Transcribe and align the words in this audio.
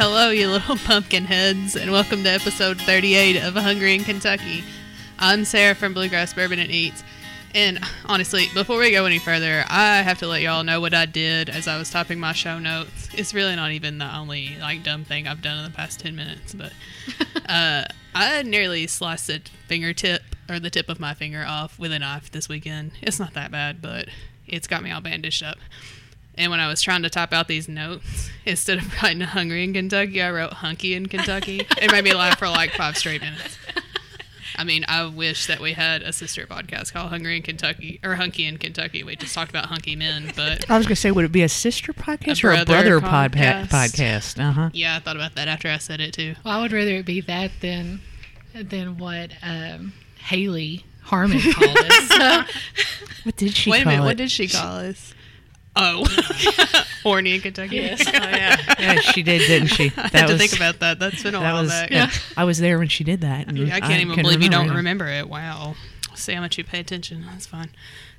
Hello, 0.00 0.30
you 0.30 0.48
little 0.48 0.76
pumpkin 0.84 1.24
heads, 1.24 1.74
and 1.74 1.90
welcome 1.90 2.22
to 2.22 2.28
episode 2.30 2.80
38 2.80 3.42
of 3.42 3.54
Hungry 3.54 3.96
in 3.96 4.04
Kentucky. 4.04 4.62
I'm 5.18 5.44
Sarah 5.44 5.74
from 5.74 5.92
Bluegrass 5.92 6.32
Bourbon 6.32 6.60
and 6.60 6.70
Eats. 6.70 7.02
And 7.52 7.80
honestly, 8.06 8.46
before 8.54 8.78
we 8.78 8.92
go 8.92 9.06
any 9.06 9.18
further, 9.18 9.64
I 9.68 10.02
have 10.02 10.20
to 10.20 10.28
let 10.28 10.40
y'all 10.40 10.62
know 10.62 10.80
what 10.80 10.94
I 10.94 11.04
did 11.04 11.50
as 11.50 11.66
I 11.66 11.76
was 11.78 11.90
typing 11.90 12.20
my 12.20 12.32
show 12.32 12.60
notes. 12.60 13.08
It's 13.12 13.34
really 13.34 13.56
not 13.56 13.72
even 13.72 13.98
the 13.98 14.16
only 14.16 14.56
like 14.60 14.84
dumb 14.84 15.02
thing 15.02 15.26
I've 15.26 15.42
done 15.42 15.58
in 15.58 15.64
the 15.64 15.76
past 15.76 15.98
10 15.98 16.14
minutes, 16.14 16.54
but 16.54 16.72
uh, 17.48 17.82
I 18.14 18.44
nearly 18.44 18.86
sliced 18.86 19.26
the 19.26 19.42
fingertip 19.66 20.22
or 20.48 20.60
the 20.60 20.70
tip 20.70 20.88
of 20.88 21.00
my 21.00 21.12
finger 21.12 21.44
off 21.44 21.76
with 21.76 21.90
a 21.90 21.98
knife 21.98 22.30
this 22.30 22.48
weekend. 22.48 22.92
It's 23.02 23.18
not 23.18 23.34
that 23.34 23.50
bad, 23.50 23.82
but 23.82 24.06
it's 24.46 24.68
got 24.68 24.84
me 24.84 24.92
all 24.92 25.00
bandaged 25.00 25.42
up. 25.42 25.58
And 26.38 26.50
when 26.50 26.60
I 26.60 26.68
was 26.68 26.80
trying 26.80 27.02
to 27.02 27.10
type 27.10 27.32
out 27.32 27.48
these 27.48 27.68
notes, 27.68 28.30
instead 28.46 28.78
of 28.78 29.02
writing 29.02 29.20
hungry 29.20 29.64
in 29.64 29.74
Kentucky, 29.74 30.22
I 30.22 30.30
wrote 30.30 30.52
hunky 30.54 30.94
in 30.94 31.06
Kentucky. 31.06 31.66
it 31.82 31.90
made 31.92 32.04
me 32.04 32.14
laugh 32.14 32.38
for 32.38 32.48
like 32.48 32.70
five 32.72 32.96
straight 32.96 33.20
minutes. 33.20 33.58
I 34.56 34.64
mean, 34.64 34.84
I 34.88 35.06
wish 35.06 35.46
that 35.46 35.60
we 35.60 35.74
had 35.74 36.02
a 36.02 36.12
sister 36.12 36.44
podcast 36.44 36.92
called 36.92 37.10
Hungry 37.10 37.36
in 37.36 37.42
Kentucky 37.42 38.00
or 38.02 38.16
Hunky 38.16 38.44
in 38.44 38.58
Kentucky. 38.58 39.04
We 39.04 39.14
just 39.14 39.32
talked 39.32 39.50
about 39.50 39.66
hunky 39.66 39.94
men, 39.94 40.32
but 40.34 40.68
I 40.68 40.76
was 40.76 40.86
gonna 40.86 40.96
say, 40.96 41.12
would 41.12 41.24
it 41.24 41.30
be 41.30 41.42
a 41.42 41.48
sister 41.48 41.92
podcast 41.92 42.42
A 42.42 42.48
or 42.48 42.50
a 42.62 42.64
brother 42.64 42.98
brother 42.98 43.28
podcast. 43.30 43.68
podcast? 43.68 44.40
Uh 44.42 44.50
huh. 44.52 44.70
yeah, 44.72 44.96
I 44.96 44.98
thought 45.00 45.14
about 45.14 45.36
that 45.36 45.46
after 45.46 45.68
I 45.68 45.78
said 45.78 46.00
it 46.00 46.12
too. 46.12 46.34
Well, 46.44 46.58
I 46.58 46.60
would 46.62 46.72
rather 46.72 46.90
it 46.96 47.06
be 47.06 47.20
that 47.20 47.52
than 47.60 48.00
than 48.52 48.98
what 48.98 49.30
um, 49.44 49.92
Haley 50.18 50.84
Harmon 51.02 51.40
called 51.40 51.78
us. 51.78 52.08
So, 52.18 52.42
What 53.22 53.36
did 53.36 53.54
she 53.54 53.70
call 53.70 53.74
us? 53.74 53.78
Wait 53.78 53.82
a 53.82 53.88
minute, 53.88 54.02
it? 54.02 54.06
what 54.06 54.16
did 54.16 54.30
she 54.30 54.48
call 54.48 54.76
us? 54.78 55.14
Oh, 55.80 56.04
horny 57.04 57.34
in 57.36 57.40
Kentucky. 57.40 57.76
Yes. 57.76 58.04
Oh 58.08 58.12
yeah. 58.28 58.56
yeah, 58.78 59.00
she 59.00 59.22
did, 59.22 59.40
didn't 59.46 59.68
she? 59.68 59.84
I 59.96 60.08
had 60.08 60.26
to 60.26 60.36
think 60.38 60.54
about 60.56 60.80
that. 60.80 60.98
That's 60.98 61.22
been 61.22 61.34
a 61.34 61.38
that 61.40 61.52
while 61.52 61.62
was. 61.62 61.70
back. 61.70 61.90
yeah, 61.90 62.10
I 62.36 62.44
was 62.44 62.58
there 62.58 62.78
when 62.78 62.88
she 62.88 63.04
did 63.04 63.20
that. 63.20 63.46
and 63.46 63.56
Yeah, 63.56 63.76
I 63.76 63.80
can't 63.80 63.92
even 64.00 64.08
couldn't 64.08 64.22
believe 64.24 64.42
you 64.42 64.50
don't 64.50 64.70
it. 64.70 64.74
remember 64.74 65.06
it. 65.06 65.28
Wow. 65.28 65.74
See 66.14 66.32
how 66.34 66.40
much 66.40 66.58
you 66.58 66.64
pay 66.64 66.80
attention. 66.80 67.24
That's 67.30 67.46
fine. 67.46 67.70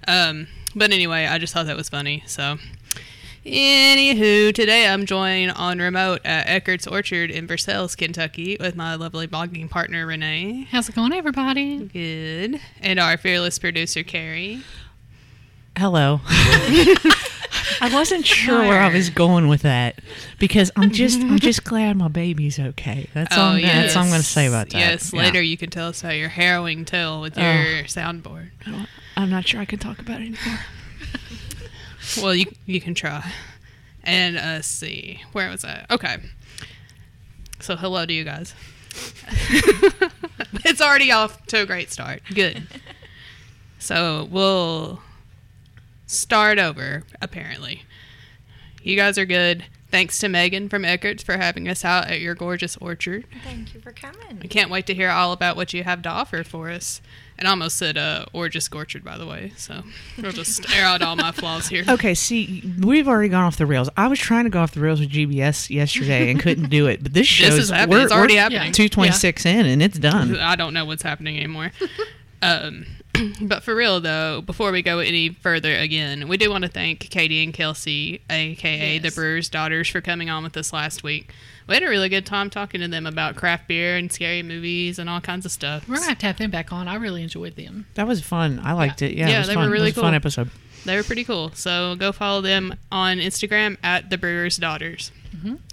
Um, 0.07 0.47
but 0.73 0.91
anyway, 0.91 1.25
I 1.25 1.37
just 1.37 1.53
thought 1.53 1.65
that 1.65 1.75
was 1.75 1.89
funny. 1.89 2.23
So, 2.27 2.57
anywho, 3.45 4.53
today 4.53 4.87
I'm 4.87 5.05
joined 5.05 5.51
on 5.51 5.79
remote 5.79 6.21
at 6.23 6.47
Eckert's 6.47 6.87
Orchard 6.87 7.29
in 7.31 7.45
Versailles, 7.45 7.93
Kentucky, 7.95 8.55
with 8.59 8.75
my 8.77 8.95
lovely 8.95 9.27
blogging 9.27 9.69
partner 9.69 10.05
Renee. 10.05 10.67
how's 10.71 10.87
it 10.87 10.95
going, 10.95 11.11
everybody? 11.11 11.79
Good. 11.79 12.61
And 12.79 12.99
our 12.99 13.17
fearless 13.17 13.59
producer 13.59 14.03
Carrie. 14.03 14.61
Hello. 15.77 16.21
I 17.81 17.93
wasn't 17.93 18.25
sure 18.25 18.59
where 18.59 18.79
I 18.81 18.93
was 18.93 19.09
going 19.09 19.47
with 19.47 19.61
that 19.61 19.99
because 20.37 20.71
I'm 20.75 20.91
just 20.91 21.19
I'm 21.21 21.39
just 21.49 21.63
glad 21.63 21.95
my 21.97 22.07
baby's 22.09 22.59
okay. 22.59 23.07
That's 23.13 23.35
all. 23.37 23.51
I'm, 23.53 23.61
That's 23.61 23.95
all 23.95 24.03
I'm 24.03 24.09
going 24.09 24.21
to 24.21 24.25
say 24.25 24.47
about 24.47 24.69
that. 24.71 24.75
Oh, 24.75 24.79
Yes, 24.79 25.13
Yeah. 25.13 25.21
later 25.21 25.41
you 25.41 25.57
can 25.57 25.69
tell 25.69 25.87
us 25.89 26.01
how 26.01 26.09
your 26.09 26.29
harrowing 26.29 26.83
tale 26.85 27.21
with 27.21 27.37
your 27.37 27.45
Oh. 27.47 27.83
soundboard. 27.85 28.49
I'm 29.15 29.29
not 29.29 29.47
sure 29.47 29.59
I 29.61 29.65
can 29.65 29.79
talk 29.79 29.99
about 29.99 30.21
it 30.21 30.25
anymore. 30.37 30.59
Well, 32.21 32.33
you 32.33 32.47
you 32.65 32.81
can 32.81 32.95
try. 32.95 33.23
And 34.03 34.35
uh, 34.37 34.41
let's 34.41 34.67
see, 34.67 35.21
where 35.33 35.49
was 35.49 35.63
I? 35.63 35.85
Okay. 35.91 36.17
So 37.59 37.75
hello 37.75 38.05
to 38.05 38.11
you 38.11 38.23
guys. 38.23 38.55
it's 40.65 40.81
already 40.81 41.11
off 41.11 41.45
to 41.47 41.61
a 41.61 41.65
great 41.67 41.91
start. 41.91 42.21
Good. 42.33 42.63
So 43.77 44.27
we'll 44.31 45.01
start 46.09 46.57
over. 46.59 47.03
Apparently, 47.21 47.83
you 48.81 48.95
guys 48.95 49.17
are 49.17 49.25
good. 49.25 49.65
Thanks 49.91 50.19
to 50.19 50.29
Megan 50.29 50.69
from 50.69 50.85
Eckert's 50.85 51.23
for 51.23 51.37
having 51.37 51.67
us 51.67 51.83
out 51.83 52.07
at 52.09 52.19
your 52.21 52.35
gorgeous 52.35 52.77
orchard. 52.77 53.25
Thank 53.43 53.73
you 53.73 53.81
for 53.81 53.91
coming. 53.91 54.39
I 54.43 54.45
can't 54.45 54.69
wait 54.69 54.85
to 54.85 54.93
hear 54.93 55.09
all 55.09 55.31
about 55.31 55.55
what 55.55 55.73
you 55.73 55.83
have 55.83 56.03
to 56.03 56.09
offer 56.09 56.43
for 56.43 56.69
us. 56.69 57.01
And 57.39 57.47
I 57.47 57.51
almost 57.51 57.77
said 57.77 57.97
uh, 57.97 58.25
orgeous 58.31 58.69
orchard, 58.71 59.03
by 59.03 59.17
the 59.17 59.25
way. 59.25 59.51
So 59.57 59.81
we'll 60.21 60.31
just 60.31 60.71
air 60.75 60.85
out 60.85 61.01
all 61.01 61.15
my 61.15 61.31
flaws 61.31 61.69
here. 61.69 61.85
Okay, 61.89 62.13
see, 62.13 62.63
we've 62.79 63.07
already 63.07 63.29
gone 63.29 63.45
off 63.45 63.57
the 63.57 63.65
rails. 63.65 63.89
I 63.97 64.07
was 64.07 64.19
trying 64.19 64.43
to 64.43 64.51
go 64.51 64.59
off 64.59 64.73
the 64.73 64.79
rails 64.79 64.99
with 64.99 65.09
GBS 65.09 65.71
yesterday 65.71 66.29
and 66.29 66.39
couldn't 66.39 66.69
do 66.69 66.85
it, 66.85 67.01
but 67.01 67.13
this 67.13 67.25
show 67.25 67.45
This 67.49 67.57
is 67.57 67.69
happening. 67.71 68.01
It's 68.01 68.11
already 68.11 68.35
happening. 68.35 68.71
Two 68.73 68.89
twenty 68.89 69.11
six 69.11 69.43
in, 69.45 69.65
and 69.65 69.81
it's 69.81 69.97
done. 69.97 70.35
I 70.37 70.55
don't 70.55 70.75
know 70.75 70.85
what's 70.85 71.03
happening 71.03 71.37
anymore. 71.37 71.71
um, 72.41 72.85
but 73.41 73.63
for 73.63 73.75
real 73.75 73.99
though, 73.99 74.41
before 74.41 74.71
we 74.71 74.81
go 74.81 74.99
any 74.99 75.29
further, 75.29 75.73
again, 75.75 76.27
we 76.27 76.37
do 76.37 76.49
want 76.49 76.63
to 76.63 76.69
thank 76.69 76.99
Katie 77.09 77.43
and 77.43 77.53
Kelsey, 77.53 78.21
aka 78.29 78.99
the 78.99 79.11
Brewers' 79.11 79.49
daughters, 79.49 79.87
for 79.89 80.01
coming 80.01 80.29
on 80.29 80.43
with 80.43 80.55
us 80.57 80.71
last 80.73 81.03
week. 81.03 81.33
We 81.67 81.75
had 81.75 81.83
a 81.83 81.89
really 81.89 82.09
good 82.09 82.25
time 82.25 82.49
talking 82.49 82.81
to 82.81 82.87
them 82.87 83.05
about 83.05 83.35
craft 83.35 83.67
beer 83.67 83.95
and 83.95 84.11
scary 84.11 84.41
movies 84.41 84.97
and 84.97 85.09
all 85.09 85.21
kinds 85.21 85.45
of 85.45 85.51
stuff. 85.51 85.87
We're 85.87 85.95
gonna 85.95 86.07
have 86.09 86.17
to 86.19 86.25
have 86.25 86.37
them 86.37 86.49
back 86.51 86.73
on. 86.73 86.87
I 86.87 86.95
really 86.95 87.21
enjoyed 87.21 87.55
them. 87.55 87.85
That 87.93 88.07
was 88.07 88.21
fun. 88.21 88.59
I 88.63 88.73
liked 88.73 89.01
it. 89.01 89.15
Yeah, 89.15 89.27
Yeah, 89.29 89.35
it 89.35 89.39
was 89.39 89.47
they 89.49 89.55
were 89.57 89.69
really 89.69 89.89
it 89.89 89.95
was 89.95 89.97
a 89.97 90.01
fun 90.01 90.11
cool. 90.11 90.15
episode. 90.15 90.49
They 90.85 90.95
were 90.95 91.03
pretty 91.03 91.23
cool. 91.25 91.51
So 91.53 91.95
go 91.95 92.11
follow 92.11 92.41
them 92.41 92.73
on 92.91 93.17
Instagram 93.17 93.77
at 93.83 94.09
the 94.09 94.17
Brewers 94.17 94.57
Daughters. 94.57 95.11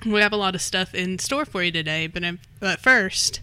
We 0.05 0.21
have 0.21 0.33
a 0.33 0.37
lot 0.37 0.55
of 0.55 0.61
stuff 0.61 0.95
in 0.95 1.19
store 1.19 1.45
for 1.45 1.63
you 1.63 1.73
today, 1.73 2.07
but, 2.09 2.23
um, 2.25 2.39
but 2.61 2.79
first, 2.81 3.41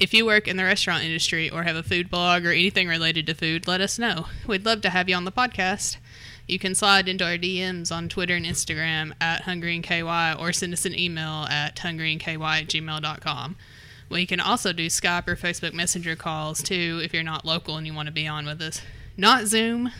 if 0.00 0.14
you 0.14 0.24
work 0.24 0.48
in 0.48 0.56
the 0.56 0.64
restaurant 0.64 1.04
industry 1.04 1.50
or 1.50 1.62
have 1.64 1.76
a 1.76 1.82
food 1.82 2.10
blog 2.10 2.46
or 2.46 2.50
anything 2.52 2.88
related 2.88 3.26
to 3.26 3.34
food, 3.34 3.68
let 3.68 3.80
us 3.80 3.98
know. 3.98 4.26
We'd 4.46 4.64
love 4.64 4.80
to 4.82 4.90
have 4.90 5.08
you 5.08 5.14
on 5.14 5.24
the 5.26 5.30
podcast. 5.32 5.98
You 6.48 6.58
can 6.58 6.74
slide 6.74 7.06
into 7.08 7.24
our 7.24 7.36
DMs 7.36 7.92
on 7.92 8.08
Twitter 8.08 8.34
and 8.34 8.46
Instagram 8.46 9.12
at 9.20 9.42
hungryandky 9.44 10.40
or 10.40 10.52
send 10.52 10.72
us 10.72 10.86
an 10.86 10.98
email 10.98 11.46
at 11.50 11.76
hungryandky 11.76 12.34
at 12.42 12.66
gmail.com. 12.66 13.56
We 14.08 14.26
can 14.26 14.40
also 14.40 14.72
do 14.72 14.86
Skype 14.86 15.28
or 15.28 15.36
Facebook 15.36 15.74
Messenger 15.74 16.16
calls 16.16 16.62
too 16.62 17.00
if 17.04 17.12
you're 17.14 17.22
not 17.22 17.44
local 17.44 17.76
and 17.76 17.86
you 17.86 17.94
want 17.94 18.06
to 18.06 18.12
be 18.12 18.26
on 18.26 18.46
with 18.46 18.60
us. 18.62 18.80
Not 19.16 19.46
Zoom. 19.46 19.92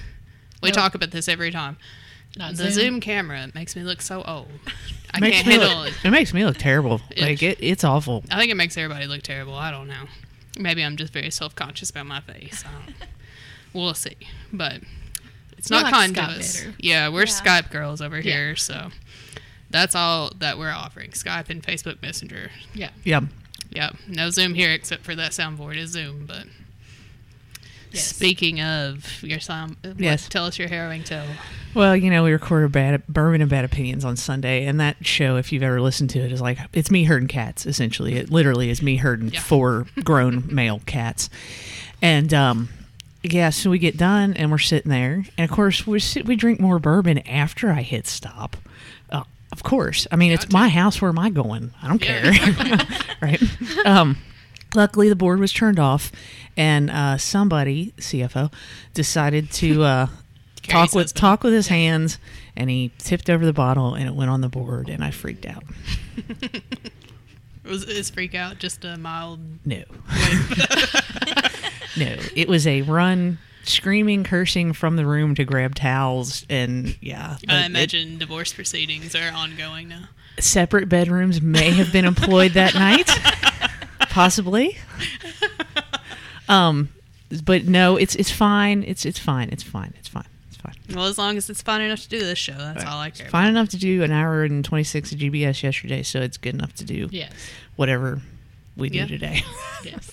We 0.63 0.71
Nope. 0.71 0.75
talk 0.77 0.95
about 0.95 1.11
this 1.13 1.29
every 1.29 1.51
time. 1.51 1.77
Not 2.37 2.53
The 2.57 2.71
Zoom. 2.71 2.73
Zoom. 2.73 3.01
camera 3.01 3.49
makes 3.55 3.75
me 3.77 3.83
look 3.83 4.01
so 4.01 4.23
old. 4.23 4.49
I 5.13 5.19
Makes 5.21 5.37
can't 5.43 5.47
handle 5.49 5.79
look, 5.83 5.89
it. 5.89 6.05
it 6.05 6.11
makes 6.11 6.33
me 6.33 6.45
look 6.45 6.57
terrible. 6.57 7.01
Yeah. 7.17 7.25
Like 7.25 7.43
it, 7.43 7.59
it's 7.61 7.83
awful. 7.83 8.23
I 8.31 8.39
think 8.39 8.53
it 8.53 8.55
makes 8.57 8.77
everybody 8.77 9.07
look 9.07 9.23
terrible. 9.23 9.55
I 9.55 9.71
don't 9.73 9.89
know. 9.89 10.05
Maybe 10.59 10.85
I'm 10.85 10.97
just 10.97 11.13
very 11.13 11.31
self 11.31 11.55
conscious 11.57 11.91
about 11.91 12.07
my 12.07 12.21
face. 12.21 12.65
We'll 13.73 13.95
see. 13.95 14.17
But 14.53 14.81
it's 15.57 15.71
We 15.71 15.77
not 15.77 15.85
like 15.85 15.95
kind 15.95 16.15
to 16.17 16.23
us. 16.23 16.57
better. 16.61 16.75
Yeah, 16.81 17.09
we're 17.09 17.21
Yeah. 17.21 17.27
Skype 17.27 17.71
girls 17.71 18.01
over 18.01 18.17
Yeah. 18.17 18.23
here. 18.33 18.57
So 18.57 18.91
that's 19.71 19.95
all 19.95 20.33
that 20.39 20.59
we're 20.59 20.73
offering 20.73 21.11
Skype 21.13 21.51
and 21.51 21.63
Facebook 21.63 22.03
Messenger. 22.03 22.51
Yeah. 22.75 22.91
Yep. 23.05 23.25
Yeah, 23.71 23.91
no 24.09 24.31
Zoom 24.31 24.55
here 24.55 24.73
except 24.73 25.05
for 25.05 25.15
that 25.15 25.31
soundboard 25.31 25.77
is 25.77 25.91
Zoom. 25.91 26.27
But 26.27 26.47
Yes. 27.93 28.07
speaking 28.07 28.61
of 28.61 29.23
your 29.23 29.41
song, 29.41 29.77
Yes. 29.99 30.29
tell 30.29 30.47
us 30.47 30.59
your 30.59 30.69
harrowing 30.69 31.03
tale. 31.03 31.27
Well, 31.75 31.97
you 31.97 32.11
know, 32.11 32.25
we 32.25 32.33
recorded 32.33 32.73
bad 32.73 33.07
bourbon 33.09 33.41
and 33.41 33.51
bad 33.51 33.65
opinions 33.65 34.05
on 34.05 34.17
Sunday, 34.17 34.65
and 34.67 34.81
that 34.81 35.05
show, 35.07 35.37
if 35.37 35.53
you've 35.53 35.63
ever 35.63 35.81
listened 35.81 36.11
to 36.11 36.19
it, 36.21 36.33
is 36.33 36.41
like 36.41 36.59
it's 36.73 36.91
me 36.91 37.05
herding 37.05 37.29
cats. 37.29 37.67
Essentially, 37.67 38.15
it 38.17 38.31
literally 38.31 38.71
is 38.71 38.83
me 38.83 38.97
herding 38.97 39.31
Yeah. 39.31 39.41
four 39.41 39.87
grown 40.05 40.45
male 40.53 40.81
cats, 40.87 41.31
and 42.03 42.33
um, 42.35 42.69
yeah. 43.23 43.51
So 43.51 43.71
we 43.71 43.79
get 43.79 43.97
done, 43.97 44.35
and 44.35 44.51
we're 44.51 44.59
sitting 44.59 44.91
there, 44.91 45.25
and 45.39 45.49
of 45.49 45.55
course 45.55 45.87
we 45.87 46.01
sit, 46.01 46.27
we 46.27 46.35
drink 46.37 46.59
more 46.61 46.79
bourbon 46.79 47.19
after 47.29 47.71
I 47.71 47.83
hit 47.83 48.07
stop. 48.09 48.57
Uh, 49.11 49.23
of 49.53 49.63
course, 49.63 50.07
I 50.11 50.17
mean 50.17 50.33
it's 50.33 50.51
my 50.53 50.69
house. 50.69 51.01
Where 51.01 51.09
am 51.11 51.19
I 51.19 51.31
going? 51.31 51.73
I 51.83 51.89
don't 51.89 52.05
Yeah, 52.05 52.33
care, 52.33 52.87
right? 53.23 53.43
Um, 53.87 54.17
luckily 54.75 55.09
the 55.09 55.17
board 55.17 55.39
was 55.41 55.53
turned 55.53 55.79
off, 55.79 56.11
and 56.57 56.91
uh, 56.91 57.19
somebody 57.19 57.93
CFO 57.99 58.53
decided 58.95 59.51
to. 59.53 59.83
Uh, 59.83 60.07
talk 60.63 60.95
with 60.95 61.13
talk 61.15 61.43
with 61.43 61.53
his 61.53 61.69
hands, 61.69 62.19
and 62.57 62.71
he 62.71 62.93
tipped 62.99 63.29
over 63.31 63.45
the 63.45 63.53
bottle, 63.53 63.95
and 63.95 64.07
it 64.07 64.15
went 64.15 64.31
on 64.31 64.41
the 64.41 64.49
board, 64.49 64.89
and 64.89 65.03
I 65.03 65.11
freaked 65.11 65.47
out. 65.47 65.65
Was 67.65 67.85
is 67.85 68.11
freak 68.11 68.35
out 68.35 68.59
just 68.59 68.85
a 68.85 68.97
mild? 68.97 69.39
No, 69.65 69.83
no, 71.97 72.17
it 72.35 72.49
was 72.49 72.67
a 72.67 72.83
run, 72.83 73.39
screaming, 73.65 74.25
cursing 74.25 74.73
from 74.73 74.97
the 74.97 75.07
room 75.07 75.35
to 75.37 75.45
grab 75.45 75.75
towels, 75.75 76.45
and 76.49 76.97
yeah, 77.01 77.37
I 77.49 77.63
it- 77.63 77.67
imagine 77.67 78.19
divorce 78.19 78.53
proceedings 78.53 79.15
are 79.15 79.31
ongoing 79.33 79.89
now. 79.89 80.09
separate 80.39 80.89
bedrooms 80.89 81.41
may 81.43 81.71
have 81.73 81.93
been 81.93 82.05
employed 82.07 82.53
that 82.53 82.75
night, 82.75 83.09
possibly. 84.09 84.79
Um, 86.49 86.89
but 87.45 87.65
no, 87.67 87.97
it's 87.97 88.15
it's 88.17 88.31
fine. 88.31 88.83
It's 88.83 89.05
it's 89.07 89.19
fine. 89.19 89.51
It's 89.51 89.63
fine. 89.63 89.95
It's 89.99 90.09
fine. 90.09 90.25
It's 90.49 90.57
fine. 90.57 90.75
Well, 90.95 91.07
as 91.07 91.17
long 91.17 91.37
as 91.37 91.49
it's 91.49 91.63
fine 91.63 91.81
enough 91.81 92.01
to 92.01 92.09
do 92.09 92.19
this 92.19 92.39
show, 92.39 92.55
that's 92.59 92.85
all 92.85 92.99
I 92.99 93.11
care. 93.11 93.29
Fine 93.29 93.49
enough 93.49 93.69
to 93.71 93.77
do 93.77 94.03
an 94.03 94.11
hour 94.11 94.43
and 94.43 94.65
twenty 94.65 94.83
six 94.85 95.13
GBS 95.15 95.63
yesterday, 95.63 96.03
so 96.03 96.21
it's 96.21 96.37
good 96.39 96.55
enough 96.55 96.75
to 96.77 96.85
do 96.85 97.09
Yes. 97.13 97.31
whatever 97.77 98.21
we 98.77 98.89
do 98.89 98.99
Yeah. 98.99 99.07
today. 99.07 99.43
Yes. 99.83 100.11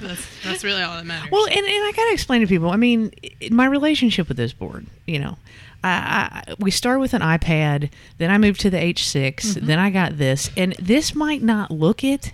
That's 0.00 0.26
that's 0.42 0.64
really 0.64 0.82
all 0.82 0.96
that 0.96 1.06
matters. 1.06 1.30
Well, 1.30 1.46
and, 1.46 1.56
and 1.56 1.66
I 1.68 1.92
gotta 1.94 2.12
explain 2.12 2.40
to 2.40 2.46
people. 2.48 2.70
I 2.70 2.76
mean, 2.76 3.12
i- 3.22 3.48
my 3.52 3.66
relationship 3.66 4.26
with 4.28 4.36
this 4.36 4.52
board. 4.52 4.86
You 5.06 5.20
know, 5.20 5.38
I, 5.84 6.42
I 6.48 6.54
we 6.58 6.70
started 6.72 6.98
with 7.00 7.14
an 7.14 7.20
iPad, 7.22 7.90
then 8.18 8.30
I 8.32 8.38
moved 8.38 8.60
to 8.62 8.70
the 8.70 8.78
H6, 8.78 9.34
Mm-hmm. 9.36 9.66
then 9.66 9.78
I 9.78 9.90
got 9.90 10.16
this, 10.18 10.50
and 10.56 10.72
this 10.80 11.14
might 11.14 11.42
not 11.42 11.70
look 11.70 12.02
it, 12.02 12.32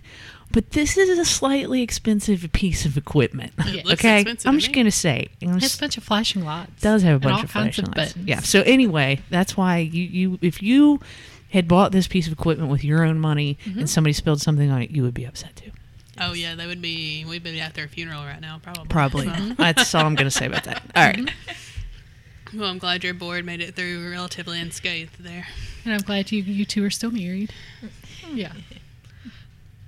but 0.53 0.71
this 0.71 0.97
is 0.97 1.19
a 1.19 1.25
slightly 1.25 1.83
expensive 1.83 2.49
piece 2.53 2.85
of 2.85 2.97
equipment. 2.97 3.53
It 3.59 3.87
okay, 3.93 4.21
expensive 4.23 4.49
I'm 4.49 4.55
to 4.55 4.61
just 4.61 4.71
me. 4.71 4.75
gonna 4.75 4.91
say, 4.91 5.29
it 5.41 5.47
It 5.47 5.49
has 5.49 5.77
a 5.77 5.81
bunch 5.81 5.97
of 5.97 6.05
flashing 6.05 6.45
lights. 6.45 6.81
does 6.83 7.03
have 7.03 7.17
a 7.17 7.19
bunch 7.19 7.37
all 7.39 7.45
of 7.45 7.51
kinds 7.53 7.77
flashing 7.77 7.85
of 7.91 7.97
lights. 7.97 8.13
buttons. 8.13 8.29
Yeah. 8.29 8.41
So 8.41 8.63
anyway, 8.63 9.21
that's 9.31 9.57
why 9.57 9.79
you 9.79 10.03
you 10.05 10.39
if 10.43 10.63
you 10.63 11.01
had 11.51 11.67
bought 11.69 11.93
this 11.93 12.07
piece 12.09 12.27
of 12.27 12.33
equipment 12.33 12.71
with 12.71 12.85
your 12.85 13.05
own 13.05 13.19
money 13.19 13.59
Mm-hmm. 13.65 13.81
and 13.81 13.91
somebody 13.91 14.13
spilled 14.13 14.41
something 14.41 14.71
on 14.71 14.83
it, 14.83 14.91
you 14.91 15.03
would 15.03 15.15
be 15.15 15.25
upset 15.25 15.57
too. 15.57 15.71
oh 16.21 16.33
yeah, 16.33 16.55
they 16.55 16.67
would 16.67 16.81
be. 16.83 17.25
We'd 17.25 17.43
be 17.43 17.61
at 17.61 17.75
their 17.75 17.89
funeral 17.89 18.23
right 18.25 18.41
now, 18.41 18.61
probably. 18.63 18.89
Probably. 18.89 19.27
So- 19.27 19.55
That's 19.59 19.95
all 19.95 20.05
I'm 20.07 20.15
gonna 20.15 20.31
say 20.31 20.47
about 20.47 20.65
that. 20.65 20.83
All 20.97 21.05
right. 21.05 21.31
well, 22.55 22.69
I'm 22.69 22.79
glad 22.79 23.05
your 23.05 23.15
board 23.15 23.45
made 23.45 23.61
it 23.61 23.75
through 23.77 24.11
relatively 24.11 24.61
unscathed 24.61 25.17
there. 25.23 25.47
And 25.85 25.95
I'm 25.95 26.01
glad 26.01 26.31
you 26.33 26.43
you 26.43 26.65
two 26.65 26.85
are 26.85 26.91
still 26.91 27.11
married. 27.11 27.53
Yeah. 28.33 28.53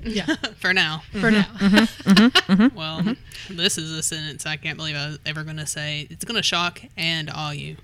Yeah. 0.02 0.26
For 0.58 0.72
now. 0.72 1.02
For 1.12 1.30
now. 1.30 1.42
Mm-hmm. 1.62 2.10
Mm-hmm. 2.10 2.52
Mm-hmm. 2.62 2.76
Well, 2.76 3.14
this 3.50 3.78
is 3.78 3.92
a 3.92 4.02
sentence 4.02 4.46
I 4.46 4.56
can't 4.56 4.76
believe 4.76 4.96
I 4.96 5.06
was 5.08 5.18
ever 5.24 5.44
going 5.44 5.56
to 5.58 5.66
say. 5.66 6.06
It's 6.10 6.24
going 6.24 6.36
to 6.36 6.42
shock 6.42 6.80
and 6.96 7.30
awe 7.30 7.50
you. 7.52 7.76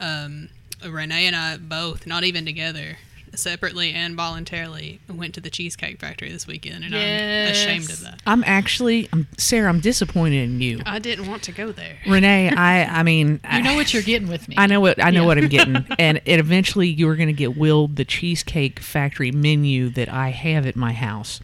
Um, 0.00 0.48
Renee 0.86 1.26
and 1.26 1.36
I 1.36 1.56
both, 1.58 2.06
not 2.06 2.24
even 2.24 2.44
together, 2.44 2.98
separately 3.34 3.92
and 3.92 4.16
voluntarily, 4.16 5.00
went 5.08 5.34
to 5.34 5.40
the 5.40 5.48
Cheesecake 5.50 6.00
Factory 6.00 6.30
this 6.30 6.46
weekend, 6.46 6.84
and 6.84 6.94
I'm 6.94 7.50
ashamed 7.52 7.88
of 7.90 8.00
that. 8.00 8.20
I'm 8.26 8.42
actually, 8.44 9.08
I'm, 9.12 9.28
Sarah. 9.38 9.68
I'm 9.68 9.80
disappointed 9.80 10.42
in 10.44 10.60
you, 10.60 10.80
I 10.84 10.98
didn't 10.98 11.28
want 11.28 11.42
to 11.44 11.52
go 11.52 11.70
there. 11.72 11.98
Renee. 12.06 12.50
I, 12.50 12.84
I 12.84 13.02
mean, 13.04 13.40
You 13.52 13.62
know 13.62 13.74
what 13.76 13.94
you're 13.94 14.02
getting 14.02 14.28
with 14.28 14.48
me. 14.48 14.56
I 14.58 14.66
know 14.66 14.80
what 14.80 15.02
I 15.02 15.10
know 15.10 15.20
Yeah. 15.22 15.26
what 15.26 15.38
I'm 15.38 15.48
getting, 15.48 15.86
and 15.98 16.20
it 16.24 16.40
eventually 16.40 16.88
you 16.88 17.08
are 17.08 17.16
going 17.16 17.28
to 17.28 17.32
get 17.32 17.56
willed 17.56 17.96
the 17.96 18.04
Cheesecake 18.04 18.80
Factory 18.80 19.30
menu 19.30 19.88
that 19.90 20.08
I 20.08 20.30
have 20.30 20.66
at 20.66 20.74
my 20.76 20.92
house. 20.92 21.40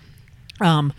Um, 0.60 0.93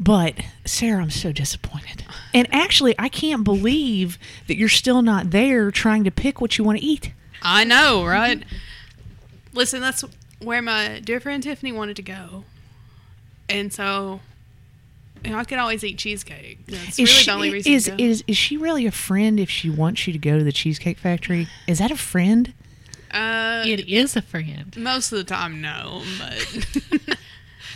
but 0.00 0.34
Sarah, 0.64 1.02
I'm 1.02 1.10
so 1.10 1.32
disappointed, 1.32 2.04
and 2.32 2.46
actually, 2.52 2.94
I 2.98 3.08
can't 3.08 3.42
believe 3.44 4.18
that 4.46 4.56
you're 4.56 4.68
still 4.68 5.02
not 5.02 5.30
there 5.30 5.70
trying 5.70 6.04
to 6.04 6.10
pick 6.10 6.40
what 6.40 6.56
you 6.58 6.64
want 6.64 6.78
to 6.78 6.84
eat. 6.84 7.12
I 7.42 7.64
know, 7.64 8.04
right? 8.06 8.44
Listen, 9.52 9.80
that's 9.80 10.04
where 10.40 10.62
my 10.62 11.00
dear 11.00 11.18
friend 11.20 11.42
Tiffany 11.42 11.72
wanted 11.72 11.96
to 11.96 12.02
go, 12.02 12.44
and 13.48 13.72
so. 13.72 14.20
You 15.24 15.32
know, 15.32 15.38
I 15.38 15.42
could 15.44 15.58
always 15.58 15.82
eat 15.82 15.98
cheesecake. 15.98 16.64
That's 16.68 16.90
Is 16.96 16.98
really 17.00 17.08
she, 17.08 17.26
the 17.26 17.32
only 17.32 17.50
reason. 17.50 17.72
is 17.72 17.84
to 17.86 17.90
go. 17.90 17.96
is 18.04 18.22
is 18.28 18.36
she 18.36 18.56
really 18.56 18.86
a 18.86 18.92
friend 18.92 19.40
if 19.40 19.50
she 19.50 19.68
wants 19.68 20.06
you 20.06 20.12
to 20.12 20.18
go 20.18 20.38
to 20.38 20.44
the 20.44 20.52
Cheesecake 20.52 20.96
Factory? 20.96 21.48
Is 21.66 21.80
that 21.80 21.90
a 21.90 21.96
friend? 21.96 22.52
uh, 23.10 23.64
it 23.66 23.88
is 23.88 24.14
a 24.14 24.22
friend. 24.22 24.76
Most 24.76 25.10
of 25.10 25.18
the 25.18 25.24
time, 25.24 25.60
no, 25.60 26.02
but 26.20 27.18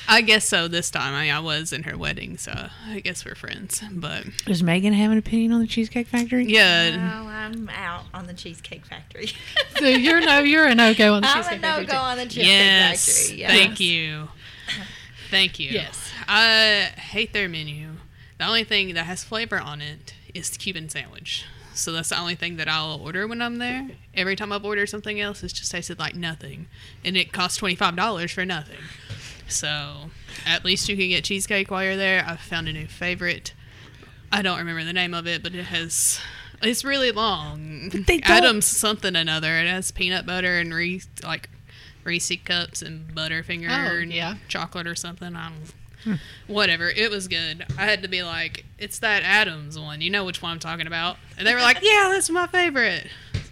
I 0.09 0.21
guess 0.21 0.47
so 0.47 0.69
this 0.69 0.91
time. 0.91 1.15
I, 1.15 1.31
I 1.31 1.39
was 1.39 1.73
in 1.73 1.85
her 1.85 1.97
wedding, 1.97 2.37
so 2.37 2.69
I 2.87 3.01
guess 3.01 3.25
we're 3.25 3.35
friends. 3.35 3.83
But 3.91 4.25
Does 4.47 4.63
Megan 4.63 4.93
have 4.93 5.11
an 5.13 5.19
opinion 5.19 5.53
on 5.53 5.61
the 5.61 5.67
Cheesecake 5.67 6.07
Factory? 6.09 6.45
yeah, 6.47 6.97
Well, 6.97 7.29
I'm 7.29 7.69
out 7.71 8.05
on 8.13 8.27
the 8.27 8.35
Cheesecake 8.35 8.85
Factory. 8.87 9.31
So 9.79 9.89
you're 9.89 10.21
no 10.21 10.41
you're 10.41 10.67
a 10.67 10.75
no 10.77 10.95
go 10.95 11.15
on 11.15 11.23
the 11.23 11.29
Cheesecake. 11.29 11.61
Factory. 11.61 11.69
I'm 11.69 11.79
a 11.79 11.81
no 11.81 11.87
Factory, 11.87 11.87
go 11.87 11.99
on 11.99 12.17
the 12.19 12.25
Cheesecake 12.25 12.47
yes, 12.47 13.23
Factory. 13.29 13.39
Yes. 13.41 13.51
thank 13.51 13.81
you, 13.81 14.29
thank 15.31 15.59
you. 15.59 15.71
Yes. 15.71 16.11
I 16.29 16.91
hate 16.97 17.33
their 17.33 17.49
menu. 17.49 17.89
The 18.39 18.47
only 18.47 18.65
thing 18.65 18.95
that 18.95 19.07
has 19.07 19.25
flavor 19.25 19.59
on 19.59 19.81
it 19.81 20.15
is 20.35 20.51
the 20.51 20.59
Cuban 20.59 20.89
sandwich. 20.89 21.47
So 21.75 21.91
that's 21.91 22.11
the 22.11 22.21
only 22.21 22.35
thing 22.35 22.57
that 22.59 22.69
I'll 22.69 23.01
order 23.03 23.27
when 23.27 23.41
I'm 23.41 23.57
there. 23.59 23.89
Every 24.15 24.37
time 24.37 24.53
I've 24.53 24.65
ordered 24.65 24.89
something 24.89 25.19
else, 25.21 25.43
it's 25.43 25.55
just 25.55 25.73
tasted 25.73 25.99
like 25.99 26.15
nothing, 26.15 26.67
and 27.05 27.17
it 27.17 27.33
costs 27.33 27.57
twenty 27.57 27.75
five 27.77 27.97
dollars 27.97 28.31
for 28.31 28.45
nothing. 28.45 28.77
So 29.49 30.11
at 30.47 30.65
least 30.65 30.89
you 30.89 30.97
can 30.97 31.09
get 31.09 31.25
cheesecake 31.25 31.71
while 31.71 31.85
you're 31.85 31.97
there. 31.97 32.25
I've 32.27 32.41
found 32.41 32.69
a 32.69 32.73
new 32.73 32.87
favorite. 32.87 33.53
I 34.31 34.41
don't 34.43 34.59
remember 34.59 34.85
the 34.85 34.93
name 34.93 35.13
of 35.15 35.27
it, 35.27 35.43
but 35.43 35.55
it 35.55 35.65
has. 35.65 36.21
It's 36.63 36.85
really 36.85 37.11
long. 37.13 37.89
they 38.07 38.21
Adams 38.23 38.67
something 38.67 39.17
another. 39.17 39.59
It 39.59 39.67
has 39.67 39.91
peanut 39.91 40.25
butter 40.27 40.59
and 40.59 40.73
Reese 40.73 41.09
like 41.23 41.51
Reese 42.05 42.33
cups 42.45 42.83
and 42.83 43.09
Butterfinger 43.15 43.69
Oh, 43.69 43.99
and 44.01 44.13
yeah. 44.13 44.37
chocolate 44.49 44.87
or 44.87 44.95
something. 44.95 45.35
I 45.37 45.51
don't. 45.51 45.73
Hmm. 46.05 46.15
Whatever. 46.53 46.89
It 46.89 47.11
was 47.11 47.29
good. 47.29 47.65
I 47.79 47.85
had 47.85 48.03
to 48.03 48.09
be 48.09 48.23
like, 48.23 48.65
it's 48.79 48.99
that 49.01 49.23
Adams 49.23 49.79
one. 49.79 50.01
You 50.01 50.11
know 50.11 50.25
which 50.25 50.41
one 50.43 50.53
I'm 50.53 50.59
talking 50.59 50.87
about. 50.89 51.17
And 51.39 51.47
they 51.47 51.55
were 51.55 51.61
like, 51.61 51.79
yeah, 51.83 52.09
that's 52.11 52.29
my 52.31 52.47
favorite. 52.49 53.07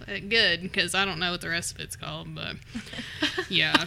Like, 0.09 0.29
good, 0.29 0.63
because 0.63 0.95
I 0.95 1.05
don't 1.05 1.21
know 1.21 1.31
what 1.31 1.43
the 1.43 1.49
rest 1.49 1.73
of 1.75 1.81
it's 1.81 1.95
called, 1.95 2.35
but 2.35 2.57
yeah. 3.49 3.85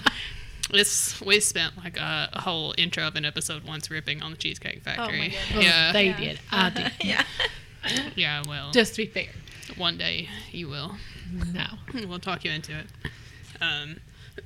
It's 0.71 1.19
we 1.21 1.39
spent 1.39 1.77
like 1.77 1.97
a, 1.97 2.29
a 2.33 2.41
whole 2.41 2.73
intro 2.77 3.05
of 3.07 3.15
an 3.15 3.25
episode 3.25 3.63
once 3.63 3.91
ripping 3.91 4.21
on 4.23 4.31
the 4.31 4.37
Cheesecake 4.37 4.81
Factory. 4.83 5.29
goodness. 5.29 5.35
Well, 5.53 5.61
yeah, 5.63 5.91
they 5.91 6.05
Yeah. 6.07 6.17
did. 6.17 6.39
I 6.51 6.69
did. 6.69 6.91
yeah. 7.01 7.23
yeah. 8.15 8.43
Well, 8.47 8.71
Just 8.71 8.95
to 8.95 9.01
be 9.03 9.07
fair. 9.07 9.27
one 9.77 9.97
day 9.97 10.29
you 10.51 10.67
will. 10.69 10.95
No. 11.53 11.65
We'll 12.07 12.19
talk 12.19 12.43
you 12.45 12.51
into 12.51 12.71
it. 12.77 12.85
Um, 13.61 13.97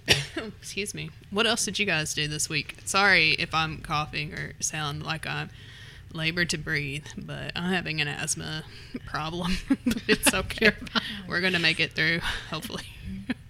excuse 0.60 0.94
me. 0.94 1.12
What 1.32 1.46
else 1.48 1.64
did 1.66 1.80
you 1.80 1.86
guys 1.86 2.14
do 2.14 2.28
this 2.28 2.50
week? 2.50 2.78
Sorry 2.86 3.32
if 3.34 3.54
I'm 3.54 3.82
coughing 3.82 4.34
or 4.34 4.54
sound 4.60 5.04
like 5.04 5.26
I'm 5.28 5.50
labor 6.14 6.46
to 6.46 6.58
breathe, 6.58 7.06
but 7.18 7.52
I'm 7.56 7.72
having 7.72 8.02
an 8.02 8.08
asthma 8.08 8.64
problem. 9.06 9.58
It's 10.08 10.34
okay. 10.34 10.72
We're 11.28 11.42
gonna 11.42 11.60
make 11.60 11.80
it 11.80 11.94
through, 11.94 12.20
hopefully. 12.50 12.86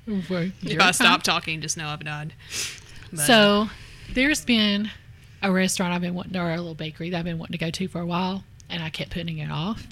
We're- 0.07 0.51
if 0.61 0.63
you're 0.63 0.81
I 0.81 0.91
stop 0.91 1.23
talking, 1.23 1.61
just 1.61 1.77
know 1.77 1.87
I've 1.87 2.03
died. 2.03 2.33
But, 3.11 3.21
So 3.21 3.69
there's 4.13 4.43
been 4.45 4.89
a 5.41 5.51
restaurant 5.51 5.93
I've 5.93 6.01
been 6.01 6.15
wanting, 6.15 6.35
or 6.37 6.51
a 6.51 6.57
little 6.57 6.73
bakery 6.75 7.09
that 7.11 7.17
I've 7.19 7.25
been 7.25 7.37
wanting 7.37 7.53
to 7.53 7.57
go 7.65 7.69
to 7.71 7.87
for 7.87 7.99
a 8.01 8.05
while, 8.05 8.43
and 8.69 8.81
I 8.81 8.89
kept 8.89 9.11
putting 9.11 9.37
it 9.37 9.51
off. 9.51 9.85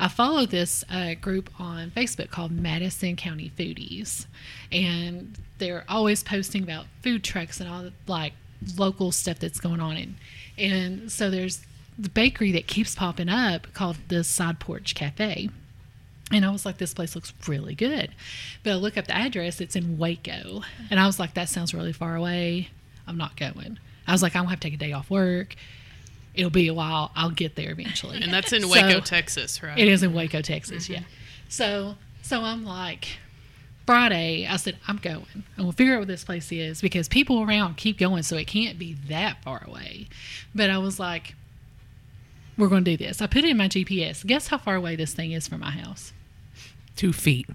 I 0.00 0.08
follow 0.08 0.44
this 0.46 0.84
uh, 0.90 1.14
group 1.14 1.50
on 1.60 1.90
Facebook 1.92 2.30
called 2.30 2.50
Madison 2.50 3.14
County 3.16 3.52
Foodies, 3.56 4.26
and 4.72 5.38
they're 5.58 5.84
always 5.88 6.22
posting 6.24 6.62
about 6.62 6.86
food 7.02 7.22
trucks 7.22 7.60
and 7.60 7.68
all 7.70 7.82
the, 7.82 7.92
like 8.06 8.32
local 8.76 9.12
stuff 9.12 9.38
that's 9.38 9.60
going 9.60 9.80
on. 9.80 9.96
And, 9.96 10.14
and 10.56 11.12
so 11.12 11.30
there's 11.30 11.60
the 11.98 12.08
bakery 12.08 12.52
that 12.52 12.66
keeps 12.66 12.94
popping 12.94 13.28
up 13.28 13.72
called 13.74 13.96
the 14.08 14.24
Side 14.24 14.58
Porch 14.60 14.94
Cafe. 14.94 15.48
And 16.30 16.44
I 16.44 16.50
was 16.50 16.66
like, 16.66 16.76
this 16.78 16.92
place 16.92 17.14
looks 17.14 17.32
really 17.46 17.74
good. 17.74 18.10
But 18.62 18.72
I 18.72 18.74
look 18.74 18.98
up 18.98 19.06
the 19.06 19.16
address, 19.16 19.60
it's 19.60 19.76
in 19.76 19.96
Waco. 19.98 20.62
And 20.90 21.00
I 21.00 21.06
was 21.06 21.18
like, 21.18 21.34
that 21.34 21.48
sounds 21.48 21.72
really 21.72 21.92
far 21.92 22.16
away. 22.16 22.68
I'm 23.06 23.16
not 23.16 23.36
going. 23.36 23.78
I 24.06 24.12
was 24.12 24.22
like, 24.22 24.36
I'm 24.36 24.40
going 24.42 24.48
to 24.48 24.50
have 24.50 24.60
to 24.60 24.66
take 24.68 24.74
a 24.74 24.78
day 24.78 24.92
off 24.92 25.10
work. 25.10 25.54
It'll 26.34 26.50
be 26.50 26.68
a 26.68 26.74
while. 26.74 27.10
I'll 27.16 27.30
get 27.30 27.56
there 27.56 27.70
eventually. 27.70 28.22
and 28.22 28.32
that's 28.32 28.52
in 28.52 28.62
So- 28.62 28.68
Waco, 28.68 29.00
Texas, 29.00 29.62
right? 29.62 29.78
It 29.78 29.88
is 29.88 30.02
in 30.02 30.12
Waco, 30.12 30.42
Texas, 30.42 30.84
mm-hmm. 30.84 30.94
yeah. 30.94 31.02
So 31.48 31.96
so 32.22 32.42
I'm 32.42 32.62
like 32.64 33.08
Friday, 33.86 34.46
I 34.46 34.56
said, 34.56 34.76
I'm 34.86 34.98
going. 34.98 35.24
And 35.56 35.64
we'll 35.64 35.72
figure 35.72 35.94
out 35.94 36.00
what 36.00 36.08
this 36.08 36.22
place 36.22 36.52
is 36.52 36.82
because 36.82 37.08
people 37.08 37.42
around 37.42 37.78
keep 37.78 37.98
going, 37.98 38.22
so 38.22 38.36
it 38.36 38.46
can't 38.46 38.78
be 38.78 38.92
that 39.08 39.42
far 39.42 39.64
away. 39.66 40.08
But 40.54 40.68
I 40.68 40.76
was 40.76 41.00
like, 41.00 41.34
we're 42.58 42.68
going 42.68 42.84
to 42.84 42.96
do 42.96 43.02
this. 43.02 43.22
I 43.22 43.26
put 43.26 43.44
it 43.44 43.50
in 43.50 43.56
my 43.56 43.68
GPS. 43.68 44.26
Guess 44.26 44.48
how 44.48 44.58
far 44.58 44.74
away 44.74 44.94
this 44.94 45.14
thing 45.14 45.32
is 45.32 45.48
from 45.48 45.60
my 45.60 45.70
house? 45.70 46.12
Two 46.98 47.12
feet. 47.12 47.46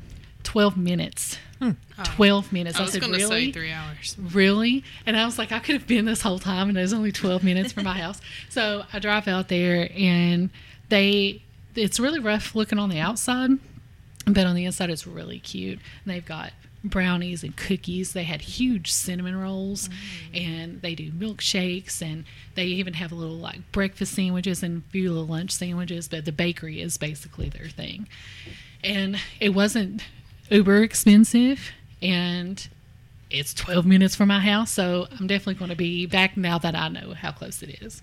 12 0.43 0.77
minutes. 0.77 1.37
Hmm. 1.59 1.71
12 2.01 2.53
minutes. 2.53 2.77
I 2.77 2.79
I, 2.79 2.83
was 2.83 2.93
said, 2.93 3.01
gonna 3.01 3.19
say 3.19 3.25
really? 3.25 3.51
three 3.51 3.73
hours. 3.73 4.15
really? 4.17 4.85
And 5.05 5.17
I 5.17 5.25
was 5.25 5.37
like, 5.37 5.51
I 5.51 5.59
could 5.59 5.75
have 5.75 5.85
been 5.85 6.05
this 6.05 6.21
whole 6.21 6.39
time, 6.39 6.69
and 6.69 6.77
it 6.77 6.81
was 6.81 6.93
only 6.93 7.11
12 7.11 7.43
minutes 7.43 7.73
from 7.73 7.83
my 7.83 7.97
house. 7.97 8.21
So 8.47 8.85
I 8.93 8.99
drive 8.99 9.27
out 9.27 9.49
there, 9.49 9.89
and 9.97 10.49
they, 10.87 11.41
it's 11.75 11.99
really 11.99 12.19
rough 12.19 12.55
looking 12.55 12.79
on 12.79 12.89
the 12.89 13.01
outside, 13.01 13.49
but 14.25 14.45
on 14.45 14.55
the 14.55 14.63
inside, 14.63 14.89
it's 14.89 15.05
really 15.05 15.39
cute. 15.39 15.79
And 16.05 16.13
they've 16.13 16.25
got 16.25 16.53
brownies 16.81 17.43
and 17.43 17.55
cookies. 17.57 18.13
They 18.13 18.23
had 18.23 18.41
huge 18.41 18.93
cinnamon 18.93 19.35
rolls, 19.35 19.89
mm. 19.89 20.45
and 20.45 20.81
they 20.81 20.95
do 20.95 21.11
milkshakes, 21.11 22.01
and 22.01 22.23
they 22.55 22.65
even 22.67 22.93
have 22.93 23.11
a 23.11 23.15
little 23.15 23.35
like 23.35 23.71
breakfast 23.73 24.13
sandwiches 24.13 24.63
and 24.63 24.83
a 24.87 24.89
few 24.91 25.11
little 25.11 25.27
lunch 25.27 25.51
sandwiches. 25.51 26.07
But 26.07 26.23
the 26.23 26.31
bakery 26.31 26.79
is 26.79 26.97
basically 26.97 27.49
their 27.49 27.67
thing, 27.67 28.07
and 28.83 29.17
it 29.39 29.49
wasn't 29.49 30.03
uber 30.49 30.83
expensive, 30.83 31.71
and 32.01 32.67
it's 33.29 33.53
12 33.53 33.85
minutes 33.85 34.15
from 34.15 34.27
my 34.27 34.39
house, 34.39 34.71
so 34.71 35.07
I'm 35.19 35.27
definitely 35.27 35.55
going 35.55 35.69
to 35.69 35.75
be 35.75 36.05
back 36.05 36.37
now 36.37 36.57
that 36.59 36.75
I 36.75 36.87
know 36.89 37.13
how 37.13 37.31
close 37.31 37.63
it 37.63 37.81
is. 37.81 38.01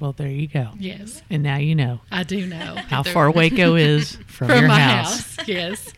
Well, 0.00 0.12
there 0.12 0.28
you 0.28 0.48
go. 0.48 0.70
Yes, 0.78 1.22
And 1.30 1.42
now 1.44 1.56
you 1.58 1.74
know 1.74 2.00
I 2.10 2.22
do 2.24 2.46
know. 2.46 2.74
how 2.88 3.02
far 3.02 3.30
Waco 3.30 3.74
is 3.76 4.16
from, 4.26 4.48
From 4.48 4.58
your 4.60 4.68
my 4.68 4.80
house. 4.80 5.36
house. 5.36 5.48
Yes. 5.48 5.92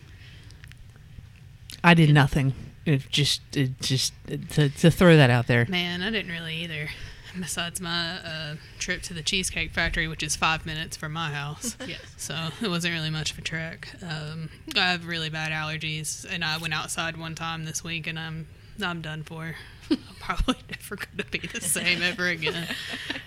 I 1.82 1.94
did 1.94 2.12
nothing. 2.12 2.54
It 2.84 3.08
just, 3.10 3.40
it 3.56 3.80
just 3.80 4.12
to, 4.26 4.68
to 4.68 4.90
throw 4.90 5.16
that 5.16 5.30
out 5.30 5.46
there. 5.46 5.64
Man, 5.68 6.02
I 6.02 6.10
didn't 6.10 6.30
really 6.32 6.56
either. 6.64 6.88
besides 7.40 7.80
my 7.80 8.16
uh, 8.18 8.54
trip 8.78 9.02
to 9.02 9.14
the 9.14 9.22
Cheesecake 9.22 9.72
Factory, 9.72 10.06
which 10.08 10.22
is 10.22 10.36
five 10.36 10.64
minutes 10.66 10.96
from 10.96 11.12
my 11.12 11.30
house. 11.30 11.76
Yes. 11.86 12.00
So 12.16 12.48
it 12.62 12.68
wasn't 12.68 12.94
really 12.94 13.10
much 13.10 13.32
of 13.32 13.38
a 13.38 13.42
trek. 13.42 13.88
Um, 14.02 14.48
I 14.76 14.90
have 14.92 15.06
really 15.06 15.28
bad 15.28 15.52
allergies, 15.52 16.24
and 16.30 16.42
I 16.44 16.56
went 16.58 16.72
outside 16.72 17.16
one 17.16 17.34
time 17.34 17.64
this 17.64 17.84
week, 17.84 18.06
and 18.06 18.18
I'm 18.18 18.46
I'm 18.82 19.00
done 19.02 19.22
for. 19.22 19.54
I'm 19.90 19.98
probably 20.18 20.56
never 20.70 20.96
going 20.96 21.18
to 21.18 21.24
be 21.26 21.46
the 21.46 21.60
same 21.60 22.02
ever 22.02 22.26
again. 22.28 22.66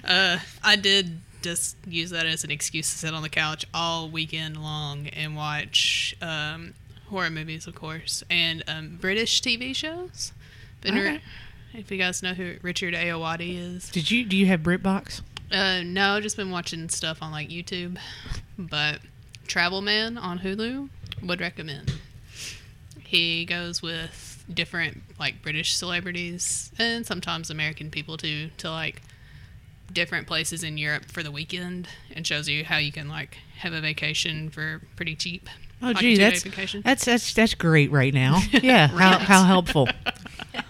Uh, 0.03 0.39
I 0.63 0.75
did 0.75 1.19
just 1.43 1.77
use 1.85 2.09
that 2.09 2.25
as 2.25 2.43
an 2.43 2.49
excuse 2.51 2.91
to 2.91 2.97
sit 2.97 3.13
on 3.13 3.21
the 3.21 3.29
couch 3.29 3.63
all 3.73 4.09
weekend 4.09 4.61
long 4.61 5.07
and 5.09 5.35
watch 5.35 6.15
um, 6.21 6.73
horror 7.09 7.29
movies, 7.29 7.67
of 7.67 7.75
course, 7.75 8.23
and 8.29 8.63
um, 8.67 8.97
British 8.99 9.41
TV 9.41 9.75
shows. 9.75 10.33
Been 10.81 10.95
re- 10.95 11.01
Okay. 11.01 11.21
If 11.73 11.91
you 11.91 11.97
guys 11.97 12.23
know 12.23 12.33
who 12.33 12.55
Richard 12.61 12.93
Ayoade 12.93 13.57
is, 13.75 13.89
Did 13.89 14.09
you 14.11 14.23
do 14.25 14.35
you 14.37 14.45
have 14.47 14.61
BritBox? 14.61 15.21
uh, 15.51 15.81
no, 15.83 16.19
just 16.19 16.35
been 16.37 16.51
watching 16.51 16.89
stuff 16.89 17.21
on 17.21 17.31
like 17.31 17.49
YouTube, 17.49 17.97
but 18.57 18.99
Travel 19.47 19.81
Man 19.81 20.17
on 20.17 20.39
Hulu 20.39 20.89
would 21.23 21.39
recommend. 21.41 21.93
He 22.99 23.45
goes 23.45 23.81
with 23.81 24.43
different 24.53 25.01
like 25.19 25.41
British 25.41 25.75
celebrities 25.75 26.71
and 26.79 27.05
sometimes 27.05 27.49
American 27.49 27.89
people 27.91 28.17
too 28.17 28.49
to 28.57 28.69
like 28.71 29.01
different 29.93 30.27
places 30.27 30.63
in 30.63 30.77
Europe 30.77 31.05
for 31.05 31.23
the 31.23 31.31
weekend 31.31 31.87
and 32.13 32.25
shows 32.27 32.47
you 32.49 32.63
how 32.65 32.77
you 32.77 32.91
can 32.91 33.07
like 33.07 33.37
have 33.59 33.71
a 33.73 33.79
vacation 33.81 34.49
for 34.49 34.81
pretty 34.97 35.15
cheap. 35.15 35.49
Oh, 35.81 35.87
like 35.87 35.97
gee, 35.97 36.17
that's 36.17 36.43
that's 36.83 37.05
that's 37.05 37.33
that's 37.33 37.53
great 37.53 37.91
right 37.91 38.13
now. 38.13 38.41
Yeah, 38.51 38.87
how 38.87 39.17
how 39.19 39.43
helpful. 39.43 39.87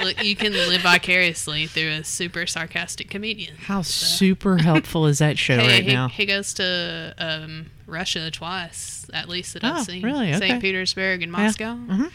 Look, 0.00 0.22
you 0.24 0.36
can 0.36 0.52
live 0.52 0.82
vicariously 0.82 1.66
through 1.66 1.88
a 1.90 2.04
super 2.04 2.46
sarcastic 2.46 3.10
comedian. 3.10 3.56
How 3.56 3.82
super 3.82 4.58
helpful 4.58 5.06
is 5.06 5.18
that 5.18 5.38
show 5.38 5.58
Hey, 5.58 5.68
right 5.68 5.84
he, 5.84 5.92
now? 5.92 6.08
he 6.08 6.24
goes 6.26 6.54
to 6.54 7.14
um, 7.18 7.66
Russia 7.86 8.30
twice, 8.30 9.06
at 9.12 9.28
least 9.28 9.54
that 9.54 9.64
I've 9.64 9.78
Oh, 9.80 9.82
seen. 9.82 10.02
really? 10.02 10.30
Okay. 10.34 10.48
St. 10.48 10.60
Petersburg 10.62 11.22
and 11.22 11.32
Yeah. 11.32 11.38
Moscow. 11.38 11.74
Mhm. 11.74 12.10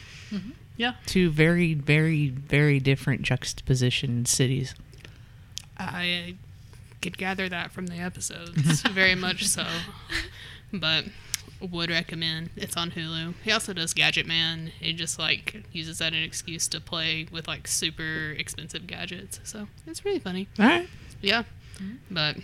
Yeah, 0.76 0.94
Two 1.06 1.30
very 1.30 1.76
very 1.76 2.30
very 2.30 2.80
different 2.80 3.22
juxtaposition 3.22 4.26
cities. 4.26 4.74
I 5.78 6.36
could 7.02 7.18
gather 7.18 7.48
that 7.50 7.72
from 7.72 7.88
the 7.88 7.98
episodes, 7.98 8.82
very 8.92 9.14
much 9.16 9.46
so. 9.48 9.68
But 10.72 11.06
would 11.72 11.90
recommend. 11.90 12.50
It's 12.56 12.76
on 12.78 12.92
Hulu. 12.92 13.34
He 13.44 13.52
also 13.52 13.74
does 13.74 13.94
Gadget 13.94 14.26
Man. 14.26 14.72
He 14.80 14.94
just 14.94 15.18
like 15.18 15.64
uses 15.72 16.00
that 16.00 16.14
as 16.14 16.18
an 16.20 16.24
excuse 16.24 16.68
to 16.70 16.82
play 16.82 17.28
with 17.32 17.48
like 17.48 17.68
super 17.68 18.32
expensive 18.38 18.88
gadgets. 18.88 19.40
So 19.44 19.68
it's 19.88 20.04
really 20.06 20.20
funny. 20.20 20.48
All 20.60 20.66
right. 20.66 20.88
Yeah, 21.22 21.44
mm-hmm. 21.76 21.96
but 22.12 22.38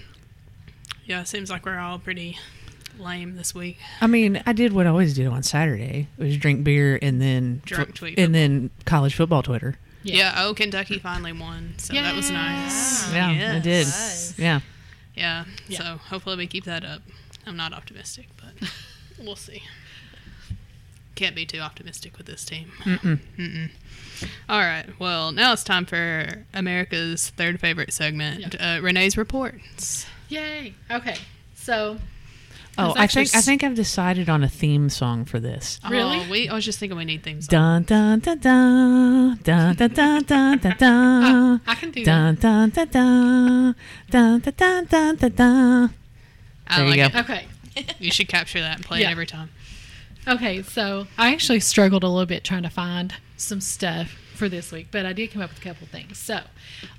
yeah, 1.05 1.21
it 1.21 1.27
seems 1.27 1.49
like 1.49 1.65
we're 1.65 1.79
all 1.79 1.99
pretty 1.99 2.37
lame 2.97 3.35
this 3.35 3.53
week. 3.55 3.77
I 4.01 4.07
mean, 4.07 4.41
I 4.45 4.53
did 4.53 4.73
what 4.73 4.85
I 4.85 4.89
always 4.89 5.13
do 5.13 5.29
on 5.31 5.43
Saturday. 5.43 6.07
Was 6.17 6.37
drink 6.37 6.63
beer 6.63 6.97
and 7.01 7.21
then 7.21 7.61
Drunk 7.65 7.95
tweet 7.95 8.17
and 8.19 8.33
then 8.33 8.69
college 8.85 9.15
football 9.15 9.43
Twitter. 9.43 9.77
Yeah. 10.03 10.15
Yeah. 10.15 10.33
oh, 10.37 10.53
Kentucky 10.53 10.97
finally 10.97 11.33
won, 11.33 11.73
so 11.77 11.93
that 11.93 12.15
was 12.15 12.31
nice. 12.31 13.11
Yeah, 13.13 13.27
I 13.27 13.31
Yes. 13.33 13.63
did. 13.63 13.85
Nice. 13.87 14.39
Yeah. 14.39 14.59
Yeah, 15.15 15.45
Yeah. 15.67 15.77
so 15.77 15.83
hopefully 15.97 16.37
we 16.37 16.47
keep 16.47 16.63
that 16.63 16.85
up. 16.85 17.01
I'm 17.45 17.57
not 17.57 17.73
optimistic, 17.73 18.27
but 18.37 18.69
we'll 19.23 19.35
see. 19.35 19.63
Can't 21.15 21.35
be 21.35 21.45
too 21.45 21.59
optimistic 21.59 22.17
with 22.17 22.27
this 22.27 22.45
team. 22.45 22.71
Mm-mm. 22.83 23.19
Mm-mm. 23.37 23.69
All 24.47 24.59
right, 24.59 24.85
well, 24.99 25.31
now 25.31 25.51
it's 25.53 25.63
time 25.63 25.85
for 25.85 26.45
America's 26.53 27.29
third 27.31 27.59
favorite 27.59 27.91
segment, 27.93 28.55
uh, 28.59 28.79
Renee's 28.81 29.17
Reports. 29.17 30.05
Yay. 30.29 30.73
Okay. 30.91 31.15
So. 31.55 31.97
Oh, 32.77 32.93
I 32.95 33.07
think 33.07 33.33
I 33.35 33.39
s- 33.39 33.45
think 33.45 33.63
I've 33.63 33.75
decided 33.75 34.29
on 34.29 34.41
a 34.43 34.47
theme 34.47 34.89
song 34.89 35.25
for 35.25 35.39
this. 35.41 35.79
Really? 35.89 36.19
Oh, 36.19 36.29
we, 36.29 36.47
I 36.47 36.53
was 36.53 36.63
just 36.63 36.79
thinking 36.79 36.97
we 36.97 37.03
need 37.03 37.23
themes. 37.23 37.45
Dun 37.47 37.83
dun 37.83 38.19
dun 38.19 38.37
dun 38.39 39.37
dun 39.43 39.75
dun 39.75 39.93
dun 39.93 40.23
dun 40.23 40.57
dun 40.59 40.75
dun. 40.77 41.61
I 41.67 41.75
can 41.75 41.91
do 41.91 42.05
Dun 42.05 42.35
dun 42.35 42.69
dun 42.69 42.87
dun 42.89 43.75
dun 44.09 44.39
dun 44.39 44.53
dun 44.55 44.85
dun 44.85 45.15
dun 45.17 45.31
dun. 45.35 45.93
I 46.67 46.77
There 46.77 46.87
you 46.87 46.95
go. 46.95 47.03
it. 47.05 47.15
Okay. 47.15 47.47
You 47.99 48.11
should 48.11 48.27
capture 48.27 48.59
that 48.61 48.77
and 48.77 48.85
play 48.85 49.01
Yeah. 49.01 49.09
it 49.09 49.11
every 49.11 49.25
time. 49.27 49.49
Okay, 50.27 50.61
so 50.61 51.07
I 51.17 51.31
actually 51.33 51.59
struggled 51.61 52.03
a 52.03 52.07
little 52.07 52.25
bit 52.25 52.43
trying 52.43 52.63
to 52.63 52.69
find 52.69 53.15
some 53.37 53.61
stuff 53.61 54.09
for 54.35 54.47
this 54.49 54.71
week, 54.71 54.87
but 54.91 55.05
I 55.05 55.13
did 55.13 55.31
come 55.31 55.41
up 55.41 55.49
with 55.49 55.59
a 55.59 55.61
couple 55.61 55.87
things. 55.87 56.17
So, 56.17 56.41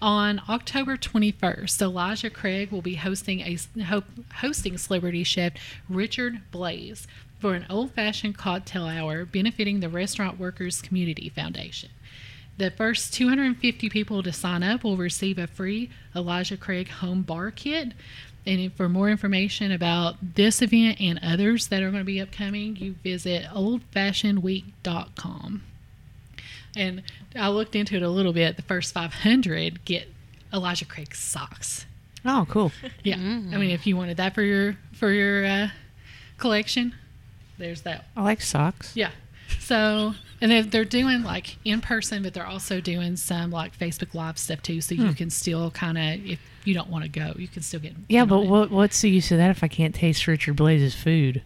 on 0.03 0.43
October 0.49 0.97
21st, 0.97 1.81
Elijah 1.81 2.29
Craig 2.31 2.71
will 2.71 2.83
be 2.83 2.97
hosting 2.97 3.41
a 3.41 3.57
hosting 4.37 4.77
celebrity 4.79 5.23
chef 5.25 5.53
Richard 5.89 6.41
Blais 6.53 7.07
for 7.39 7.55
an 7.55 7.65
old-fashioned 7.71 8.37
cocktail 8.37 8.87
hour 8.87 9.25
benefiting 9.25 9.81
the 9.81 9.89
Restaurant 9.89 10.39
Workers 10.39 10.83
Community 10.83 11.29
Foundation. 11.31 11.89
The 12.59 12.71
first 12.71 13.15
250 13.15 13.89
people 13.89 14.23
to 14.23 14.33
sign 14.33 14.63
up 14.63 14.85
will 14.85 14.99
receive 14.99 15.39
a 15.39 15.47
free 15.47 15.89
Elijah 16.15 16.59
Craig 16.59 16.89
home 16.89 17.23
bar 17.23 17.51
kit. 17.51 17.93
And 18.47 18.73
for 18.73 18.89
more 18.89 19.11
information 19.11 19.71
about 19.71 20.17
this 20.35 20.63
event 20.63 20.99
and 21.01 21.21
others 21.23 21.69
that 21.69 21.83
are 21.83 21.91
going 21.91 22.03
to 22.03 22.07
be 22.07 22.21
upcoming, 22.21 22.77
you 22.77 22.95
visit 23.03 23.45
oldfashionedweek.com. 23.53 25.63
And 26.77 27.03
I 27.35 27.49
looked 27.49 27.75
into 27.75 27.97
it 27.97 28.03
a 28.03 28.09
little 28.09 28.33
bit. 28.33 28.57
The 28.57 28.63
first 28.63 28.95
500 28.95 29.85
get 29.85 30.09
Elijah 30.53 30.85
Craig 30.85 31.15
socks. 31.15 31.87
Oh, 32.25 32.47
cool. 32.49 32.71
Yeah, 33.03 33.17
I 33.17 33.57
mean, 33.57 33.71
if 33.71 33.87
you 33.87 33.97
wanted 33.97 34.19
that 34.19 34.35
for 34.35 34.43
your 34.43 34.77
for 34.93 35.11
your 35.11 35.45
uh, 35.45 35.69
collection, 36.39 36.95
there's 37.59 37.81
that 37.83 38.05
I 38.17 38.23
like 38.23 38.41
socks. 38.43 38.93
yeah. 38.95 39.11
So, 39.59 40.15
and 40.41 40.51
they're, 40.51 40.63
they're 40.63 40.85
doing 40.85 41.23
like 41.23 41.57
in 41.65 41.81
person, 41.81 42.23
but 42.23 42.35
they're 42.35 42.47
also 42.47 42.81
doing 42.81 43.17
some 43.17 43.51
like 43.51 43.79
Facebook 43.79 44.15
Live 44.15 44.39
stuff 44.39 44.63
too. 44.63 44.81
So 44.81 44.95
you 44.95 45.13
can 45.15 45.31
still 45.31 45.71
kind 45.71 45.99
of, 45.99 46.27
if 46.27 46.41
you 46.65 46.75
don't 46.75 46.89
want 46.89 47.05
to 47.05 47.11
go, 47.11 47.33
you 47.37 47.49
can 47.49 47.63
still 47.63 47.81
get. 47.81 47.95
Yeah, 48.09 48.25
but 48.25 48.47
what 48.47 48.71
what's 48.71 49.01
the 49.01 49.11
use 49.11 49.31
of 49.33 49.39
that 49.39 49.51
if 49.51 49.63
I 49.65 49.69
can't 49.69 49.95
taste 49.95 50.27
Richard 50.27 50.57
Blais's 50.57 50.95
food? 50.95 51.43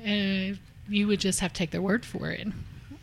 Uh, 0.00 0.54
you 0.88 1.06
would 1.06 1.20
just 1.20 1.40
have 1.40 1.52
to 1.52 1.58
take 1.58 1.70
their 1.70 1.82
word 1.82 2.04
for 2.04 2.30
it. 2.30 2.46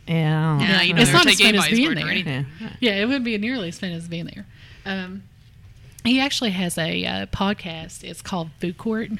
Yeah. 0.06 0.60
Yeah, 0.60 0.82
you 0.82 0.94
It's 0.96 1.10
don't 1.10 1.26
as 1.28 1.40
fun 1.40 1.54
as 1.56 1.68
being 1.68 1.94
there. 1.94 2.04
for 2.04 2.10
anything. 2.10 2.46
Yeah. 2.60 2.68
Yeah, 2.80 2.92
it 3.02 3.06
wouldn't 3.06 3.24
be 3.24 3.36
nearly 3.38 3.68
as 3.68 3.78
fun 3.78 3.90
as 3.92 4.08
being 4.08 4.26
there. 4.26 4.46
Um, 4.84 5.22
he 6.04 6.20
actually 6.20 6.50
has 6.50 6.76
a 6.78 7.04
uh, 7.06 7.26
podcast. 7.26 8.02
It's 8.04 8.22
called 8.22 8.50
Food 8.60 8.78
Court, 8.78 9.10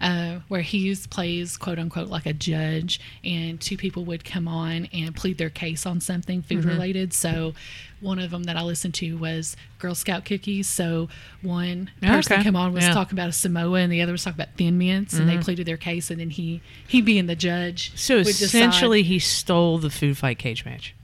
uh, 0.00 0.38
where 0.48 0.60
he 0.62 0.94
plays 1.10 1.56
quote 1.56 1.78
unquote 1.78 2.08
like 2.08 2.26
a 2.26 2.32
judge, 2.32 3.00
and 3.24 3.60
two 3.60 3.76
people 3.76 4.04
would 4.06 4.24
come 4.24 4.46
on 4.48 4.88
and 4.92 5.14
plead 5.14 5.38
their 5.38 5.50
case 5.50 5.84
on 5.86 6.00
something 6.00 6.42
food 6.42 6.64
related. 6.64 7.12
So, 7.12 7.54
one 8.00 8.18
of 8.20 8.30
them 8.30 8.44
that 8.44 8.56
I 8.56 8.62
listened 8.62 8.94
to 8.94 9.16
was 9.18 9.56
Girl 9.78 9.94
Scout 9.94 10.24
cookies. 10.24 10.68
So, 10.68 11.08
one 11.42 11.90
person 12.00 12.34
Okay. 12.34 12.42
come 12.44 12.56
on 12.56 12.72
was 12.72 12.84
Yeah. 12.84 12.94
talking 12.94 13.14
about 13.14 13.28
a 13.28 13.32
Samoa, 13.32 13.80
and 13.80 13.92
the 13.92 14.00
other 14.02 14.12
was 14.12 14.22
talking 14.24 14.40
about 14.40 14.54
Thin 14.56 14.78
Mints, 14.78 15.14
and 15.14 15.28
they 15.28 15.38
pleaded 15.38 15.66
their 15.66 15.76
case, 15.76 16.10
and 16.10 16.20
then 16.20 16.30
he 16.30 16.60
he 16.86 17.00
being 17.00 17.26
the 17.26 17.36
judge. 17.36 17.92
So 17.96 18.16
would 18.18 18.26
decide- 18.26 18.44
essentially, 18.46 19.02
he 19.02 19.18
stole 19.18 19.78
the 19.78 19.90
food 19.90 20.16
fight 20.16 20.38
cage 20.38 20.64
match. 20.64 20.94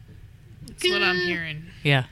That's 0.67 0.89
what 0.89 1.03
I'm 1.03 1.17
hearing. 1.21 1.65
Yeah. 1.83 2.05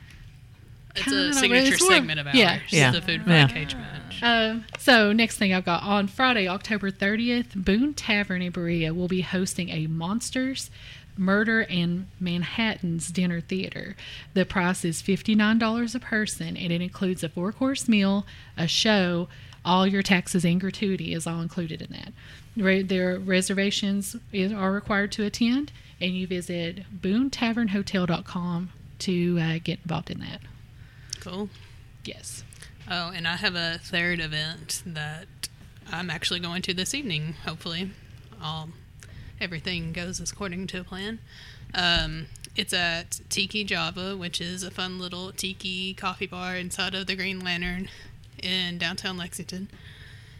It's 0.95 1.03
Kinda, 1.05 1.19
a 1.23 1.27
but 1.29 1.35
signature 1.35 1.73
it's 1.73 1.87
segment 1.87 2.19
of 2.19 2.27
ours. 2.27 2.35
yeah. 2.35 2.59
Yeah. 2.69 2.91
The 2.91 3.01
food 3.01 3.21
Yeah. 3.25 3.47
fight 3.47 3.55
cage 3.55 3.75
match. 3.75 4.19
Um, 4.21 4.65
so 4.77 5.11
next 5.11 5.37
thing 5.37 5.53
I've 5.53 5.65
got 5.65 5.83
on 5.83 6.07
Friday, 6.07 6.47
October 6.47 6.91
30th, 6.91 7.55
Boone 7.55 7.93
Tavern 7.93 8.41
in 8.41 8.51
Berea 8.51 8.93
will 8.93 9.07
be 9.07 9.21
hosting 9.21 9.69
a 9.69 9.87
Monsters, 9.87 10.69
Murder, 11.17 11.61
and 11.69 12.07
Manhattan's 12.19 13.09
dinner 13.11 13.41
theater. 13.41 13.95
The 14.33 14.45
price 14.45 14.85
is 14.85 15.01
$59 15.01 15.95
a 15.95 15.99
person, 15.99 16.55
and 16.55 16.71
it 16.71 16.81
includes 16.81 17.23
a 17.23 17.29
four-course 17.29 17.87
meal, 17.89 18.25
a 18.55 18.67
show, 18.67 19.27
all 19.65 19.87
your 19.87 20.03
taxes 20.03 20.43
and 20.45 20.59
gratuity 20.61 21.13
is 21.13 21.25
all 21.25 21.41
included 21.41 21.81
in 21.81 21.91
that. 21.91 22.13
Re- 22.55 22.81
Their 22.83 23.17
reservations 23.17 24.15
is, 24.31 24.51
are 24.53 24.71
required 24.71 25.11
to 25.13 25.23
attend, 25.23 25.71
and 25.99 26.15
you 26.15 26.27
visit 26.27 26.83
boonetavernhotel.com 27.01 28.69
to 28.99 29.39
uh, 29.41 29.59
get 29.63 29.79
involved 29.83 30.11
in 30.11 30.19
that. 30.19 30.39
Cool. 31.23 31.49
Yes. 32.03 32.43
Oh, 32.91 33.13
and 33.15 33.25
I 33.25 33.37
have 33.37 33.55
a 33.55 33.79
third 33.81 34.19
event 34.19 34.83
that 34.85 35.27
I'm 35.89 36.09
actually 36.09 36.41
going 36.41 36.61
to 36.63 36.73
this 36.73 36.93
evening. 36.93 37.35
Hopefully, 37.45 37.91
all 38.43 38.69
everything 39.39 39.93
goes 39.93 40.19
according 40.19 40.67
to 40.67 40.83
plan. 40.83 41.19
Um, 41.73 42.25
it's 42.57 42.73
at 42.73 43.21
Tiki 43.29 43.63
Java, 43.63 44.17
which 44.17 44.41
is 44.41 44.63
a 44.63 44.71
fun 44.71 44.99
little 44.99 45.31
tiki 45.31 45.93
coffee 45.93 46.27
bar 46.27 46.57
inside 46.57 46.93
of 46.93 47.07
the 47.07 47.15
Green 47.15 47.39
Lantern 47.39 47.87
in 48.41 48.77
downtown 48.77 49.17
Lexington, 49.17 49.69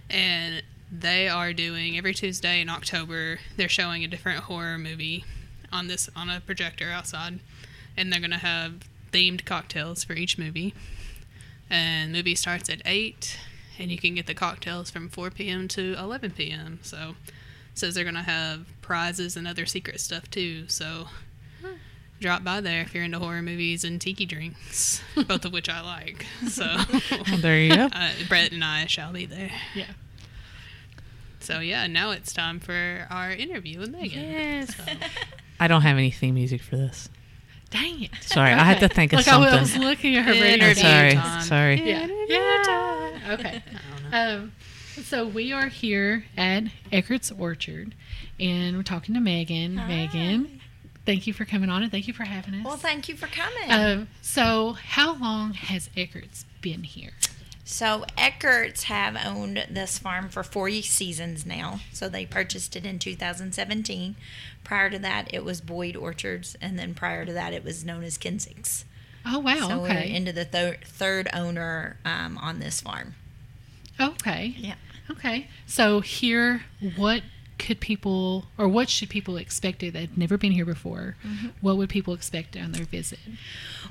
and 0.09 0.63
they 0.91 1.29
are 1.29 1.53
doing 1.53 1.97
every 1.97 2.13
Tuesday 2.13 2.59
in 2.59 2.67
October. 2.67 3.39
They're 3.55 3.69
showing 3.69 4.03
a 4.03 4.07
different 4.09 4.41
horror 4.41 4.77
movie 4.77 5.23
on 5.71 5.87
this 5.87 6.09
on 6.13 6.29
a 6.29 6.41
projector 6.41 6.91
outside, 6.91 7.39
and 7.95 8.11
they're 8.11 8.19
gonna 8.19 8.37
have 8.37 8.81
themed 9.13 9.45
cocktails 9.45 10.03
for 10.03 10.13
each 10.13 10.37
movie. 10.37 10.73
And 11.69 12.11
movie 12.11 12.35
starts 12.35 12.69
at 12.69 12.81
8, 12.85 13.39
and 13.79 13.89
you 13.89 13.97
can 13.97 14.15
get 14.15 14.27
the 14.27 14.33
cocktails 14.33 14.89
from 14.89 15.09
4 15.09 15.31
p.m. 15.31 15.67
to 15.69 15.95
11 15.97 16.31
p.m. 16.31 16.79
So, 16.81 17.15
says 17.73 17.95
they're 17.95 18.03
going 18.03 18.15
to 18.15 18.21
have 18.21 18.65
prizes 18.81 19.37
and 19.37 19.47
other 19.47 19.65
secret 19.65 19.99
stuff 19.99 20.29
too. 20.29 20.67
So, 20.67 21.07
drop 22.19 22.43
by 22.43 22.61
there 22.61 22.81
if 22.81 22.93
you're 22.93 23.03
into 23.03 23.19
horror 23.19 23.41
movies 23.41 23.83
and 23.83 23.99
tiki 23.99 24.25
drinks, 24.25 25.01
both 25.27 25.45
of 25.45 25.53
which 25.53 25.69
I 25.69 25.81
like. 25.81 26.25
So, 26.47 26.77
there 27.37 27.59
you 27.59 27.75
go. 27.75 27.85
uh, 27.93 28.11
Brett 28.27 28.51
and 28.51 28.63
I 28.63 28.85
shall 28.85 29.11
be 29.11 29.25
there. 29.25 29.51
Yeah. 29.75 29.91
So, 31.39 31.59
yeah, 31.59 31.87
now 31.87 32.11
it's 32.11 32.31
time 32.33 32.59
for 32.59 33.07
our 33.09 33.31
interview 33.31 33.79
with 33.79 33.89
Megan. 33.89 34.21
Yes. 34.21 34.75
So, 34.75 34.83
I 35.59 35.67
don't 35.67 35.81
have 35.81 35.97
any 35.97 36.11
theme 36.11 36.35
music 36.35 36.61
for 36.61 36.77
this. 36.77 37.09
Dang 37.73 38.03
it. 38.03 38.11
Sorry, 38.21 38.51
I 38.51 38.63
had 38.63 38.79
to 38.81 38.87
think 38.87 39.13
of 39.13 39.17
Look, 39.17 39.27
I 39.27 39.37
was 39.39 39.71
something. 39.71 39.81
looking 39.89 40.15
at 40.15 40.25
her 40.25 40.33
Interview 40.33 40.67
radio. 40.67 40.73
Sorry, 40.73 41.13
time. 41.15 41.41
sorry. 41.41 41.89
Yeah. 41.89 42.07
Yeah. 42.27 43.35
Okay. 43.39 43.63
Um, 44.13 44.51
so 45.01 45.25
we 45.27 45.51
are 45.53 45.65
here 45.69 46.25
at 46.37 46.65
Eckert's 46.91 47.31
Orchard, 47.31 47.95
and 48.39 48.77
we're 48.77 48.83
talking 48.83 49.15
to 49.15 49.19
Megan. 49.21 49.77
Hi. 49.77 49.87
Megan, 49.87 50.61
thank 51.03 51.25
you 51.25 51.33
for 51.33 51.45
coming 51.45 51.71
on, 51.71 51.81
and 51.81 51.91
thank 51.91 52.07
you 52.07 52.13
for 52.13 52.25
having 52.25 52.53
us. 52.53 52.63
Well, 52.63 52.77
thank 52.77 53.09
you 53.09 53.15
for 53.15 53.25
coming. 53.25 53.71
Um, 53.71 54.07
so, 54.21 54.73
how 54.73 55.15
long 55.15 55.53
has 55.53 55.89
Eckert's 55.97 56.45
been 56.61 56.83
here? 56.83 57.13
So 57.65 58.05
Eckerts 58.17 58.83
have 58.83 59.17
owned 59.25 59.65
this 59.69 59.97
farm 59.97 60.29
for 60.29 60.43
four 60.43 60.69
seasons 60.69 61.45
now. 61.45 61.79
So 61.93 62.09
they 62.09 62.25
purchased 62.25 62.75
it 62.75 62.85
in 62.85 62.99
2017. 62.99 64.15
Prior 64.63 64.89
to 64.89 64.99
that, 64.99 65.33
it 65.33 65.45
was 65.45 65.61
Boyd 65.61 65.95
Orchards, 65.95 66.55
and 66.61 66.77
then 66.77 66.93
prior 66.93 67.25
to 67.25 67.33
that, 67.33 67.53
it 67.53 67.63
was 67.63 67.85
known 67.85 68.03
as 68.03 68.17
Kinsick's. 68.17 68.85
Oh 69.25 69.39
wow. 69.39 69.67
so 69.69 69.79
we're 69.79 69.89
okay. 69.89 70.13
into 70.13 70.33
the 70.33 70.45
thir- 70.45 70.77
third 70.83 71.29
owner 71.33 71.97
um, 72.03 72.37
on 72.37 72.59
this 72.59 72.81
farm. 72.81 73.15
okay. 73.99 74.53
Yeah. 74.57 74.75
Okay. 75.11 75.47
So 75.65 76.01
here, 76.01 76.63
what 76.97 77.23
could 77.63 77.79
people, 77.79 78.45
or 78.57 78.67
what 78.67 78.89
should 78.89 79.09
people 79.09 79.37
expect 79.37 79.81
if 79.83 79.93
they've 79.93 80.17
never 80.17 80.37
been 80.37 80.51
here 80.51 80.65
before? 80.65 81.15
Mm-hmm. 81.25 81.47
What 81.61 81.77
would 81.77 81.87
people 81.89 82.13
expect 82.13 82.57
on 82.57 82.73
their 82.73 82.83
visit? 82.83 83.19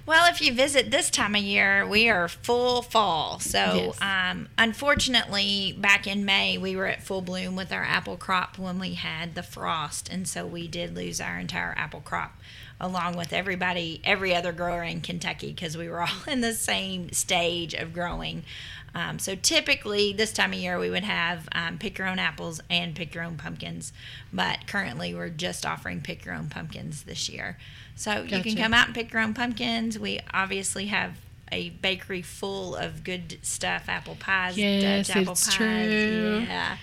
Well, 0.05 0.31
if 0.31 0.43
you 0.43 0.52
visit 0.52 0.91
this 0.91 1.09
time 1.09 1.35
of 1.35 1.41
year, 1.43 1.87
we 1.87 2.11
are 2.11 2.29
full 2.29 2.83
fall. 2.83 3.38
So, 3.41 3.93
Yes. 3.99 3.99
um, 4.02 4.49
unfortunately, 4.59 5.75
back 5.79 6.07
in 6.07 6.25
May, 6.26 6.59
we 6.59 6.76
were 6.76 6.87
at 6.87 7.02
full 7.02 7.23
bloom 7.23 7.57
with 7.57 7.73
our 7.73 7.83
apple 7.83 8.19
crop 8.19 8.59
when 8.59 8.79
we 8.79 8.93
had 8.95 9.35
the 9.35 9.43
frost. 9.43 10.09
And 10.11 10.29
so 10.29 10.45
we 10.47 10.69
did 10.69 10.95
lose 10.95 11.19
our 11.21 11.38
entire 11.38 11.75
apple 11.79 12.00
crop, 12.00 12.38
along 12.79 13.17
with 13.17 13.33
everybody, 13.33 14.02
every 14.05 14.35
other 14.35 14.52
grower 14.52 14.83
in 14.83 15.00
Kentucky, 15.00 15.52
because 15.52 15.79
we 15.79 15.88
were 15.88 16.02
all 16.07 16.09
in 16.29 16.43
the 16.43 16.52
same 16.52 17.11
stage 17.12 17.73
of 17.73 17.95
growing. 17.95 18.45
Um, 18.94 19.18
so 19.18 19.34
typically, 19.34 20.12
this 20.12 20.32
time 20.32 20.52
of 20.52 20.58
year, 20.58 20.78
we 20.78 20.90
would 20.90 21.04
have 21.04 21.49
um, 21.52 21.78
pick 21.78 21.96
your 21.99 22.06
own 22.08 22.18
apples 22.18 22.61
and 22.68 22.94
pick 22.94 23.14
your 23.14 23.25
own 23.25 23.37
pumpkins. 23.37 23.92
But 24.32 24.66
currently, 24.66 25.14
we're 25.14 25.30
just 25.30 25.64
offering 25.64 26.00
pick 26.02 26.25
your 26.25 26.34
own 26.34 26.49
pumpkins 26.49 27.04
this 27.04 27.28
year. 27.28 27.56
So 27.96 28.22
you 28.22 28.42
can 28.42 28.56
come 28.56 28.75
out 28.75 28.87
and 28.87 28.94
pick 28.94 29.12
your 29.12 29.22
own 29.22 29.32
pumpkins. 29.34 29.99
We 29.99 30.20
obviously 30.34 30.87
have 30.87 31.12
a 31.50 31.70
bakery 31.70 32.22
full 32.22 32.75
of 32.76 33.04
good 33.04 33.38
stuff 33.42 33.84
apple 33.88 34.16
pies, 34.18 34.56
Yes, 34.58 35.06
Dutch 35.08 35.16
apple 35.16 35.32
it's 35.32 35.46
pies. 35.46 35.54
true. 35.56 36.44
Yeah. 36.46 36.76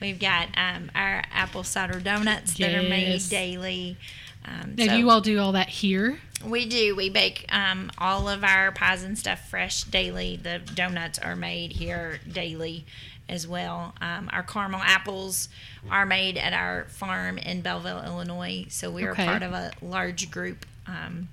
We've 0.00 0.18
got 0.18 0.48
um, 0.56 0.90
our 0.94 1.22
apple 1.32 1.62
cider 1.64 2.00
donuts 2.00 2.54
that 2.58 2.74
are 2.74 2.82
made 2.88 3.22
daily. 3.30 3.96
Um, 4.44 4.74
Now, 4.76 4.84
so 4.86 4.92
do 4.92 4.98
you 4.98 5.10
all 5.10 5.20
do 5.20 5.38
all 5.40 5.52
that 5.52 5.68
here? 5.68 6.18
we 6.44 6.66
do. 6.66 6.94
We 6.94 7.08
bake 7.08 7.46
um, 7.50 7.90
all 7.96 8.28
of 8.28 8.44
our 8.44 8.70
pies 8.72 9.02
and 9.02 9.18
stuff 9.18 9.48
fresh 9.48 9.84
daily. 9.84 10.36
The 10.36 10.58
donuts 10.74 11.18
are 11.18 11.34
made 11.36 11.72
here 11.72 12.20
daily 12.30 12.84
as 13.28 13.48
well. 13.48 13.94
Um, 14.02 14.28
our 14.32 14.42
caramel 14.42 14.80
apples 14.82 15.48
are 15.90 16.04
made 16.04 16.36
at 16.36 16.52
our 16.52 16.84
farm 16.90 17.38
in 17.38 17.62
Belleville, 17.62 18.02
Illinois. 18.04 18.66
So 18.68 18.90
we 18.90 19.04
are 19.04 19.12
Okay. 19.12 19.24
part 19.24 19.42
of 19.42 19.52
a 19.52 19.70
large 19.80 20.30
group 20.30 20.66
um, 20.86 21.28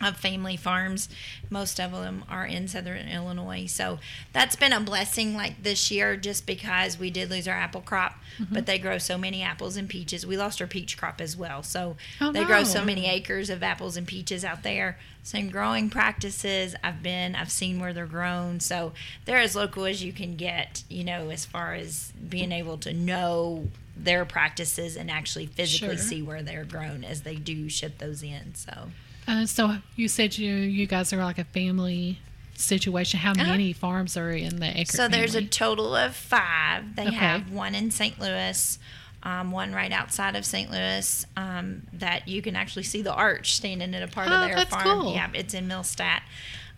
of 0.00 0.16
family 0.16 0.56
farms. 0.56 1.08
Most 1.50 1.80
of 1.80 1.92
them 1.92 2.24
are 2.30 2.46
in 2.46 2.68
southern 2.68 3.08
Illinois. 3.08 3.66
So 3.66 3.98
that's 4.32 4.54
been 4.56 4.72
a 4.72 4.80
blessing 4.80 5.34
like 5.34 5.62
this 5.62 5.90
year 5.90 6.16
just 6.16 6.46
because 6.46 6.98
we 6.98 7.10
did 7.10 7.30
lose 7.30 7.48
our 7.48 7.54
apple 7.56 7.80
crop, 7.80 8.14
Mm-hmm. 8.38 8.54
but 8.54 8.66
they 8.66 8.78
grow 8.78 8.98
so 8.98 9.18
many 9.18 9.42
apples 9.42 9.76
and 9.76 9.88
peaches. 9.88 10.24
We 10.24 10.36
lost 10.36 10.60
our 10.60 10.68
peach 10.68 10.96
crop 10.96 11.20
as 11.20 11.36
well. 11.36 11.64
So 11.64 11.96
Oh, 12.20 12.30
they 12.30 12.44
grow 12.44 12.62
so 12.62 12.84
many 12.84 13.06
acres 13.06 13.50
of 13.50 13.64
apples 13.64 13.96
and 13.96 14.06
peaches 14.06 14.44
out 14.44 14.62
there. 14.62 14.96
Same 15.24 15.50
growing 15.50 15.90
practices. 15.90 16.76
I've 16.84 17.02
been, 17.02 17.34
I've 17.34 17.50
seen 17.50 17.80
where 17.80 17.92
they're 17.92 18.06
grown. 18.06 18.60
So 18.60 18.92
they're 19.24 19.38
as 19.40 19.56
local 19.56 19.86
as 19.86 20.04
you 20.04 20.12
can 20.12 20.36
get, 20.36 20.84
you 20.88 21.02
know, 21.02 21.30
as 21.30 21.44
far 21.44 21.74
as 21.74 22.12
being 22.28 22.52
able 22.52 22.78
to 22.78 22.92
know 22.92 23.66
their 23.96 24.24
practices 24.24 24.96
and 24.96 25.10
actually 25.10 25.46
physically 25.46 25.96
Sure. 25.96 26.04
see 26.04 26.22
where 26.22 26.40
they're 26.42 26.64
grown 26.64 27.02
as 27.02 27.22
they 27.22 27.34
do 27.34 27.68
ship 27.68 27.98
those 27.98 28.22
in. 28.22 28.54
So 28.54 28.90
Uh, 29.28 29.44
so 29.46 29.76
you 29.94 30.08
said 30.08 30.38
you 30.38 30.54
you 30.54 30.86
guys 30.86 31.12
are 31.12 31.22
like 31.22 31.38
a 31.38 31.44
family 31.44 32.18
situation. 32.54 33.20
How 33.20 33.32
Uh-huh. 33.32 33.44
many 33.44 33.72
farms 33.72 34.16
are 34.16 34.30
in 34.32 34.56
the 34.56 34.66
Eckert 34.66 34.96
So 34.96 35.06
there's 35.06 35.34
a 35.36 35.42
total 35.44 35.94
of 35.94 36.16
five. 36.16 36.96
They 36.96 37.06
Okay. 37.06 37.14
have 37.16 37.50
one 37.52 37.74
in 37.74 37.90
St. 37.92 38.18
Louis, 38.18 38.78
um, 39.22 39.52
one 39.52 39.72
right 39.72 39.92
outside 39.92 40.34
of 40.34 40.44
St. 40.44 40.70
Louis 40.70 41.26
um, 41.36 41.82
that 41.92 42.26
you 42.26 42.40
can 42.42 42.56
actually 42.56 42.82
see 42.84 43.02
the 43.02 43.12
arch 43.14 43.52
standing 43.54 43.94
in 43.94 44.02
a 44.02 44.08
part 44.08 44.28
Oh, 44.30 44.34
of 44.34 44.40
their 44.48 44.56
that's 44.56 44.70
farm. 44.70 44.84
cool. 45.02 45.12
Yeah, 45.12 45.28
it's 45.34 45.54
in 45.54 45.68
Millstadt. 45.68 46.22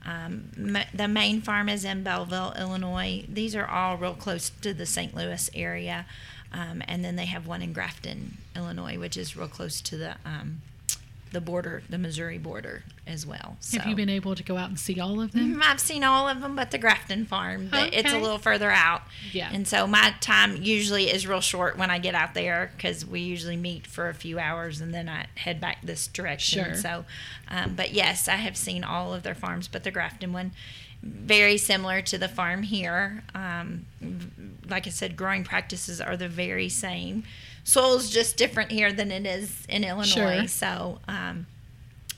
Um, 0.04 0.50
the 0.92 1.08
main 1.08 1.40
farm 1.42 1.68
is 1.68 1.84
in 1.84 2.02
Belleville, 2.02 2.54
Illinois. 2.58 3.24
These 3.28 3.54
are 3.54 3.66
all 3.66 3.96
real 3.96 4.14
close 4.14 4.50
to 4.62 4.74
the 4.74 4.86
St. 4.86 5.14
Louis 5.14 5.48
area. 5.54 6.04
Um, 6.52 6.82
and 6.88 7.04
then 7.04 7.14
they 7.16 7.26
have 7.26 7.46
one 7.46 7.62
in 7.62 7.72
Grafton, 7.72 8.38
Illinois, 8.56 8.98
which 8.98 9.16
is 9.16 9.36
real 9.36 9.46
close 9.46 9.80
to 9.82 9.96
the 9.96 10.16
um, 10.24 10.62
the 11.32 11.40
border, 11.40 11.82
the 11.88 11.98
Missouri 11.98 12.38
border 12.38 12.82
as 13.06 13.24
well. 13.26 13.56
So. 13.60 13.78
Have 13.78 13.86
you 13.88 13.94
been 13.94 14.08
able 14.08 14.34
to 14.34 14.42
go 14.42 14.56
out 14.56 14.68
and 14.68 14.78
see 14.78 14.98
all 15.00 15.20
of 15.20 15.32
them? 15.32 15.56
Mhm, 15.56 15.62
I've 15.62 15.80
seen 15.80 16.02
all 16.04 16.28
of 16.28 16.40
them, 16.40 16.56
but 16.56 16.70
the 16.70 16.78
Grafton 16.78 17.24
farm. 17.26 17.70
The- 17.70 17.96
It's 17.98 18.12
a 18.12 18.18
little 18.18 18.38
further 18.38 18.70
out. 18.70 19.02
Yeah. 19.32 19.50
And 19.52 19.66
so 19.66 19.86
my 19.86 20.14
time 20.20 20.60
usually 20.62 21.10
is 21.10 21.26
real 21.26 21.40
short 21.40 21.76
when 21.78 21.90
I 21.90 21.98
get 21.98 22.14
out 22.14 22.34
there 22.34 22.72
because 22.76 23.04
we 23.06 23.20
usually 23.20 23.56
meet 23.56 23.86
for 23.86 24.08
a 24.08 24.14
few 24.14 24.38
hours 24.38 24.80
and 24.80 24.92
then 24.92 25.08
I 25.08 25.26
head 25.36 25.60
back 25.60 25.78
this 25.82 26.06
direction. 26.06 26.64
Sure. 26.64 26.74
So, 26.74 27.04
um, 27.48 27.74
but 27.74 27.92
yes, 27.92 28.26
I 28.28 28.36
have 28.36 28.56
seen 28.56 28.82
all 28.84 29.14
of 29.14 29.22
their 29.22 29.34
farms, 29.34 29.68
but 29.68 29.84
the 29.84 29.90
Grafton 29.90 30.32
one, 30.32 30.52
very 31.02 31.56
similar 31.56 32.02
to 32.02 32.18
the 32.18 32.28
farm 32.28 32.62
here. 32.62 33.22
Um, 33.34 33.86
like 34.68 34.86
I 34.86 34.90
said, 34.90 35.16
growing 35.16 35.44
practices 35.44 36.00
are 36.00 36.16
the 36.16 36.28
very 36.28 36.68
same. 36.68 37.24
Soil's 37.64 38.10
just 38.10 38.36
different 38.36 38.70
here 38.70 38.92
than 38.92 39.10
it 39.10 39.26
is 39.26 39.64
in 39.68 39.84
Illinois. 39.84 40.04
Sure. 40.40 40.48
So, 40.48 40.98
um, 41.08 41.46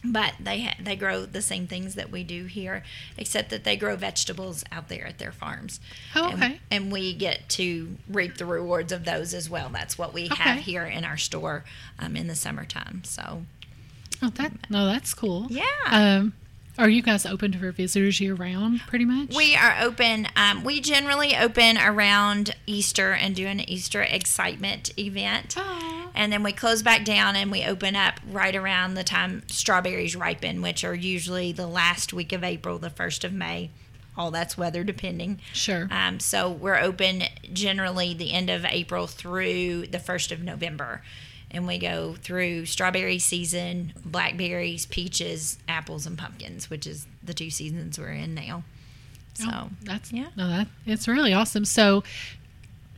but 0.05 0.33
they 0.41 0.63
ha- 0.63 0.75
they 0.83 0.97
grow 0.97 1.25
the 1.27 1.43
same 1.43 1.67
things 1.69 1.95
that 1.95 2.11
we 2.11 2.25
do 2.25 2.47
here, 2.47 2.83
except 3.17 3.51
that 3.51 3.63
they 3.63 3.77
grow 3.77 3.95
vegetables 3.97 4.65
out 4.73 4.89
there 4.89 5.07
at 5.07 5.19
their 5.19 5.31
farms. 5.33 5.79
Oh, 6.17 6.31
And- 6.31 6.43
okay. 6.43 6.61
And, 6.71 6.91
we 6.91 7.13
get 7.15 7.49
to 7.51 7.97
reap 8.09 8.37
the 8.39 8.47
rewards 8.47 8.91
of 8.93 9.05
those 9.05 9.33
as 9.33 9.49
well. 9.49 9.69
That's 9.69 9.97
what 9.97 10.13
we 10.13 10.29
have 10.29 10.59
here 10.61 10.85
in 10.85 11.05
our 11.05 11.17
store 11.17 11.65
um, 12.01 12.17
in 12.17 12.27
the 12.27 12.35
summertime. 12.35 13.03
So 13.05 13.45
Oh, 14.21 14.31
that 14.31 14.53
no, 14.71 14.87
that's 14.87 15.15
cool. 15.15 15.47
yeah. 15.51 15.63
Um, 15.87 16.33
are 16.79 16.89
you 16.89 17.03
guys 17.03 17.27
open 17.27 17.53
for 17.53 17.71
visitors 17.71 18.21
year 18.21 18.35
round? 18.35 18.81
Pretty 18.87 19.05
much. 19.05 19.35
We 19.35 19.55
are 19.57 19.77
open. 19.81 20.27
Um, 20.37 20.65
we 20.65 20.81
generally 20.81 21.37
open 21.37 21.79
around 21.79 22.55
Easter 22.67 23.13
and 23.13 23.35
do 23.35 23.47
an 23.47 23.61
Easter 23.61 24.03
excitement 24.03 24.97
event. 24.99 25.57
Aw. 25.59 26.11
And 26.15 26.33
then 26.33 26.43
we 26.43 26.53
close 26.53 26.83
back 26.83 27.05
down 27.05 27.37
and 27.37 27.51
we 27.51 27.65
open 27.65 27.97
up 27.97 28.21
right 28.31 28.55
around 28.55 28.95
the 28.95 29.05
time 29.05 29.43
strawberries 29.49 30.17
ripen, 30.17 30.63
which 30.63 30.85
are 30.85 30.95
usually 30.95 31.53
the 31.53 31.67
last 31.67 32.13
week 32.13 32.33
of 32.33 32.45
April, 32.45 32.79
the 32.79 32.91
first 32.91 33.25
of 33.25 33.33
May. 33.33 33.71
All 34.17 34.31
that's 34.31 34.59
weather 34.59 34.85
depending. 34.85 35.41
Sure. 35.55 35.89
Um, 35.91 36.21
so 36.21 36.51
we're 36.51 36.79
open 36.79 37.23
generally 37.53 38.13
the 38.13 38.33
end 38.33 38.51
of 38.51 38.65
April 38.67 39.07
through 39.07 39.87
the 39.87 39.99
first 39.99 40.33
of 40.33 40.43
November. 40.43 41.03
And 41.55 41.67
we 41.67 41.79
go 41.79 42.15
through 42.15 42.65
strawberry 42.67 43.19
season, 43.19 43.93
blackberries, 44.05 44.87
peaches, 44.87 45.59
apples, 45.69 46.07
and 46.07 46.17
pumpkins, 46.17 46.71
which 46.71 46.87
is 46.87 47.07
the 47.23 47.35
two 47.35 47.51
seasons 47.51 47.99
we're 47.99 48.13
in 48.13 48.35
now. 48.35 48.65
So 49.35 49.47
Oh, 49.49 49.69
that's 49.83 50.13
yeah. 50.13 50.29
No, 50.37 50.49
that 50.49 50.69
it's 50.87 51.07
really 51.07 51.33
awesome. 51.33 51.65
So, 51.65 52.05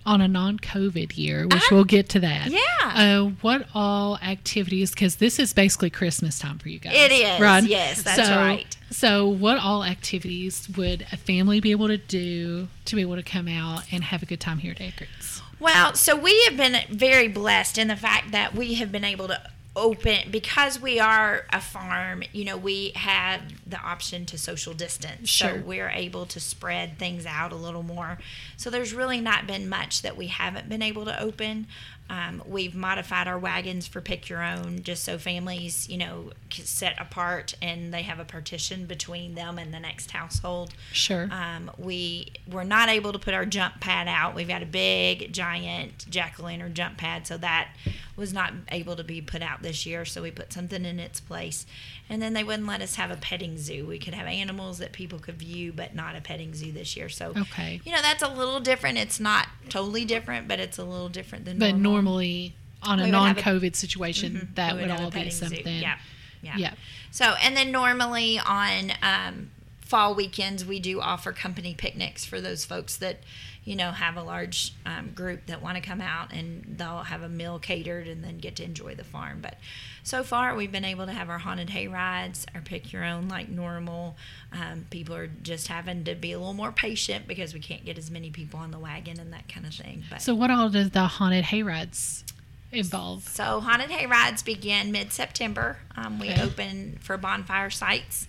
on 0.06 0.20
a 0.20 0.28
non-COVID 0.28 1.16
year, 1.16 1.46
which 1.46 1.70
we'll 1.70 1.84
get 1.84 2.10
to 2.10 2.20
that. 2.20 2.50
Yeah. 2.50 2.60
Uh, 2.82 3.30
what 3.40 3.66
all 3.74 4.18
activities? 4.18 4.90
Because 4.90 5.16
this 5.16 5.38
is 5.38 5.52
basically 5.54 5.90
Christmas 5.90 6.38
time 6.38 6.58
for 6.58 6.68
you 6.68 6.78
guys. 6.78 6.92
It 6.94 7.10
is, 7.10 7.40
right? 7.40 7.64
yes, 7.64 8.02
that's 8.02 8.28
so, 8.28 8.36
right. 8.36 8.76
So, 8.90 9.26
what 9.26 9.58
all 9.58 9.82
activities 9.82 10.68
would 10.76 11.06
a 11.10 11.16
family 11.16 11.60
be 11.60 11.70
able 11.70 11.88
to 11.88 11.96
do 11.96 12.68
to 12.84 12.96
be 12.96 13.02
able 13.02 13.16
to 13.16 13.22
come 13.22 13.48
out 13.48 13.84
and 13.90 14.04
have 14.04 14.22
a 14.22 14.26
good 14.26 14.40
time 14.40 14.58
here 14.58 14.72
at 14.72 14.80
Eckert's? 14.80 15.40
Well, 15.64 15.94
so 15.94 16.14
we 16.14 16.44
have 16.44 16.58
been 16.58 16.76
very 16.90 17.26
blessed 17.26 17.78
in 17.78 17.88
the 17.88 17.96
fact 17.96 18.32
that 18.32 18.54
we 18.54 18.74
have 18.74 18.92
been 18.92 19.02
able 19.02 19.28
to 19.28 19.40
open 19.76 20.30
because 20.30 20.80
we 20.80 21.00
are 21.00 21.46
a 21.52 21.60
farm 21.60 22.22
you 22.32 22.44
know 22.44 22.56
we 22.56 22.92
have 22.94 23.40
the 23.66 23.78
option 23.78 24.26
to 24.26 24.38
social 24.38 24.74
distance. 24.74 25.28
Sure. 25.28 25.48
so 25.48 25.62
we're 25.64 25.88
able 25.88 26.26
to 26.26 26.38
spread 26.38 26.98
things 26.98 27.26
out 27.26 27.50
a 27.50 27.56
little 27.56 27.82
more. 27.82 28.18
So 28.56 28.70
there's 28.70 28.92
really 28.92 29.20
not 29.20 29.46
been 29.46 29.68
much 29.68 30.02
that 30.02 30.16
we 30.16 30.28
haven't 30.28 30.68
been 30.68 30.82
able 30.82 31.04
to 31.06 31.20
open 31.20 31.66
um, 32.10 32.42
we've 32.46 32.74
modified 32.74 33.26
our 33.26 33.38
wagons 33.38 33.86
for 33.86 34.00
pick 34.00 34.28
your 34.28 34.42
own 34.42 34.82
just 34.82 35.04
so 35.04 35.16
families 35.18 35.88
you 35.88 35.96
know 35.96 36.30
set 36.50 37.00
apart 37.00 37.54
and 37.62 37.92
they 37.94 38.02
have 38.02 38.18
a 38.18 38.24
partition 38.24 38.84
between 38.86 39.34
them 39.34 39.58
and 39.58 39.72
the 39.72 39.80
next 39.80 40.10
household 40.10 40.74
Sure. 40.92 41.28
um, 41.32 41.70
we 41.78 42.28
were 42.50 42.64
not 42.64 42.88
able 42.88 43.12
to 43.12 43.18
put 43.18 43.32
our 43.34 43.46
jump 43.46 43.80
pad 43.80 44.06
out. 44.06 44.34
We've 44.34 44.46
got 44.48 44.62
a 44.62 44.66
big, 44.66 45.32
giant 45.32 46.04
jack 46.10 46.38
o' 46.38 46.44
lantern 46.44 46.74
jump 46.74 46.98
pad, 46.98 47.26
so 47.26 47.36
that 47.38 47.70
was 48.16 48.32
not 48.32 48.52
able 48.70 48.96
to 48.96 49.04
be 49.04 49.20
put 49.20 49.42
out 49.42 49.62
this 49.62 49.86
year. 49.86 50.04
So 50.04 50.22
we 50.22 50.30
put 50.30 50.52
something 50.52 50.84
in 50.84 51.00
its 51.00 51.20
place. 51.20 51.66
And 52.08 52.20
then 52.20 52.34
they 52.34 52.44
wouldn't 52.44 52.68
let 52.68 52.82
us 52.82 52.96
have 52.96 53.10
a 53.10 53.16
petting 53.16 53.56
zoo. 53.56 53.86
We 53.86 53.98
could 53.98 54.12
have 54.14 54.26
animals 54.26 54.78
that 54.78 54.92
people 54.92 55.18
could 55.18 55.36
view, 55.36 55.72
but 55.72 55.94
not 55.94 56.14
a 56.14 56.20
petting 56.20 56.54
zoo 56.54 56.70
this 56.70 56.96
year. 56.96 57.08
So, 57.08 57.32
Okay. 57.36 57.80
you 57.84 57.92
know, 57.92 58.02
that's 58.02 58.22
a 58.22 58.28
little 58.28 58.60
different. 58.60 58.98
It's 58.98 59.18
not 59.18 59.48
totally 59.70 60.04
different, 60.04 60.46
but 60.46 60.60
it's 60.60 60.76
a 60.76 60.84
little 60.84 61.08
different 61.08 61.46
than 61.46 61.58
but 61.58 61.74
normal. 61.76 61.92
normally 62.02 62.54
on 62.82 63.00
a 63.00 63.04
would 63.04 63.10
non-COVID 63.12 63.74
situation, 63.74 64.48
Mhm. 64.52 64.54
that 64.56 64.74
would 64.74 64.90
have 64.90 65.00
all 65.00 65.10
be 65.10 65.16
petting 65.16 65.32
zoo. 65.32 65.46
something. 65.46 65.80
Yeah. 65.80 65.96
Yeah. 66.42 66.56
Yeah. 66.58 66.74
So, 67.10 67.34
and 67.42 67.56
then 67.56 67.72
normally 67.72 68.38
on 68.38 68.92
um, 69.02 69.50
fall 69.84 70.14
weekends, 70.14 70.64
we 70.64 70.80
do 70.80 71.00
offer 71.00 71.32
company 71.32 71.74
picnics 71.74 72.24
for 72.24 72.40
those 72.40 72.64
folks 72.64 72.96
that, 72.96 73.18
you 73.64 73.76
know, 73.76 73.92
have 73.92 74.16
a 74.16 74.22
large 74.22 74.72
um, 74.86 75.10
group 75.14 75.46
that 75.46 75.60
want 75.62 75.76
to 75.76 75.82
come 75.82 76.00
out 76.00 76.32
and 76.32 76.76
they'll 76.78 77.02
have 77.04 77.22
a 77.22 77.28
meal 77.28 77.58
catered 77.58 78.08
and 78.08 78.24
then 78.24 78.38
get 78.38 78.56
to 78.56 78.64
enjoy 78.64 78.94
the 78.94 79.04
farm. 79.04 79.40
But 79.42 79.58
so 80.02 80.22
far, 80.24 80.54
we've 80.54 80.72
been 80.72 80.84
able 80.86 81.04
to 81.06 81.12
have 81.12 81.28
our 81.28 81.38
haunted 81.38 81.70
hay 81.70 81.86
rides, 81.86 82.46
our 82.54 82.60
pick 82.62 82.92
your 82.92 83.04
own 83.04 83.28
like 83.28 83.48
normal. 83.50 84.16
Um, 84.52 84.86
people 84.90 85.14
are 85.14 85.28
just 85.42 85.68
having 85.68 86.04
to 86.04 86.14
be 86.14 86.32
a 86.32 86.38
little 86.38 86.54
more 86.54 86.72
patient 86.72 87.28
because 87.28 87.52
we 87.52 87.60
can't 87.60 87.84
get 87.84 87.98
as 87.98 88.10
many 88.10 88.30
people 88.30 88.60
on 88.60 88.70
the 88.70 88.78
wagon 88.78 89.20
and 89.20 89.32
that 89.34 89.48
kind 89.48 89.66
of 89.66 89.74
thing. 89.74 90.02
But 90.10 90.22
So 90.22 90.34
what 90.34 90.50
all 90.50 90.70
does 90.70 90.90
the 90.90 91.02
haunted 91.06 91.44
hay 91.44 91.62
rides 91.62 92.24
involve? 92.72 93.28
so 93.28 93.60
haunted 93.60 93.90
hay 93.90 94.06
rides 94.06 94.42
begin 94.42 94.90
mid-September. 94.92 95.76
Um, 95.96 96.18
we 96.18 96.30
Okay. 96.30 96.40
open 96.42 96.98
for 97.00 97.16
bonfire 97.16 97.70
sites. 97.70 98.26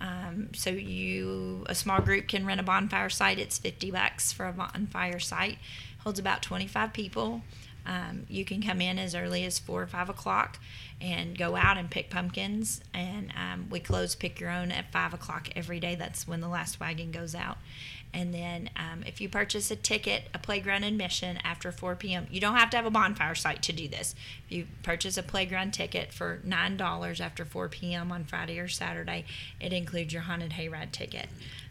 Um, 0.00 0.50
so 0.54 0.70
you 0.70 1.64
a 1.68 1.74
small 1.74 2.00
group 2.00 2.28
can 2.28 2.46
rent 2.46 2.60
a 2.60 2.62
bonfire 2.62 3.10
site. 3.10 3.38
It's 3.38 3.58
fifty 3.58 3.90
bucks 3.90 4.32
for 4.32 4.46
a 4.46 4.52
bonfire 4.52 5.18
site. 5.18 5.58
Holds 6.04 6.18
about 6.18 6.42
twenty-five 6.42 6.92
people. 6.92 7.42
Um, 7.86 8.26
you 8.28 8.44
can 8.44 8.60
come 8.62 8.80
in 8.80 8.98
as 8.98 9.14
early 9.14 9.44
as 9.44 9.60
four 9.60 9.80
or 9.80 9.86
five 9.86 10.08
o'clock 10.08 10.58
and 11.00 11.38
go 11.38 11.54
out 11.54 11.78
and 11.78 11.88
pick 11.88 12.10
pumpkins. 12.10 12.80
And 12.92 13.32
um, 13.36 13.68
we 13.70 13.78
close 13.78 14.16
pick 14.16 14.40
your 14.40 14.50
own 14.50 14.72
at 14.72 14.90
five 14.90 15.14
o'clock 15.14 15.50
every 15.54 15.78
day. 15.78 15.94
That's 15.94 16.26
when 16.26 16.40
the 16.40 16.48
last 16.48 16.80
wagon 16.80 17.12
goes 17.12 17.34
out. 17.34 17.58
And 18.12 18.32
then 18.32 18.70
um, 18.76 19.02
if 19.06 19.20
you 19.20 19.28
purchase 19.28 19.70
a 19.70 19.76
ticket, 19.76 20.24
a 20.32 20.38
playground 20.38 20.84
admission 20.84 21.38
after 21.44 21.70
4 21.70 21.96
p.m., 21.96 22.26
you 22.30 22.40
don't 22.40 22.56
have 22.56 22.70
to 22.70 22.76
have 22.76 22.86
a 22.86 22.90
bonfire 22.90 23.34
site 23.34 23.62
to 23.62 23.72
do 23.72 23.88
this. 23.88 24.14
If 24.46 24.52
you 24.52 24.66
purchase 24.82 25.18
a 25.18 25.22
playground 25.22 25.72
ticket 25.72 26.12
for 26.12 26.40
$9 26.46 27.20
after 27.20 27.44
4 27.44 27.68
p.m. 27.68 28.10
on 28.10 28.24
Friday 28.24 28.58
or 28.58 28.68
Saturday, 28.68 29.24
it 29.60 29.72
includes 29.72 30.12
your 30.12 30.22
haunted 30.22 30.52
hayride 30.52 30.92
ticket. 30.92 31.28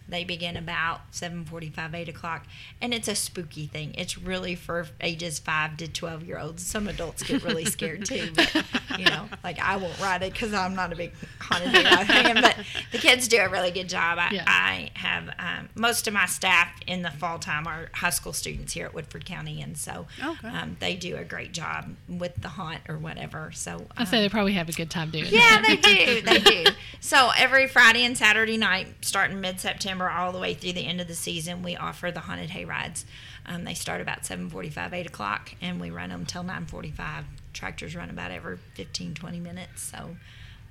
They 0.08 0.24
begin 0.24 0.56
about 0.58 1.12
7:45, 1.12 1.94
8 1.96 2.10
o'clock, 2.10 2.46
and 2.82 2.94
it's 2.94 3.08
a 3.08 3.15
spooky 3.15 3.65
thing. 3.68 3.94
It's 3.98 4.18
really 4.18 4.56
for 4.56 4.88
ages 5.02 5.39
5 5.39 5.78
to 5.78 5.88
12 5.88 6.24
year 6.24 6.38
olds. 6.39 6.65
Some 6.65 6.88
adults 6.88 7.24
get 7.24 7.44
really 7.44 7.65
scared 7.76 8.06
too, 8.06 8.30
but 8.36 8.54
you 9.00 9.06
know, 9.06 9.28
like 9.44 9.60
I 9.60 9.78
won't 9.78 10.00
ride 10.00 10.22
it 10.24 10.34
because 10.34 10.54
I'm 10.54 10.76
not 10.76 10.94
a 10.94 10.96
big 10.96 11.12
haunted 11.39 11.70
hayride 11.74 12.06
fan. 12.08 12.41
But 12.41 12.56
the 12.91 12.98
kids 13.00 13.28
do 13.28 13.38
a 13.39 13.50
really 13.50 13.72
good 13.72 13.89
job. 13.89 14.18
I, 14.20 14.30
Yeah. 14.32 14.44
I 14.48 14.89
have 14.96 15.30
um, 15.39 15.70
most 15.76 16.08
of 16.08 16.13
my 16.13 16.26
staff 16.28 16.70
in 16.86 17.02
the 17.02 17.12
fall 17.12 17.39
time 17.39 17.65
are 17.65 17.89
high 17.94 18.10
school 18.12 18.34
students 18.34 18.74
here 18.74 18.86
at 18.86 18.94
Woodford 18.94 19.26
County, 19.26 19.62
and 19.62 19.78
so 19.78 20.06
Okay. 20.24 20.48
um, 20.50 20.78
they 20.80 20.96
do 20.96 21.15
a 21.18 21.24
great 21.24 21.52
job 21.52 21.96
with 22.08 22.36
the 22.41 22.50
haunt 22.50 22.82
or 22.89 22.98
whatever. 22.98 23.52
So 23.54 23.86
I 23.98 24.04
say 24.06 24.22
they 24.22 24.30
probably 24.30 24.54
have 24.54 24.70
a 24.70 24.74
good 24.74 24.89
time 24.91 25.10
doing 25.10 25.26
yeah, 25.30 25.62
that. 25.62 25.63
they 25.65 25.76
do. 25.78 26.22
They 26.22 26.39
do. 26.39 26.72
So 27.00 27.30
every 27.38 27.68
Friday 27.68 28.04
and 28.04 28.18
Saturday 28.18 28.58
night, 28.58 28.88
starting 29.02 29.39
mid 29.39 29.60
September 29.60 29.94
all 30.01 30.31
the 30.31 30.39
way 30.39 30.53
through 30.53 30.73
the 30.73 30.86
end 30.86 30.99
of 31.01 31.08
the 31.08 31.15
season, 31.15 31.63
we 31.63 31.75
offer 31.75 32.12
the 32.12 32.21
haunted 32.21 32.49
hay 32.51 32.65
rides. 32.65 33.05
Um, 33.45 33.63
they 33.63 33.73
start 33.73 34.01
about 34.01 34.25
seven 34.25 34.49
forty-five, 34.49 34.93
eight 34.93 35.05
o'clock, 35.08 35.51
and 35.62 35.79
we 35.79 35.89
run 35.91 36.10
them 36.10 36.25
till 36.25 36.43
nine 36.43 36.65
forty-five. 36.65 37.25
Tractors 37.53 37.95
run 37.95 38.10
about 38.10 38.31
every 38.31 38.58
15, 38.73 39.13
20 39.13 39.39
minutes. 39.39 39.81
So 39.81 40.17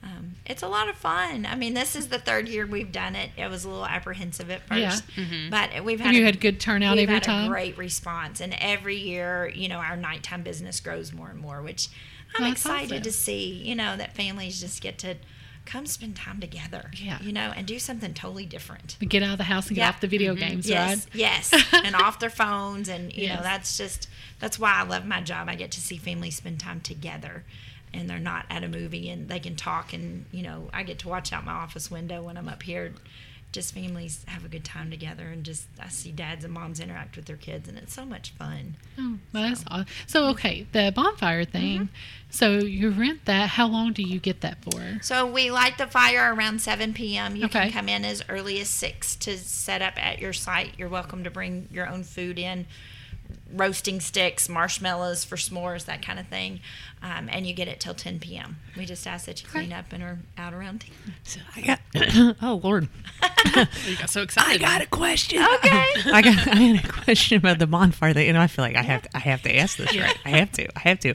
um, 0.02 0.34
it's 0.44 0.62
a 0.62 0.68
lot 0.68 0.88
of 0.90 0.96
fun. 0.96 1.46
I 1.46 1.54
mean, 1.54 1.72
this 1.72 1.96
is 1.96 2.08
the 2.08 2.18
third 2.18 2.46
year 2.46 2.66
we've 2.66 2.92
done 2.92 3.16
it. 3.16 3.30
It 3.38 3.48
was 3.48 3.64
a 3.64 3.68
little 3.70 3.86
apprehensive 3.86 4.50
at 4.50 4.60
Yeah. 4.70 4.90
first, 4.90 5.04
but 5.50 5.82
we've 5.82 5.98
had 5.98 6.08
And 6.08 6.16
you 6.16 6.22
a- 6.24 6.26
had 6.26 6.40
good 6.40 6.60
turnout 6.60 6.96
we've 6.96 7.04
every 7.04 7.14
had 7.14 7.22
time? 7.22 7.46
a 7.46 7.48
great 7.48 7.78
response, 7.78 8.40
and 8.42 8.54
every 8.58 8.96
year, 8.96 9.50
you 9.54 9.68
know, 9.68 9.78
our 9.78 9.96
nighttime 9.96 10.42
business 10.42 10.78
grows 10.80 11.12
more 11.12 11.30
and 11.30 11.40
more, 11.40 11.62
which 11.62 11.88
I'm 12.36 12.42
that's 12.50 12.60
excited 12.60 12.90
awesome. 12.92 13.02
to 13.04 13.12
see. 13.12 13.62
You 13.64 13.76
know, 13.76 13.96
that 13.96 14.14
families 14.14 14.60
just 14.60 14.82
get 14.82 14.98
to 14.98 15.14
come 15.66 15.86
spend 15.86 16.16
time 16.16 16.40
together. 16.40 16.90
Yeah. 16.94 17.18
You 17.20 17.32
know, 17.32 17.52
and 17.56 17.66
do 17.66 17.78
something 17.78 18.14
totally 18.14 18.46
different. 18.46 18.96
Get 19.00 19.22
out 19.22 19.32
of 19.32 19.38
the 19.38 19.44
house 19.44 19.68
and 19.68 19.76
get 19.76 19.88
off 19.88 20.00
the 20.00 20.06
video 20.06 20.34
mm-hmm. 20.34 20.48
games, 20.48 20.68
Yes, 20.68 21.06
right? 21.06 21.14
yes, 21.14 21.52
and 21.72 21.94
off 21.96 22.18
their 22.18 22.30
phones, 22.30 22.88
and 22.88 23.12
you 23.12 23.28
know 23.28 23.40
that's 23.42 23.76
just 23.76 24.08
that's 24.40 24.58
why 24.58 24.74
I 24.74 24.82
love 24.84 25.06
my 25.06 25.20
job. 25.20 25.48
I 25.48 25.54
get 25.54 25.70
to 25.72 25.80
see 25.80 25.96
families 25.96 26.36
spend 26.36 26.60
time 26.60 26.80
together, 26.80 27.44
and 27.92 28.08
they're 28.08 28.18
not 28.18 28.46
at 28.50 28.64
a 28.64 28.68
movie, 28.68 29.08
and 29.10 29.28
they 29.28 29.40
can 29.40 29.56
talk, 29.56 29.92
and 29.92 30.26
you 30.32 30.42
know 30.42 30.68
I 30.72 30.82
get 30.82 30.98
to 31.00 31.08
watch 31.08 31.32
out 31.32 31.44
my 31.44 31.52
office 31.52 31.90
window 31.90 32.22
when 32.22 32.36
I'm 32.36 32.48
up 32.48 32.62
here. 32.62 32.92
Just 33.54 33.72
families 33.72 34.24
have 34.26 34.44
a 34.44 34.48
good 34.48 34.64
time 34.64 34.90
together, 34.90 35.28
and 35.28 35.44
just 35.44 35.68
I 35.80 35.86
see 35.86 36.10
dads 36.10 36.44
and 36.44 36.52
moms 36.52 36.80
interact 36.80 37.14
with 37.14 37.26
their 37.26 37.36
kids, 37.36 37.68
and 37.68 37.78
it's 37.78 37.94
so 37.94 38.04
much 38.04 38.32
fun. 38.32 38.74
Oh, 38.98 39.18
well, 39.32 39.44
that's 39.44 39.64
awesome. 39.68 39.86
So, 40.08 40.26
okay, 40.30 40.66
the 40.72 40.92
bonfire 40.92 41.44
thing. 41.44 41.76
Mm-hmm. 41.82 41.94
So 42.30 42.58
you 42.58 42.90
rent 42.90 43.26
that. 43.26 43.50
How 43.50 43.68
long 43.68 43.92
do 43.92 44.02
you 44.02 44.18
get 44.18 44.40
that 44.40 44.58
for? 44.64 44.98
So 45.02 45.24
we 45.24 45.52
light 45.52 45.78
the 45.78 45.86
fire 45.86 46.34
around 46.34 46.62
7 46.62 46.94
p.m. 46.94 47.36
You 47.36 47.44
Okay. 47.44 47.70
can 47.70 47.70
come 47.70 47.88
in 47.88 48.04
as 48.04 48.24
early 48.28 48.60
as 48.60 48.68
6 48.70 49.14
to 49.16 49.38
set 49.38 49.82
up 49.82 49.94
at 50.04 50.18
your 50.18 50.32
site. 50.32 50.72
You're 50.76 50.88
welcome 50.88 51.22
to 51.22 51.30
bring 51.30 51.68
your 51.70 51.88
own 51.88 52.02
food 52.02 52.40
in, 52.40 52.66
roasting 53.52 54.00
sticks, 54.00 54.48
marshmallows 54.48 55.24
for 55.24 55.36
s'mores, 55.36 55.84
that 55.84 56.02
kind 56.02 56.18
of 56.18 56.26
thing. 56.28 56.60
Um, 57.02 57.28
and 57.30 57.46
you 57.46 57.54
get 57.54 57.68
it 57.68 57.80
till 57.80 57.94
10 57.94 58.18
p.m. 58.18 58.56
We 58.76 58.86
just 58.86 59.06
ask 59.06 59.26
that 59.26 59.42
you 59.42 59.48
clean 59.48 59.72
up 59.72 59.92
and 59.92 60.02
are 60.02 60.18
out 60.38 60.54
around 60.54 60.80
10. 60.80 61.14
So 61.22 61.40
I 61.54 61.60
got. 61.60 61.80
oh 62.42 62.60
Lord, 62.64 62.88
You 63.86 63.96
got 63.96 64.10
so 64.10 64.22
excited. 64.22 64.62
I 64.62 64.78
got 64.78 64.80
a 64.82 64.86
question. 64.86 65.38
Okay. 65.38 65.86
I 66.12 66.22
got. 66.22 66.48
I 66.48 66.54
had 66.54 66.84
a 66.84 66.88
question 66.88 67.38
about 67.38 67.58
the 67.58 67.66
bonfire 67.66 68.12
thing, 68.12 68.28
and 68.28 68.38
I 68.38 68.46
feel 68.46 68.64
like 68.64 68.76
I 68.76 68.82
have. 68.82 69.02
To, 69.02 69.08
I 69.14 69.20
have 69.20 69.42
to 69.42 69.54
ask 69.56 69.76
this. 69.76 69.96
Right? 69.96 70.18
I 70.24 70.30
have 70.30 70.52
to. 70.52 70.66
I 70.76 70.80
have 70.80 70.98
to. 71.00 71.14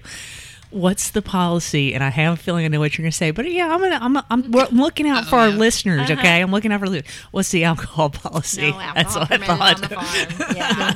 What's 0.72 1.10
the 1.12 1.22
policy? 1.24 1.96
And 1.96 2.04
I 2.04 2.10
have 2.10 2.34
a 2.36 2.38
feeling 2.38 2.64
I 2.64 2.68
know 2.68 2.80
what 2.80 2.98
you're 2.98 3.04
going 3.04 3.12
to 3.12 3.18
say, 3.18 3.32
but 3.32 3.50
yeah, 3.52 3.74
I'm 3.74 3.80
gonna. 3.80 3.98
I'm. 4.00 4.18
I'm, 4.18 4.56
I'm 4.56 4.78
looking 4.78 5.08
out 5.08 5.26
for 5.26 5.38
our 5.38 5.50
yeah. 5.50 5.56
listeners. 5.56 6.12
Okay, 6.12 6.42
I'm 6.42 6.52
looking 6.52 6.72
out 6.72 6.80
for. 6.80 7.02
What's 7.32 7.50
the 7.50 7.64
alcohol 7.64 8.10
policy? 8.12 8.70
No 8.70 8.80
alcohol 8.80 8.94
That's 8.94 9.16
what 9.16 9.32
I 9.32 9.38
thought. 9.38 9.82
the 9.82 9.88
farm. 9.90 10.56
Yeah. 10.56 10.94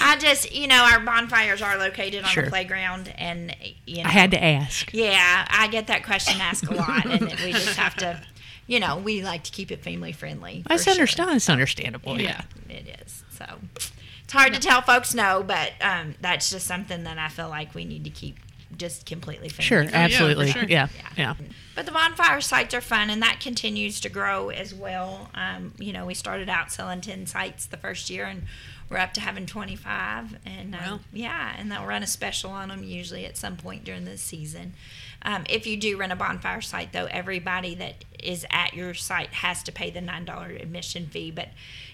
I 0.00 0.16
just, 0.16 0.54
you 0.54 0.66
know, 0.66 0.88
our 0.92 1.00
bonfires 1.00 1.60
are 1.60 1.76
located 1.78 2.24
on 2.24 2.30
Sure. 2.30 2.44
the 2.44 2.50
playground, 2.50 3.12
and, 3.18 3.54
you 3.86 4.02
know. 4.02 4.08
I 4.08 4.12
had 4.12 4.30
to 4.30 4.42
ask. 4.42 4.92
Yeah, 4.92 5.46
I 5.48 5.68
get 5.68 5.88
that 5.88 6.04
question 6.04 6.40
asked 6.40 6.66
a 6.66 6.74
lot, 6.74 7.04
and 7.04 7.20
we 7.44 7.52
just 7.52 7.76
have 7.76 7.94
to, 7.96 8.20
you 8.66 8.80
know, 8.80 8.96
we 8.96 9.22
like 9.22 9.42
to 9.44 9.52
keep 9.52 9.70
it 9.70 9.82
family 9.82 10.12
friendly. 10.12 10.64
That's 10.66 10.84
sure. 10.84 10.92
understand. 10.92 11.36
It's 11.36 11.48
understandable. 11.50 12.20
Yeah. 12.20 12.42
It 12.68 13.00
is. 13.02 13.24
So 13.30 13.44
it's 14.24 14.32
hard 14.32 14.54
to 14.54 14.60
tell 14.60 14.80
folks 14.82 15.14
no, 15.14 15.42
but 15.46 15.72
um, 15.80 16.14
that's 16.20 16.50
just 16.50 16.66
something 16.66 17.04
that 17.04 17.18
I 17.18 17.28
feel 17.28 17.48
like 17.48 17.74
we 17.74 17.84
need 17.84 18.04
to 18.04 18.10
keep 18.10 18.38
just 18.82 19.06
completely 19.06 19.48
family 19.48 19.64
Sure. 19.64 19.78
friendly. 19.84 19.92
yeah, 19.92 20.08
for 20.08 20.12
Absolutely. 20.14 20.50
sure. 20.52 20.64
Yeah. 20.64 20.88
Yeah. 21.16 21.34
But 21.74 21.86
the 21.86 21.92
bonfire 21.92 22.40
sites 22.42 22.74
are 22.74 22.80
fun, 22.82 23.08
and 23.08 23.22
that 23.22 23.40
continues 23.40 24.00
to 24.00 24.08
grow 24.10 24.50
as 24.50 24.74
well. 24.74 25.30
Um, 25.34 25.72
you 25.78 25.92
know, 25.92 26.04
we 26.04 26.14
started 26.14 26.48
out 26.50 26.70
selling 26.70 27.00
10 27.00 27.26
sites 27.26 27.64
the 27.64 27.78
first 27.78 28.10
year, 28.10 28.26
and 28.26 28.42
we're 28.90 28.98
up 28.98 29.14
to 29.14 29.20
having 29.22 29.46
25. 29.46 30.36
And 30.44 30.74
um, 30.74 30.80
Wow. 30.82 31.00
yeah, 31.14 31.54
and 31.56 31.72
they'll 31.72 31.86
run 31.86 32.02
a 32.02 32.06
special 32.06 32.50
on 32.50 32.68
them 32.68 32.82
usually 32.84 33.24
at 33.24 33.38
some 33.38 33.56
point 33.56 33.84
during 33.84 34.04
the 34.04 34.18
season. 34.18 34.74
Um, 35.24 35.44
if 35.48 35.66
you 35.66 35.76
do 35.78 35.96
run 35.96 36.10
a 36.10 36.16
bonfire 36.16 36.60
site, 36.60 36.92
though, 36.92 37.06
everybody 37.06 37.74
that 37.76 38.04
is 38.18 38.44
at 38.50 38.74
your 38.74 38.92
site 38.92 39.32
has 39.34 39.62
to 39.62 39.72
pay 39.72 39.88
the 39.90 40.00
$9 40.00 40.60
admission 40.60 41.06
fee. 41.06 41.30
But, 41.30 41.50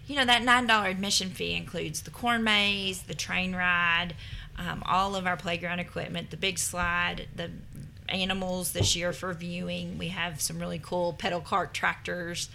you 0.09 0.17
know, 0.17 0.25
that 0.25 0.43
$9 0.43 0.91
admission 0.91 1.31
fee 1.31 1.53
includes 1.55 2.03
the 2.03 2.11
corn 2.11 2.43
maze, 2.43 3.03
the 3.03 3.15
train 3.15 3.55
ride, 3.55 4.15
um, 4.59 4.83
all 4.87 5.15
of 5.17 5.27
our 5.27 5.37
playground 5.37 5.79
equipment, 5.81 6.31
the 6.31 6.37
big 6.37 6.59
slide, 6.59 7.29
the 7.35 7.51
animals 8.09 8.73
this 8.73 8.97
year 8.97 9.13
for 9.13 9.33
viewing. 9.33 9.99
We 9.99 10.09
have 10.09 10.41
some 10.41 10.59
really 10.59 10.81
cool 10.83 11.13
pedal 11.13 11.41
cart 11.41 11.75
tractors 11.75 12.49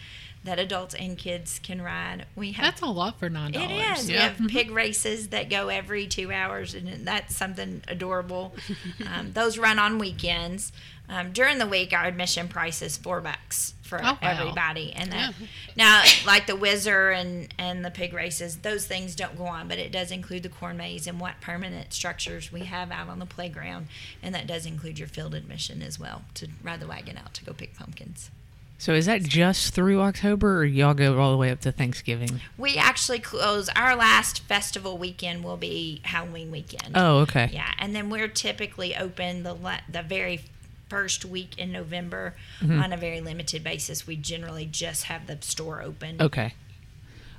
that 0.44 0.60
adults 0.60 0.94
and 0.94 1.18
kids 1.18 1.60
can 1.64 1.82
ride. 1.82 2.26
We 2.36 2.52
have 2.52 2.66
That's 2.66 2.82
a 2.82 2.86
lot 2.88 3.18
for 3.18 3.30
nine 3.30 3.54
it 3.54 3.60
dollars. 3.60 4.00
is. 4.00 4.10
Yeah. 4.10 4.16
We 4.16 4.22
have 4.44 4.52
pig 4.52 4.72
races 4.72 5.30
that 5.30 5.50
go 5.50 5.70
every 5.70 6.06
two 6.08 6.32
hours, 6.34 6.74
and 6.74 7.08
that's 7.08 7.36
something 7.36 7.82
adorable. 7.88 8.54
um, 9.14 9.32
those 9.32 9.58
run 9.58 9.80
on 9.80 10.00
weekends. 10.00 10.74
Um, 11.10 11.32
during 11.34 11.58
the 11.58 11.68
week, 11.68 11.92
our 11.94 12.06
admission 12.06 12.48
price 12.48 12.82
is 12.82 12.96
four 12.98 13.20
bucks 13.22 13.74
for 13.82 14.00
Oh, 14.02 14.14
wow. 14.14 14.18
everybody, 14.22 14.94
and 14.94 15.12
that 15.12 15.34
Yeah. 15.40 15.48
now 15.76 16.04
like 16.26 16.48
the 16.48 16.56
Whizzer 16.56 17.12
and 17.12 17.54
and 17.60 17.84
the 17.86 17.92
pig 17.92 18.14
races, 18.14 18.58
those 18.60 18.88
things 18.88 19.14
don't 19.16 19.38
go 19.38 19.46
on, 19.46 19.68
but 19.68 19.78
it 19.78 19.92
does 19.92 20.12
include 20.12 20.44
the 20.44 20.50
corn 20.50 20.78
maze 20.78 21.06
and 21.06 21.20
what 21.20 21.42
permanent 21.42 21.94
structures 21.94 22.52
we 22.52 22.62
have 22.62 22.90
out 22.92 23.10
on 23.10 23.20
the 23.20 23.26
playground, 23.26 23.88
and 24.24 24.34
that 24.34 24.48
does 24.48 24.66
include 24.66 24.98
your 24.98 25.08
field 25.10 25.36
admission 25.36 25.82
as 25.84 26.00
well 26.00 26.24
to 26.36 26.48
ride 26.64 26.80
the 26.80 26.88
wagon 26.88 27.18
out 27.18 27.34
to 27.36 27.44
go 27.46 27.52
pick 27.54 27.76
pumpkins. 27.78 28.32
So 28.80 28.94
is 28.94 29.06
that 29.06 29.22
just 29.24 29.74
through 29.74 30.02
October, 30.02 30.60
or 30.60 30.66
y'all 30.66 30.94
go 30.94 31.18
all 31.20 31.32
the 31.32 31.38
way 31.38 31.52
up 31.52 31.62
to 31.62 31.72
Thanksgiving? 31.72 32.42
We 32.58 32.76
actually 32.78 33.20
close 33.20 33.70
our 33.76 33.96
last 33.96 34.42
festival 34.44 34.98
weekend 34.98 35.44
will 35.44 35.56
be 35.58 36.02
Halloween 36.04 36.50
weekend. 36.52 36.94
Oh, 36.96 37.20
okay. 37.20 37.50
Yeah, 37.54 37.72
and 37.78 37.96
then 37.96 38.10
we're 38.10 38.28
typically 38.28 38.96
open 38.96 39.44
the 39.44 39.54
le- 39.54 39.82
the 39.88 40.02
very 40.02 40.42
first 40.94 41.26
week 41.26 41.58
in 41.58 41.72
November 41.72 42.36
Mm-hmm. 42.62 42.80
on 42.82 42.94
a 42.94 42.98
very 42.98 43.20
limited 43.20 43.64
basis. 43.64 44.06
We 44.06 44.16
generally 44.16 44.66
just 44.66 45.06
have 45.06 45.26
the 45.28 45.38
store 45.42 45.82
open. 45.82 46.22
Okay. 46.22 46.54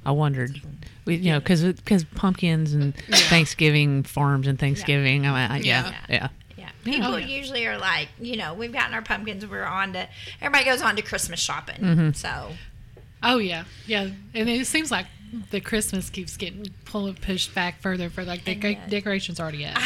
I 0.04 0.10
wondered, 0.10 0.60
we, 1.06 1.14
you 1.16 1.30
know, 1.32 1.38
because 1.40 2.04
pumpkins 2.16 2.74
and 2.74 2.94
Thanksgiving 3.30 4.02
farms 4.02 4.46
and 4.46 4.58
Thanksgiving. 4.58 5.24
I, 5.26 5.54
I, 5.54 5.56
yeah, 5.58 5.62
Yeah. 5.62 5.94
yeah, 6.08 6.28
Yeah, 6.58 6.68
people 6.84 7.14
Oh, 7.14 7.16
yeah. 7.16 7.26
usually 7.26 7.66
are 7.66 7.78
like, 7.78 8.08
you 8.20 8.36
know, 8.36 8.52
we've 8.54 8.72
gotten 8.72 8.92
our 8.92 9.00
pumpkins. 9.02 9.46
We're 9.46 9.64
on 9.64 9.92
to 9.94 10.06
everybody 10.42 10.64
goes 10.66 10.82
on 10.82 10.96
to 10.96 11.02
Christmas 11.02 11.40
shopping. 11.40 11.80
Mm-hmm. 11.80 12.10
So 12.12 12.50
Oh 13.22 13.38
yeah, 13.38 13.64
yeah, 13.86 14.10
and 14.34 14.48
it 14.50 14.66
seems 14.66 14.90
like 14.90 15.06
the 15.50 15.60
Christmas 15.60 16.10
keeps 16.10 16.36
getting 16.36 16.66
pulled 16.84 17.20
pushed 17.22 17.54
back 17.54 17.80
further 17.80 18.10
for. 18.10 18.24
Like 18.24 18.44
the 18.44 18.52
And 18.52 18.60
de- 18.60 18.70
yet- 18.72 18.90
decorations 18.90 19.40
already 19.40 19.64
up. 19.64 19.78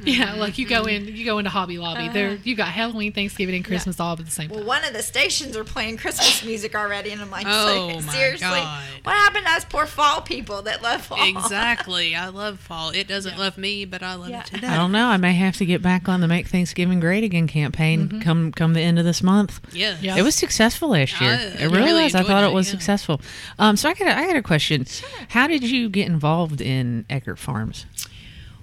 Yeah, 0.08 0.34
like 0.34 0.58
you 0.58 0.66
go 0.66 0.84
in, 0.84 1.06
you 1.06 1.24
go 1.24 1.38
into 1.38 1.50
Hobby 1.50 1.78
Lobby. 1.78 2.08
There, 2.08 2.34
you 2.34 2.54
got 2.54 2.68
Halloween, 2.68 3.12
Thanksgiving, 3.12 3.56
and 3.56 3.64
Christmas 3.64 4.00
all 4.00 4.12
at 4.12 4.24
the 4.24 4.30
same 4.30 4.48
time. 4.48 4.58
well, 4.58 4.66
one 4.66 4.84
of 4.84 4.92
the 4.92 5.02
stations 5.02 5.56
are 5.56 5.64
playing 5.64 5.96
Christmas 5.98 6.44
music 6.44 6.74
already, 6.74 7.10
and 7.10 7.20
I'm 7.20 7.30
like, 7.30 7.46
Oh, 7.48 8.00
my 8.00 8.12
seriously, 8.12 8.46
God. 8.48 8.82
what 9.02 9.12
happened 9.16 9.46
to 9.46 9.52
us 9.52 9.64
poor 9.64 9.86
fall 9.86 10.20
people 10.22 10.62
that 10.62 10.82
love 10.82 11.02
fall? 11.02 11.22
Exactly. 11.22 12.14
I 12.14 12.28
love 12.28 12.58
fall. 12.58 12.90
It 12.90 13.06
doesn't 13.08 13.38
love 13.38 13.58
me, 13.58 13.84
but 13.84 14.02
I 14.02 14.14
love 14.14 14.30
Yeah. 14.30 14.40
it 14.40 14.46
today. 14.46 14.66
I 14.66 14.76
don't 14.76 14.92
know. 14.92 15.06
I 15.08 15.16
may 15.16 15.34
have 15.34 15.56
to 15.56 15.66
get 15.66 15.82
back 15.82 16.08
on 16.08 16.20
the 16.20 16.28
Make 16.28 16.48
Thanksgiving 16.48 17.00
Great 17.00 17.24
Again 17.24 17.46
campaign 17.46 18.20
come 18.20 18.52
come 18.52 18.74
the 18.74 18.80
end 18.80 18.98
of 18.98 19.04
this 19.04 19.22
month. 19.22 19.60
Yeah. 19.72 19.96
Yeah. 20.00 20.16
It 20.16 20.22
was 20.22 20.34
successful 20.34 20.90
last 20.90 21.20
year. 21.20 21.32
I 21.32 21.34
it 21.34 21.60
really, 21.66 21.76
really 21.82 22.04
was. 22.04 22.14
I 22.14 22.22
thought 22.22 22.44
it 22.44 22.48
it, 22.48 22.52
was 22.54 22.66
yeah. 22.66 22.72
successful. 22.72 23.20
Um, 23.58 23.76
so 23.76 23.88
I 23.88 23.94
got 23.94 24.08
a, 24.08 24.16
I 24.16 24.26
got 24.26 24.36
a 24.36 24.42
question. 24.42 24.86
How 25.28 25.46
did 25.46 25.62
you 25.68 25.88
get 25.88 26.06
involved 26.06 26.60
in 26.60 27.04
Eckert 27.10 27.38
Farms? 27.38 27.86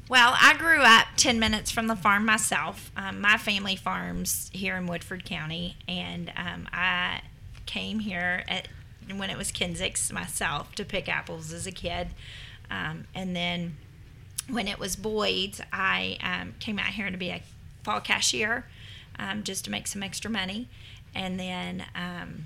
Well, 0.08 0.36
I 0.40 0.56
grew 0.56 0.82
up 0.82 1.08
10 1.18 1.40
minutes 1.40 1.72
from 1.72 1.88
the 1.88 1.96
farm 1.96 2.26
myself. 2.26 2.92
Um, 2.96 3.22
my 3.22 3.38
family 3.38 3.76
farms 3.76 4.52
here 4.54 4.76
in 4.76 4.86
Woodford 4.86 5.26
County, 5.26 5.78
and 5.88 6.32
um, 6.38 6.68
I 6.72 7.22
came 7.66 7.98
here 7.98 8.44
at, 8.48 8.68
when 9.16 9.32
it 9.32 9.38
was 9.38 9.52
Kinzick's 9.52 10.14
myself 10.14 10.76
to 10.76 10.86
pick 10.86 11.10
apples 11.10 11.52
as 11.52 11.66
a 11.66 11.72
kid. 11.72 12.10
Um, 12.70 13.06
and 13.16 13.36
then 13.36 13.78
when 14.48 14.68
it 14.68 14.78
was 14.78 14.96
Boyd's, 14.96 15.60
I 15.74 16.20
um, 16.22 16.54
came 16.60 16.78
out 16.78 16.90
here 16.90 17.10
to 17.10 17.18
be 17.18 17.30
a 17.30 17.42
fall 17.82 18.00
cashier 18.00 18.68
um, 19.18 19.42
just 19.42 19.66
to 19.66 19.72
make 19.72 19.88
some 19.88 20.04
extra 20.04 20.30
money. 20.30 20.70
And 21.16 21.40
then 21.40 21.84
um, 21.96 22.46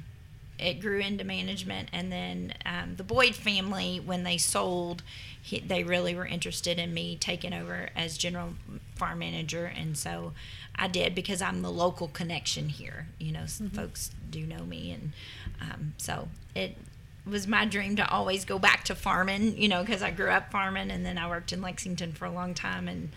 it 0.58 0.76
grew 0.76 1.00
into 1.00 1.26
management. 1.26 1.90
And 1.92 2.10
then 2.10 2.54
the 2.96 3.04
Boyd 3.04 3.36
family, 3.36 4.00
when 4.00 4.24
they 4.24 4.38
sold, 4.38 5.04
he, 5.50 5.60
they 5.60 5.84
really 5.84 6.14
were 6.14 6.28
interested 6.28 6.78
in 6.78 6.94
me 6.94 7.16
taking 7.16 7.56
over 7.56 7.90
as 7.96 8.20
general 8.20 8.50
farm 8.96 9.18
manager. 9.18 9.66
And 9.66 9.98
so 9.98 10.34
I 10.76 10.88
did 10.88 11.16
because 11.16 11.42
I'm 11.42 11.64
the 11.64 11.72
local 11.72 12.08
connection 12.08 12.70
here. 12.70 13.08
You 13.18 13.32
know, 13.32 13.48
some 13.48 13.72
folks 13.72 14.12
do 14.30 14.46
know 14.46 14.64
me. 14.64 14.92
And 14.92 15.12
um, 15.60 15.94
so 15.98 16.28
it 16.54 16.78
was 17.26 17.48
my 17.48 17.66
dream 17.66 17.96
to 17.96 18.08
always 18.08 18.46
go 18.46 18.60
back 18.60 18.84
to 18.86 18.96
farming, 18.96 19.58
you 19.58 19.68
know, 19.68 19.82
because 19.82 20.04
I 20.04 20.12
grew 20.12 20.30
up 20.30 20.52
farming 20.52 20.92
and 20.92 21.04
then 21.04 21.18
I 21.18 21.28
worked 21.28 21.52
in 21.52 21.64
Lexington 21.64 22.12
for 22.12 22.26
a 22.26 22.32
long 22.32 22.54
time. 22.54 22.88
And, 22.88 23.10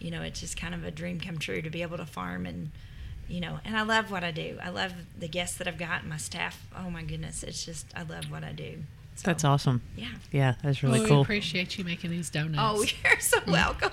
you 0.00 0.10
know, 0.10 0.22
it's 0.22 0.40
just 0.40 0.56
kind 0.56 0.74
of 0.74 0.84
a 0.84 0.90
dream 0.90 1.20
come 1.20 1.38
true 1.38 1.62
to 1.62 1.70
be 1.70 1.82
able 1.82 1.98
to 1.98 2.06
farm 2.06 2.46
and, 2.46 2.72
you 3.28 3.40
know, 3.40 3.60
and 3.64 3.76
I 3.76 3.82
love 3.82 4.10
what 4.10 4.24
I 4.24 4.32
do. 4.32 4.58
I 4.60 4.70
love 4.70 4.92
the 5.16 5.28
guests 5.28 5.56
that 5.58 5.68
I've 5.68 5.78
got, 5.78 6.00
and 6.00 6.10
my 6.10 6.16
staff. 6.16 6.66
Oh 6.76 6.90
my 6.90 7.02
goodness, 7.02 7.44
it's 7.44 7.64
just 7.64 7.86
I 7.96 8.02
love 8.02 8.30
what 8.30 8.42
I 8.42 8.52
do. 8.52 8.82
So, 9.16 9.22
That's 9.24 9.44
awesome. 9.44 9.80
Yeah. 9.96 10.08
Yeah, 10.30 10.54
that's 10.62 10.82
really 10.82 11.00
Well, 11.00 11.16
we 11.18 11.22
appreciate 11.22 11.78
you 11.78 11.84
making 11.84 12.10
these 12.10 12.28
donuts. 12.30 12.58
Oh, 12.60 12.82
you're 13.10 13.18
so 13.20 13.38
welcome. 13.46 13.90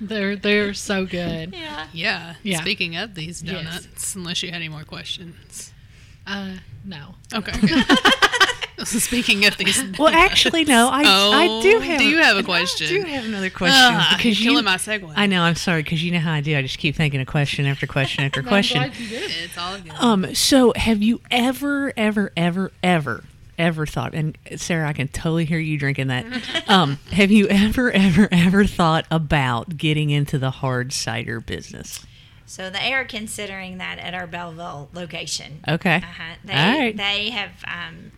they're 0.00 0.34
they're 0.36 0.72
so 0.74 1.04
good. 1.06 1.52
yeah. 1.54 1.86
Yeah. 1.92 2.34
Yeah. 2.42 2.60
Speaking 2.62 2.96
of 2.96 3.14
these 3.14 3.42
Yes. 3.42 3.54
donuts, 3.64 4.14
unless 4.14 4.42
you 4.42 4.48
had 4.50 4.56
any 4.56 4.68
more 4.70 4.84
questions. 4.84 5.72
Uh, 6.26 6.54
no. 6.84 7.16
Okay. 7.34 7.52
speaking 8.84 9.44
of 9.46 9.56
these. 9.58 9.82
Well, 9.98 10.08
actually, 10.12 10.64
no. 10.64 10.88
I 10.90 11.02
I 11.02 11.46
do 11.62 11.76
Oh, 11.76 11.80
have. 11.80 11.98
do 11.98 12.04
you 12.08 12.18
have 12.18 12.36
a 12.36 12.40
I 12.40 12.42
question? 12.42 12.88
do 12.88 13.02
have 13.02 13.24
another 13.24 13.50
question 13.50 13.76
Ah, 13.78 14.14
because 14.16 14.40
you're 14.40 14.52
you. 14.52 14.60
killing 14.60 14.64
my 14.64 14.76
segue. 14.76 15.12
I 15.16 15.26
know. 15.26 15.42
I'm 15.42 15.54
sorry 15.54 15.82
because 15.82 16.02
you 16.02 16.10
know 16.12 16.18
how 16.20 16.32
I 16.32 16.40
do. 16.40 16.56
I 16.56 16.62
just 16.62 16.78
keep 16.78 16.96
thinking 16.96 17.20
of 17.20 17.26
question 17.26 17.66
after 17.66 17.86
question 17.86 18.24
after 18.24 18.40
I'm 18.40 18.46
question. 18.46 18.78
glad 18.78 18.96
you 18.96 19.08
did. 19.08 19.30
It's 19.44 19.58
all 19.58 19.78
good. 19.78 19.92
Um. 19.98 20.34
So, 20.34 20.72
have 20.76 21.02
you 21.02 21.20
ever, 21.30 21.92
ever, 21.96 22.32
ever, 22.36 22.72
ever, 22.82 23.24
ever 23.58 23.86
thought? 23.86 24.14
And 24.14 24.36
Sarah, 24.56 24.88
I 24.88 24.92
can 24.92 25.08
totally 25.08 25.44
hear 25.44 25.58
you 25.58 25.78
drinking 25.78 26.08
that. 26.08 26.24
um. 26.68 26.98
Have 27.12 27.30
you 27.30 27.46
ever, 27.48 27.90
ever, 27.90 28.28
ever 28.32 28.64
thought 28.64 29.06
about 29.10 29.76
getting 29.76 30.10
into 30.10 30.38
the 30.38 30.50
hard 30.50 30.92
cider 30.92 31.40
business? 31.40 32.04
So 32.46 32.68
they 32.68 32.92
are 32.92 33.04
considering 33.04 33.78
that 33.78 33.98
at 33.98 34.12
our 34.12 34.26
Belleville 34.26 34.90
location. 34.92 35.60
Okay. 35.66 35.96
Uh-huh. 35.96 36.34
They 36.44 36.52
All 36.52 36.78
right. 36.78 36.96
they 36.96 37.30
have 37.30 37.50
um, 37.66 38.12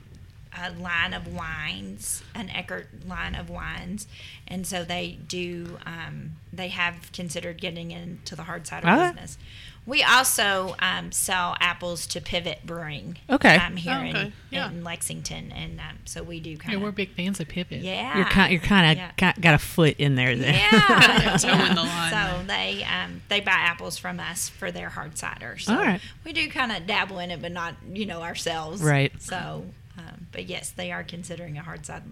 a 0.61 0.73
line 0.73 1.13
of 1.15 1.33
wines, 1.33 2.23
an 2.35 2.51
Eckert 2.51 2.89
line 3.07 3.35
of 3.35 3.49
wines, 3.51 4.09
and 4.49 4.67
so 4.67 4.85
they 4.85 5.19
do. 5.29 5.79
Um, 5.87 6.33
they 6.53 6.69
have 6.69 7.11
considered 7.13 7.61
getting 7.61 7.91
into 7.91 8.35
the 8.35 8.45
hard 8.45 8.67
cider 8.67 8.89
All 8.89 8.97
right. 8.97 9.37
Business. 9.85 9.91
We 9.91 10.03
also 10.03 10.75
um, 10.81 11.13
sell 11.13 11.57
apples 11.61 12.07
to 12.09 12.21
Pivot 12.21 12.65
Brewing. 12.65 13.19
Okay. 13.29 13.57
Um, 13.57 13.77
here 13.77 13.93
Oh, 13.95 14.09
okay. 14.09 14.21
in, 14.27 14.33
Yeah. 14.51 14.71
in 14.71 14.83
Lexington, 14.85 15.53
and 15.53 15.79
um, 15.81 15.99
so 16.05 16.23
we 16.23 16.41
do 16.41 16.57
kind 16.57 16.75
of. 16.75 16.81
Yeah, 16.81 16.85
we're 16.87 16.93
big 16.93 17.11
fans 17.15 17.41
of 17.41 17.49
Pivot. 17.49 17.81
Yeah. 17.83 18.17
You're 18.17 18.27
kind. 18.27 18.53
You're 18.53 18.61
kind 18.63 18.93
of 18.93 18.97
Yeah. 19.19 19.33
got, 19.41 19.55
a 19.55 19.59
foot 19.59 19.97
in 19.99 20.15
there. 20.15 20.35
Then. 20.37 20.55
Yeah, 20.55 21.37
Toe 21.41 21.49
in 21.49 21.75
the 21.75 21.83
line 21.83 22.11
So 22.11 22.47
they 22.47 22.85
um, 22.85 23.23
they 23.29 23.41
buy 23.41 23.53
apples 23.53 23.99
from 23.99 24.21
us 24.21 24.49
for 24.49 24.71
their 24.73 24.89
hard 24.89 25.19
cider. 25.19 25.59
So 25.59 25.73
All 25.75 25.79
right. 25.81 26.01
we 26.25 26.33
do 26.33 26.49
kind 26.49 26.73
of 26.73 26.87
dabble 26.87 27.19
in 27.19 27.31
it, 27.31 27.41
but 27.43 27.53
not 27.53 27.75
you 27.93 28.07
know 28.07 28.23
ourselves. 28.23 28.83
Right. 28.83 29.13
So, 29.21 29.67
um, 29.99 30.27
but 30.33 30.47
yes, 30.47 30.71
they 30.71 30.91
are 30.93 31.05
considering 31.05 31.59
a 31.59 31.63
hard 31.63 31.85
cider 31.87 32.05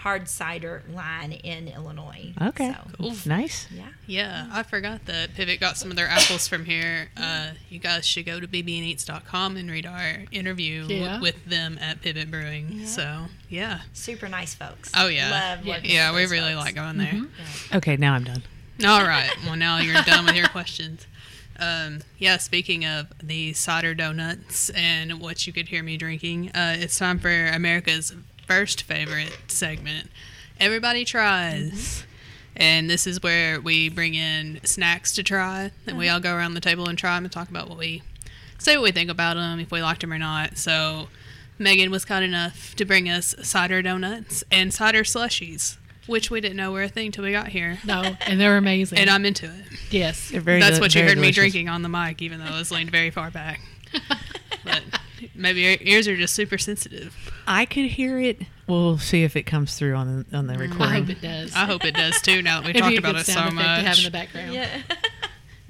hard 0.00 0.28
cider 0.28 0.82
line 0.92 1.30
in 1.32 1.68
Illinois. 1.68 2.32
Okay. 2.40 2.72
So, 2.72 2.90
Cool. 2.96 3.14
Nice. 3.26 3.66
yeah. 3.70 3.88
Yeah, 4.06 4.46
I 4.50 4.62
forgot 4.62 5.04
that 5.06 5.34
Pivot 5.34 5.60
got 5.60 5.76
some 5.76 5.90
of 5.90 5.96
their 5.96 6.08
apples 6.08 6.48
from 6.48 6.64
here. 6.64 7.08
Uh, 7.16 7.50
you 7.68 7.78
guys 7.78 8.06
should 8.06 8.24
go 8.24 8.40
to 8.40 8.48
bbneats.com 8.48 9.56
and 9.58 9.70
read 9.70 9.84
our 9.86 10.24
interview 10.32 10.86
Yeah. 10.88 11.20
with 11.20 11.44
them 11.44 11.78
at 11.80 12.00
Pivot 12.00 12.30
Brewing. 12.30 12.86
So, 12.86 13.26
yeah. 13.50 13.80
Super 13.92 14.28
nice 14.28 14.54
folks. 14.54 14.90
Oh, 14.96 15.08
yeah. 15.08 15.30
Love 15.56 15.66
Yeah. 15.66 15.80
Yeah, 15.82 16.14
we 16.14 16.24
really 16.26 16.54
folks. 16.54 16.64
like 16.64 16.74
going 16.76 16.96
there. 16.96 17.20
Okay. 17.74 17.96
Now 17.96 18.14
I'm 18.14 18.24
done. 18.24 18.42
All 18.84 19.04
right. 19.04 19.30
Well, 19.44 19.56
now 19.56 19.78
you're 19.78 20.02
done 20.02 20.24
with 20.24 20.34
your 20.34 20.48
questions. 20.48 21.06
Um, 21.58 22.00
yeah, 22.16 22.38
speaking 22.38 22.86
of 22.86 23.08
the 23.22 23.52
cider 23.52 23.94
donuts 23.94 24.70
and 24.70 25.20
what 25.20 25.46
you 25.46 25.52
could 25.52 25.68
hear 25.68 25.82
me 25.82 25.98
drinking, 25.98 26.48
uh, 26.52 26.76
it's 26.78 26.98
time 26.98 27.18
for 27.18 27.48
America's 27.48 28.14
first 28.50 28.82
favorite 28.82 29.38
segment. 29.46 30.10
Everybody 30.58 31.04
tries. 31.04 32.04
And 32.56 32.90
this 32.90 33.06
is 33.06 33.22
where 33.22 33.60
we 33.60 33.88
bring 33.88 34.16
in 34.16 34.58
snacks 34.64 35.14
to 35.14 35.22
try, 35.22 35.70
and 35.86 35.96
we 35.96 36.06
mm-hmm. 36.06 36.14
all 36.14 36.20
go 36.20 36.34
around 36.34 36.54
the 36.54 36.60
table 36.60 36.88
and 36.88 36.98
try 36.98 37.14
them 37.14 37.24
and 37.24 37.32
talk 37.32 37.48
about 37.48 37.68
what 37.68 37.78
we 37.78 38.02
say 38.58 38.76
what 38.76 38.82
we 38.82 38.90
think 38.90 39.08
about 39.08 39.34
them, 39.34 39.60
if 39.60 39.70
we 39.70 39.80
liked 39.80 40.00
them 40.00 40.12
or 40.12 40.18
not. 40.18 40.58
So, 40.58 41.06
Megan 41.60 41.92
was 41.92 42.04
kind 42.04 42.24
enough 42.24 42.74
to 42.74 42.84
bring 42.84 43.08
us 43.08 43.36
cider 43.40 43.82
donuts 43.82 44.42
and 44.50 44.74
cider 44.74 45.04
slushies, 45.04 45.76
which 46.08 46.28
we 46.28 46.40
didn't 46.40 46.56
know 46.56 46.72
were 46.72 46.82
a 46.82 46.88
thing 46.88 47.12
till 47.12 47.22
we 47.22 47.30
got 47.30 47.48
here. 47.48 47.78
No, 47.86 48.16
and 48.26 48.40
they're 48.40 48.56
amazing. 48.56 48.98
And 48.98 49.08
I'm 49.08 49.24
into 49.24 49.46
it. 49.46 49.64
yes. 49.92 50.30
They're 50.30 50.40
very. 50.40 50.58
That's 50.58 50.72
del- 50.72 50.80
what 50.80 50.94
you 50.96 51.02
very 51.02 51.14
heard 51.14 51.22
me 51.22 51.30
drinking 51.30 51.68
on 51.68 51.82
the 51.82 51.88
mic, 51.88 52.20
even 52.20 52.40
though 52.40 52.46
I 52.46 52.58
was 52.58 52.72
leaned 52.72 52.90
very 52.90 53.10
far 53.10 53.30
back. 53.30 53.60
but 55.20 55.30
maybe 55.34 55.60
your 55.60 55.76
ears 55.80 56.08
are 56.08 56.16
just 56.16 56.34
super 56.34 56.58
sensitive. 56.58 57.14
I 57.46 57.64
could 57.66 57.86
hear 57.86 58.18
it. 58.18 58.42
We'll 58.66 58.98
see 58.98 59.22
if 59.24 59.36
it 59.36 59.42
comes 59.44 59.76
through 59.76 59.94
on 59.94 60.24
the 60.30 60.36
on 60.36 60.46
the 60.46 60.56
recording. 60.58 60.82
I 60.86 61.00
hope 61.00 61.08
it 61.10 61.20
does. 61.20 61.54
I 61.54 61.64
hope 61.66 61.84
it 61.84 61.94
does 61.94 62.20
too. 62.22 62.42
Now 62.42 62.60
that 62.60 62.66
we 62.66 62.72
talked 62.80 62.80
about 62.80 62.90
It'd 62.90 62.90
talked 62.90 62.90
be 62.90 62.96
a 62.96 62.98
about 62.98 63.12
good 63.12 63.20
it 63.20 63.26
so 63.26 63.32
sound 63.32 63.58
effect 63.58 63.80
to 63.80 63.86
have 63.88 63.96
in 63.98 64.04
the 64.04 64.10
much. 64.10 64.12
background. 64.12 64.54
Yeah. 64.54 64.82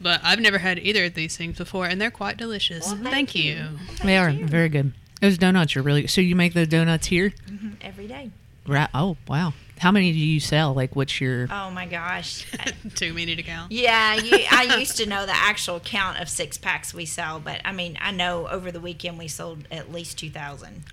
But 0.02 0.22
I've 0.24 0.40
never 0.40 0.56
had 0.56 0.78
either 0.78 1.04
of 1.04 1.12
these 1.14 1.36
things 1.36 1.58
before, 1.58 1.84
and 1.84 2.00
they're 2.00 2.10
quite 2.10 2.38
delicious. 2.38 2.86
Well, 2.86 2.96
thank, 2.96 3.10
thank 3.10 3.34
you. 3.34 3.42
you. 3.52 3.68
They 4.02 4.16
are 4.16 4.30
very 4.32 4.70
good. 4.70 4.94
Those 5.20 5.36
donuts 5.36 5.76
are 5.76 5.82
really. 5.82 6.06
So 6.06 6.22
you 6.22 6.34
make 6.34 6.54
those 6.54 6.68
donuts 6.68 7.08
here? 7.08 7.34
Mm-hmm. 7.50 7.68
every 7.82 8.06
day. 8.06 8.30
Right. 8.66 8.88
Oh 8.94 9.18
wow. 9.28 9.52
How 9.80 9.90
many 9.90 10.12
do 10.12 10.18
you 10.18 10.40
sell? 10.40 10.74
Like, 10.74 10.94
what's 10.94 11.20
your? 11.22 11.48
Oh 11.50 11.70
my 11.70 11.86
gosh. 11.86 12.46
Too 12.94 13.14
many 13.14 13.34
to 13.34 13.42
count. 13.42 13.72
Yeah, 13.72 14.14
you, 14.14 14.44
I 14.50 14.76
used 14.78 14.98
to 14.98 15.06
know 15.06 15.24
the 15.24 15.34
actual 15.34 15.80
count 15.80 16.20
of 16.20 16.28
six 16.28 16.58
packs 16.58 16.92
we 16.92 17.06
sell, 17.06 17.40
but 17.40 17.62
I 17.64 17.72
mean, 17.72 17.96
I 17.98 18.10
know 18.10 18.46
over 18.46 18.70
the 18.70 18.80
weekend 18.80 19.18
we 19.18 19.26
sold 19.26 19.66
at 19.70 19.90
least 19.90 20.18
2,000 20.18 20.84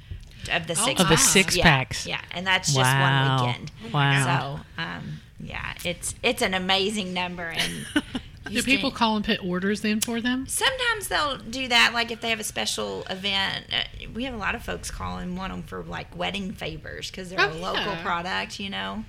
of 0.54 0.68
the 0.68 0.76
six 0.76 1.02
Of 1.02 1.10
the 1.10 1.18
six 1.18 1.58
yeah, 1.58 1.64
packs. 1.64 2.08
Yeah, 2.08 2.22
and 2.32 2.48
that's 2.48 2.68
just 2.74 2.78
Wow. 2.80 3.36
one 3.38 3.48
weekend. 3.48 3.72
Wow. 3.94 4.62
So, 4.78 4.82
um, 4.82 5.20
yeah, 5.40 5.74
it's 5.84 6.16
it's 6.24 6.42
an 6.42 6.54
amazing 6.54 7.14
number. 7.14 7.44
And 7.50 7.86
Do 8.50 8.64
people 8.64 8.92
call 8.92 9.16
and 9.16 9.26
put 9.26 9.44
orders 9.44 9.84
in 9.86 10.02
for 10.02 10.22
them? 10.22 10.48
Sometimes 10.48 11.08
they'll 11.08 11.38
do 11.38 11.68
that, 11.68 11.92
like 11.94 12.12
if 12.12 12.22
they 12.22 12.30
have 12.30 12.40
a 12.40 12.44
special 12.44 13.06
event. 13.10 13.66
Uh, 13.72 14.08
we 14.14 14.24
have 14.26 14.34
a 14.34 14.38
lot 14.38 14.56
of 14.56 14.64
folks 14.64 14.90
call 14.92 15.18
and 15.18 15.38
want 15.38 15.52
them 15.54 15.64
for 15.64 15.84
like 15.84 16.16
wedding 16.18 16.52
favors 16.54 17.10
because 17.12 17.30
they're 17.30 17.40
Oh, 17.42 17.52
a 17.52 17.54
local 17.60 17.84
yeah. 17.94 18.02
product, 18.04 18.60
you 18.60 18.70
know, 18.70 19.04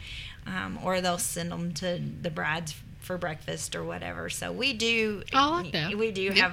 um, 0.46 0.78
or 0.82 1.00
they'll 1.00 1.18
send 1.18 1.50
them 1.52 1.72
to 1.74 2.00
the 2.22 2.30
brides 2.30 2.74
for 3.00 3.16
breakfast 3.18 3.74
or 3.74 3.84
whatever. 3.84 4.28
So 4.30 4.52
we 4.52 4.72
do. 4.74 5.22
I 5.32 5.48
like 5.62 5.72
that. 5.72 5.96
We 5.96 6.10
do 6.10 6.22
Yeah. 6.22 6.34
have 6.50 6.52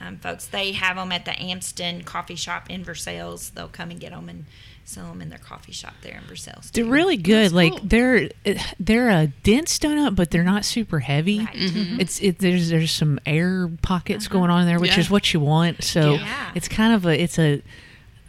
um, 0.00 0.18
folks. 0.18 0.46
They 0.46 0.72
have 0.72 0.96
them 0.96 1.10
at 1.10 1.24
the 1.24 1.32
Amston 1.32 2.04
Coffee 2.04 2.36
Shop 2.36 2.70
in 2.70 2.84
Versailles. 2.84 3.50
They'll 3.54 3.68
come 3.68 3.90
and 3.90 3.98
get 3.98 4.12
them 4.12 4.28
and 4.28 4.44
sell 4.88 5.06
them 5.08 5.20
in 5.20 5.28
their 5.28 5.38
coffee 5.38 5.72
shop 5.72 5.94
there 6.02 6.16
in 6.16 6.24
Versailles. 6.24 6.70
They're 6.72 6.84
really 6.84 7.16
good. 7.16 7.44
That's 7.44 7.54
like 7.54 7.72
cool. 7.72 7.80
they're 7.84 8.30
they're 8.80 9.10
a 9.10 9.26
dense 9.42 9.78
donut, 9.78 10.14
but 10.16 10.30
they're 10.30 10.44
not 10.44 10.64
super 10.64 11.00
heavy. 11.00 11.40
Right. 11.40 11.48
Mm-hmm. 11.54 11.78
Mm-hmm. 11.78 12.00
It's 12.00 12.20
it. 12.20 12.38
There's 12.38 12.70
there's 12.70 12.90
some 12.90 13.20
air 13.26 13.70
pockets 13.82 14.26
uh-huh. 14.26 14.32
going 14.32 14.50
on 14.50 14.66
there, 14.66 14.78
which 14.80 14.92
Yeah. 14.92 15.00
is 15.00 15.10
what 15.10 15.32
you 15.32 15.40
want. 15.40 15.84
So 15.84 16.14
Yeah. 16.14 16.52
it's 16.54 16.68
kind 16.68 16.94
of 16.94 17.04
a 17.06 17.22
it's 17.22 17.38
a 17.38 17.62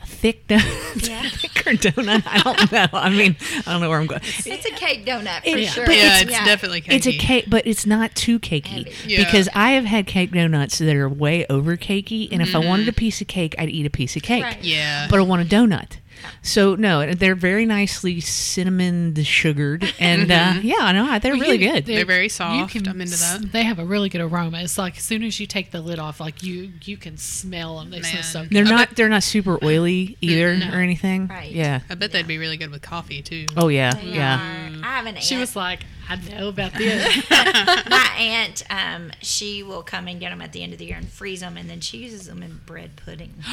thick 0.06 0.48
donut, 0.48 1.08
Yeah. 1.08 1.30
thicker 1.30 1.72
donut. 1.72 2.24
I 2.26 2.39
don't 2.39 2.72
know. 2.72 2.88
I 2.93 3.10
mean, 3.10 3.38
I 3.65 3.72
don't 3.72 3.82
know 3.82 3.89
where 3.89 4.00
I'm 4.00 4.08
going. 4.08 4.22
It's 4.24 4.65
a 4.65 4.72
cake 4.72 5.06
donut 5.06 5.43
for 5.43 5.58
It- 5.58 5.67
sure. 5.69 5.86
but 5.86 5.95
yeah, 5.95 6.22
it's- 6.22 6.24
it's 6.24 6.45
definitely 6.45 6.82
cakey. 6.82 6.93
It's 6.93 7.08
a 7.08 7.17
cake, 7.17 7.45
but 7.48 7.65
it's 7.67 7.86
not 7.86 8.15
too 8.15 8.39
cakey 8.39 8.91
Yeah. 9.06 9.24
because 9.24 9.48
I 9.54 9.72
have 9.72 9.86
had 9.86 10.08
cake 10.08 10.32
donuts 10.32 10.80
that 10.80 10.95
are 10.95 11.08
way 11.08 11.45
over 11.50 11.78
cakey, 11.78 12.28
and 12.32 12.41
if 12.41 12.56
I 12.56 12.60
wanted 12.60 12.84
mm-hmm. 12.84 12.89
a 12.89 12.93
piece 12.93 13.22
of 13.22 13.28
cake, 13.28 13.56
I'd 13.58 13.69
eat 13.69 13.86
a 13.86 13.89
piece 13.89 14.15
of 14.15 14.24
cake. 14.24 14.43
Right. 14.43 14.63
Yeah. 14.63 15.08
But 15.10 15.19
I 15.19 15.22
want 15.24 15.41
a 15.41 15.45
donut. 15.45 15.98
So 16.41 16.75
no, 16.75 17.13
they're 17.13 17.36
very 17.36 17.65
nicely 17.65 18.19
cinnamon 18.21 19.15
sugared, 19.23 19.93
and 19.99 20.32
uh, 20.32 20.55
yeah, 20.62 20.91
no, 20.91 21.19
they're 21.19 21.34
Well, 21.34 21.41
really 21.41 21.63
you- 21.63 21.71
good. 21.71 21.86
They're 21.86 22.05
very 22.05 22.23
You 22.23 22.29
soft. 22.29 22.71
can 22.73 22.88
I'm 22.88 23.01
into 23.01 23.13
s- 23.13 23.38
that. 23.39 23.51
They 23.51 23.63
have 23.63 23.79
a 23.79 23.86
really 23.86 24.10
good 24.10 24.21
aroma. 24.21 24.62
It's 24.62 24.77
like 24.77 24.97
as 24.97 25.03
soon 25.03 25.23
as 25.23 25.39
you 25.39 25.45
take 25.47 25.71
the 25.71 25.82
lid 25.82 25.99
off, 25.99 26.19
like 26.19 26.43
you 26.43 26.71
you 26.84 26.97
can 26.97 27.17
smell 27.17 27.79
them. 27.79 27.89
They 27.91 28.01
smell 28.01 28.13
Man. 28.15 28.23
so 28.23 28.41
good. 28.43 28.51
They're 28.51 28.65
I 28.65 28.69
not 28.69 28.88
bet- 28.89 28.97
they're 28.97 29.10
not 29.10 29.23
super 29.23 29.58
oily 29.63 30.17
either 30.21 30.55
No. 30.58 30.69
or 30.71 30.79
anything. 30.79 31.27
Right. 31.27 31.51
Yeah. 31.51 31.82
I 31.89 31.95
bet 31.95 32.12
they'd 32.12 32.27
be 32.27 32.38
really 32.38 32.58
good 32.58 32.71
with 32.71 32.82
coffee 32.82 33.21
too. 33.21 33.47
Oh 33.58 33.67
yeah. 33.67 33.91
They 33.93 34.03
Yeah. 34.13 34.36
are- 34.39 34.84
I 34.84 34.88
have 34.97 35.05
an 35.05 35.15
aunt. 35.15 35.23
She 35.23 35.38
was 35.38 35.55
like, 35.55 35.82
I 36.10 36.15
know 36.15 36.50
about 36.50 36.74
this. 36.74 37.30
my 37.30 38.10
aunt, 38.17 38.63
um, 38.72 39.12
she 39.22 39.62
will 39.62 39.84
come 39.84 40.08
and 40.08 40.19
get 40.19 40.32
them 40.32 40.41
at 40.41 40.52
the 40.54 40.63
end 40.63 40.74
of 40.74 40.80
the 40.80 40.86
year 40.86 40.98
and 40.98 41.08
freeze 41.08 41.41
them, 41.41 41.56
and 41.56 41.69
then 41.69 41.82
she 41.82 41.98
uses 41.98 42.26
them 42.26 42.41
in 42.41 42.60
bread 42.65 42.95
pudding. 42.95 43.36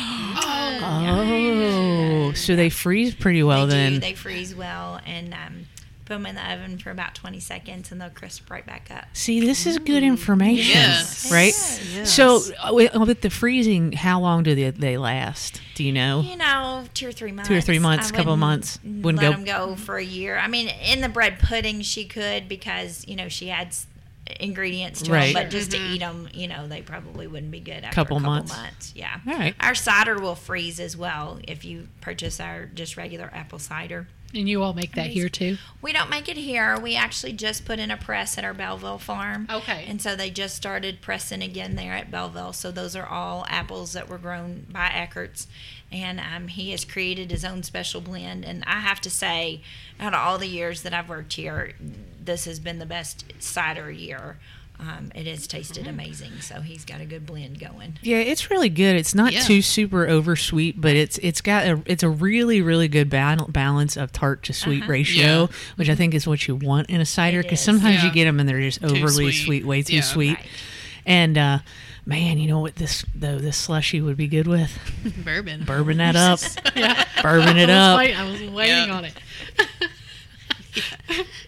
Oh, 0.89 2.33
so 2.35 2.57
they 2.57 2.71
freeze 2.71 3.15
pretty 3.15 3.43
well 3.43 3.67
they 3.67 3.75
then. 3.75 3.93
do. 3.95 3.99
They 4.01 4.15
freeze 4.15 4.55
well, 4.55 5.01
and 5.07 5.33
um, 5.35 5.67
put 6.07 6.15
them 6.15 6.27
in 6.27 6.37
the 6.37 6.53
oven 6.53 6.79
for 6.79 6.91
about 6.91 7.15
20 7.15 7.41
seconds, 7.41 7.93
and 7.93 8.01
they'll 8.01 8.09
crisp 8.11 8.49
right 8.49 8.65
back 8.65 8.89
up. 8.91 9.05
See, 9.13 9.41
this 9.41 9.67
is 9.67 9.79
good 9.79 10.03
mm. 10.03 10.07
information, 10.07 10.81
Yes. 10.81 11.31
right? 11.31 11.53
Yes. 11.93 12.13
So, 12.15 12.41
uh, 12.59 12.73
with, 12.73 12.97
uh, 12.97 13.01
with 13.01 13.21
the 13.21 13.31
freezing, 13.31 13.93
how 13.93 14.21
long 14.21 14.45
do 14.45 14.55
they, 14.55 14.71
they 14.71 14.97
last? 14.97 15.61
Do 15.75 15.85
you 15.85 15.93
know? 15.93 16.21
You 16.21 16.37
know, 16.37 16.85
two 16.95 17.09
or 17.09 17.13
three 17.13 17.33
months. 17.33 17.49
Two 17.49 17.57
or 17.57 17.61
three 17.61 17.81
months, 17.81 18.11
I 18.13 18.17
couple 18.17 18.33
of 18.33 18.39
months. 18.39 18.79
Wouldn't 18.85 19.17
let 19.17 19.23
go- 19.23 19.33
them 19.33 19.45
go 19.45 19.77
for 19.77 19.97
a 19.97 20.05
year. 20.05 20.39
I 20.39 20.47
mean, 20.47 20.69
in 20.69 21.01
the 21.01 21.09
bread 21.09 21.39
pudding, 21.41 21.83
she 21.83 22.07
could 22.07 22.49
because 22.49 23.05
you 23.07 23.17
know 23.17 23.29
she 23.29 23.51
adds 23.51 23.87
ingredients 24.41 25.03
to 25.03 25.13
Right. 25.13 25.35
them, 25.35 25.45
but 25.45 25.51
just 25.51 25.71
to 25.73 25.77
mm-hmm. 25.77 25.95
eat 25.95 25.99
them, 26.01 26.29
you 26.35 26.49
know, 26.49 26.67
they 26.67 26.83
probably 26.83 27.27
wouldn't 27.27 27.53
be 27.53 27.61
good 27.61 27.85
after 27.85 27.95
Couple 27.95 28.17
a 28.17 28.21
couple 28.21 28.33
months. 28.33 28.57
months. 28.57 28.93
Yeah. 28.97 29.21
All 29.27 29.35
right. 29.35 29.55
Our 29.61 29.75
cider 29.75 30.19
will 30.19 30.35
freeze 30.35 30.81
as 30.81 30.97
well 30.97 31.39
if 31.47 31.65
you 31.65 31.89
purchase 32.01 32.41
our 32.41 32.67
just 32.67 32.97
regular 32.97 33.31
apple 33.33 33.59
cider. 33.59 34.09
And 34.37 34.49
you 34.49 34.63
all 34.63 34.75
make 34.75 34.95
that 34.95 35.09
here 35.09 35.29
too. 35.29 35.57
We 35.81 35.93
don't 35.93 36.11
make 36.11 36.29
it 36.29 36.37
here. 36.37 36.79
We 36.79 36.95
actually 36.95 37.33
just 37.33 37.65
put 37.65 37.79
in 37.79 37.91
a 37.91 37.97
press 37.97 38.37
at 38.37 38.45
our 38.45 38.55
Belleville 38.55 38.99
farm. 38.99 39.49
Okay. 39.51 39.85
And 39.89 40.01
so 40.01 40.15
they 40.15 40.31
just 40.31 40.55
started 40.55 41.01
pressing 41.01 41.43
again 41.43 41.75
there 41.75 41.93
at 41.93 42.11
Belleville. 42.11 42.53
So 42.53 42.71
those 42.71 42.95
are 42.95 43.07
all 43.07 43.47
apples 43.49 43.93
that 43.95 44.09
were 44.09 44.19
grown 44.19 44.67
by 44.71 44.89
Eckert's. 44.89 45.47
And 45.91 46.21
um, 46.21 46.49
he 46.49 46.73
has 46.73 46.85
created 46.85 47.31
his 47.31 47.45
own 47.45 47.63
special 47.63 48.01
blend. 48.01 48.45
And 48.45 48.65
I 48.67 48.81
have 48.81 49.01
to 49.03 49.11
say, 49.11 49.63
out 49.99 50.15
of 50.15 50.21
all 50.21 50.39
the 50.39 50.49
years 50.49 50.83
that 50.83 50.93
I've 50.93 51.09
worked 51.09 51.35
here, 51.35 51.73
this 52.23 52.45
has 52.45 52.59
been 52.59 52.79
the 52.79 52.87
best 52.87 53.25
cider 53.39 53.91
year. 53.91 54.39
Um, 54.79 55.11
it 55.15 55.27
has 55.27 55.47
tasted 55.47 55.87
amazing. 55.87 56.33
So 56.43 56.61
he's 56.61 56.85
got 56.85 57.01
a 57.01 57.07
good 57.07 57.25
blend 57.25 57.59
going. 57.59 57.99
Yeah, 58.03 58.19
it's 58.19 58.51
really 58.51 58.69
good. 58.69 58.95
It's 58.97 59.15
not 59.15 59.33
Yeah. 59.33 59.41
too 59.41 59.63
super 59.63 60.07
oversweet, 60.07 60.79
but 60.81 60.95
it's 60.95 61.17
it's 61.19 61.41
got 61.41 61.67
a 61.67 61.81
it's 61.87 62.03
a 62.03 62.11
really 62.11 62.61
really 62.61 62.87
good 62.87 63.09
bal- 63.09 63.47
balance 63.49 63.97
of 63.97 64.13
tart 64.13 64.43
to 64.45 64.53
sweet 64.53 64.83
Uh-huh. 64.83 64.93
ratio, 64.93 65.41
Yeah. 65.43 65.47
which 65.77 65.89
I 65.89 65.95
think 65.95 66.13
is 66.15 66.27
what 66.27 66.47
you 66.47 66.57
want 66.57 66.91
in 66.91 67.01
a 67.01 67.07
cider. 67.07 67.43
Because 67.43 67.59
is. 67.61 67.65
sometimes 67.65 68.03
you 68.05 68.11
get 68.13 68.25
them 68.27 68.39
and 68.39 68.47
they're 68.49 68.61
just 68.61 68.85
overly 68.85 69.33
sweet. 69.33 69.45
sweet. 69.47 69.65
way 69.67 69.83
too 69.83 69.97
Yeah. 69.97 70.03
sweet. 70.03 70.37
Right. 70.37 70.47
And 71.07 71.39
uh, 71.39 71.59
man, 72.05 72.39
you 72.39 72.47
know 72.49 72.61
what 72.61 72.77
this 72.77 73.03
though 73.15 73.39
this 73.39 73.57
slushy 73.57 74.03
would 74.03 74.17
be 74.19 74.29
good 74.29 74.47
with 74.47 74.79
Bourbon. 75.25 75.65
bourbon 75.65 75.97
that 75.99 76.17
up, 76.17 76.41
Yeah. 76.77 77.03
bourbon 77.23 77.57
it 77.57 77.71
I 77.71 77.73
was, 77.73 77.93
up. 77.95 77.99
wait- 77.99 78.15
I 78.15 78.25
was 78.31 78.41
waiting 78.43 78.77
Yeah. 78.89 78.91
on 78.97 79.05
it. 79.07 79.15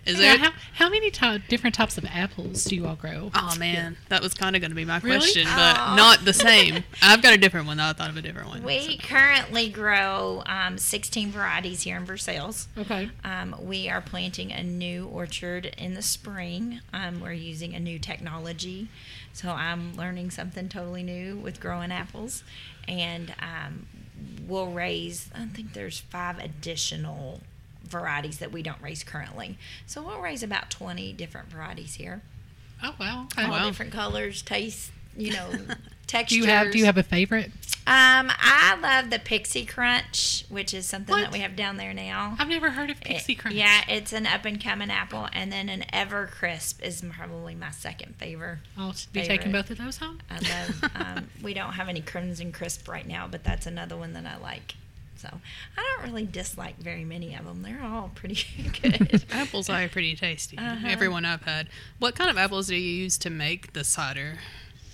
Is 0.06 0.18
there? 0.18 0.38
how, 0.38 0.50
how 0.74 0.88
many 0.88 1.10
ty- 1.10 1.38
different 1.48 1.74
types 1.74 1.98
of 1.98 2.04
apples 2.06 2.64
do 2.64 2.74
you 2.76 2.86
all 2.86 2.96
grow? 2.96 3.30
Oh 3.34 3.54
man, 3.58 3.96
that 4.08 4.22
was 4.22 4.34
kind 4.34 4.54
of 4.56 4.62
going 4.62 4.70
to 4.70 4.74
be 4.76 4.84
my 4.84 4.98
Really? 5.00 5.18
question, 5.18 5.44
but 5.44 5.76
Aw. 5.78 5.94
not 5.96 6.24
the 6.24 6.32
same. 6.32 6.84
I've 7.02 7.22
got 7.22 7.34
a 7.34 7.36
different 7.38 7.66
one. 7.66 7.78
I 7.80 7.92
thought 7.92 8.10
of 8.10 8.16
a 8.16 8.22
different 8.22 8.48
one. 8.48 8.62
We 8.62 8.98
currently 8.98 9.68
grow 9.68 10.42
um, 10.46 10.78
16 10.78 11.30
varieties 11.30 11.82
here 11.82 11.96
in 11.96 12.04
Versailles. 12.04 12.66
Okay. 12.76 13.10
Um, 13.24 13.54
we 13.60 13.88
are 13.88 14.00
planting 14.00 14.52
a 14.52 14.62
new 14.62 15.06
orchard 15.06 15.66
in 15.78 15.94
the 15.94 16.02
spring. 16.02 16.80
Um, 16.92 17.20
we're 17.20 17.32
using 17.32 17.74
a 17.74 17.80
new 17.80 17.98
technology. 17.98 18.88
So 19.32 19.50
I'm 19.50 19.94
learning 19.94 20.30
something 20.30 20.68
totally 20.68 21.02
new 21.02 21.36
with 21.36 21.60
growing 21.60 21.92
apples. 21.92 22.42
And 22.88 23.34
um, 23.40 23.86
we'll 24.46 24.70
raise, 24.70 25.30
I 25.34 25.44
think 25.46 25.74
there's 25.74 26.00
five 26.00 26.38
additional 26.38 27.40
varieties 27.88 28.38
that 28.38 28.52
we 28.52 28.62
don't 28.62 28.80
raise 28.82 29.02
currently. 29.04 29.58
So 29.86 30.02
we'll 30.02 30.20
raise 30.20 30.42
about 30.42 30.70
20 30.70 31.12
different 31.14 31.48
varieties 31.48 31.94
here. 31.94 32.22
Oh 32.82 32.94
wow. 33.00 33.26
Okay. 33.32 33.44
All 33.44 33.50
wow. 33.50 33.66
different 33.66 33.92
colors, 33.92 34.42
tastes, 34.42 34.90
you 35.16 35.32
know, 35.32 35.50
textures. 36.06 36.38
Do 36.38 36.44
you 36.44 36.50
have 36.50 36.72
Do 36.72 36.78
you 36.78 36.84
have 36.84 36.98
a 36.98 37.02
favorite? 37.02 37.50
Um, 37.86 38.30
I 38.38 38.76
love 38.82 39.08
the 39.08 39.18
Pixie 39.18 39.64
Crunch, 39.64 40.44
which 40.50 40.74
is 40.74 40.84
something 40.84 41.10
What? 41.14 41.22
that 41.22 41.32
we 41.32 41.38
have 41.38 41.56
down 41.56 41.78
there 41.78 41.94
now. 41.94 42.36
I've 42.38 42.48
never 42.48 42.68
heard 42.70 42.90
of 42.90 42.98
It- 42.98 43.04
Pixie 43.04 43.34
Crunch. 43.34 43.56
Yeah, 43.56 43.80
it's 43.88 44.12
an 44.12 44.26
up 44.26 44.44
and 44.44 44.62
coming 44.62 44.90
apple, 44.90 45.26
and 45.32 45.50
then 45.50 45.70
an 45.70 45.86
Ever 45.90 46.26
Crisp 46.26 46.82
is 46.84 47.02
probably 47.16 47.54
my 47.54 47.70
second 47.70 48.16
favorite. 48.16 48.58
I'll 48.76 48.94
be 49.12 49.22
taking 49.22 49.52
both 49.52 49.70
of 49.70 49.78
those 49.78 49.96
home. 49.96 50.20
I 50.30 50.34
love. 50.34 50.90
um, 50.94 51.28
we 51.42 51.54
don't 51.54 51.72
have 51.72 51.88
any 51.88 52.02
Crimson 52.02 52.52
Crisp 52.52 52.86
right 52.88 53.06
now, 53.08 53.26
but 53.26 53.42
that's 53.42 53.66
another 53.66 53.96
one 53.96 54.12
that 54.12 54.26
I 54.26 54.36
like. 54.36 54.74
So 55.18 55.28
I 55.76 55.96
don't 55.96 56.10
really 56.10 56.24
dislike 56.24 56.78
very 56.78 57.04
many 57.04 57.34
of 57.34 57.44
them. 57.44 57.62
They're 57.62 57.82
all 57.82 58.10
pretty 58.14 58.44
good. 58.82 59.24
Apples 59.30 59.68
are 59.68 59.88
pretty 59.88 60.14
tasty. 60.14 60.56
Uh-huh. 60.56 60.86
Everyone 60.88 61.24
I've 61.24 61.42
had. 61.42 61.68
What 61.98 62.14
kind 62.14 62.30
of 62.30 62.38
apples 62.38 62.68
do 62.68 62.76
you 62.76 63.02
use 63.02 63.18
to 63.18 63.30
make 63.30 63.72
the 63.72 63.84
cider? 63.84 64.38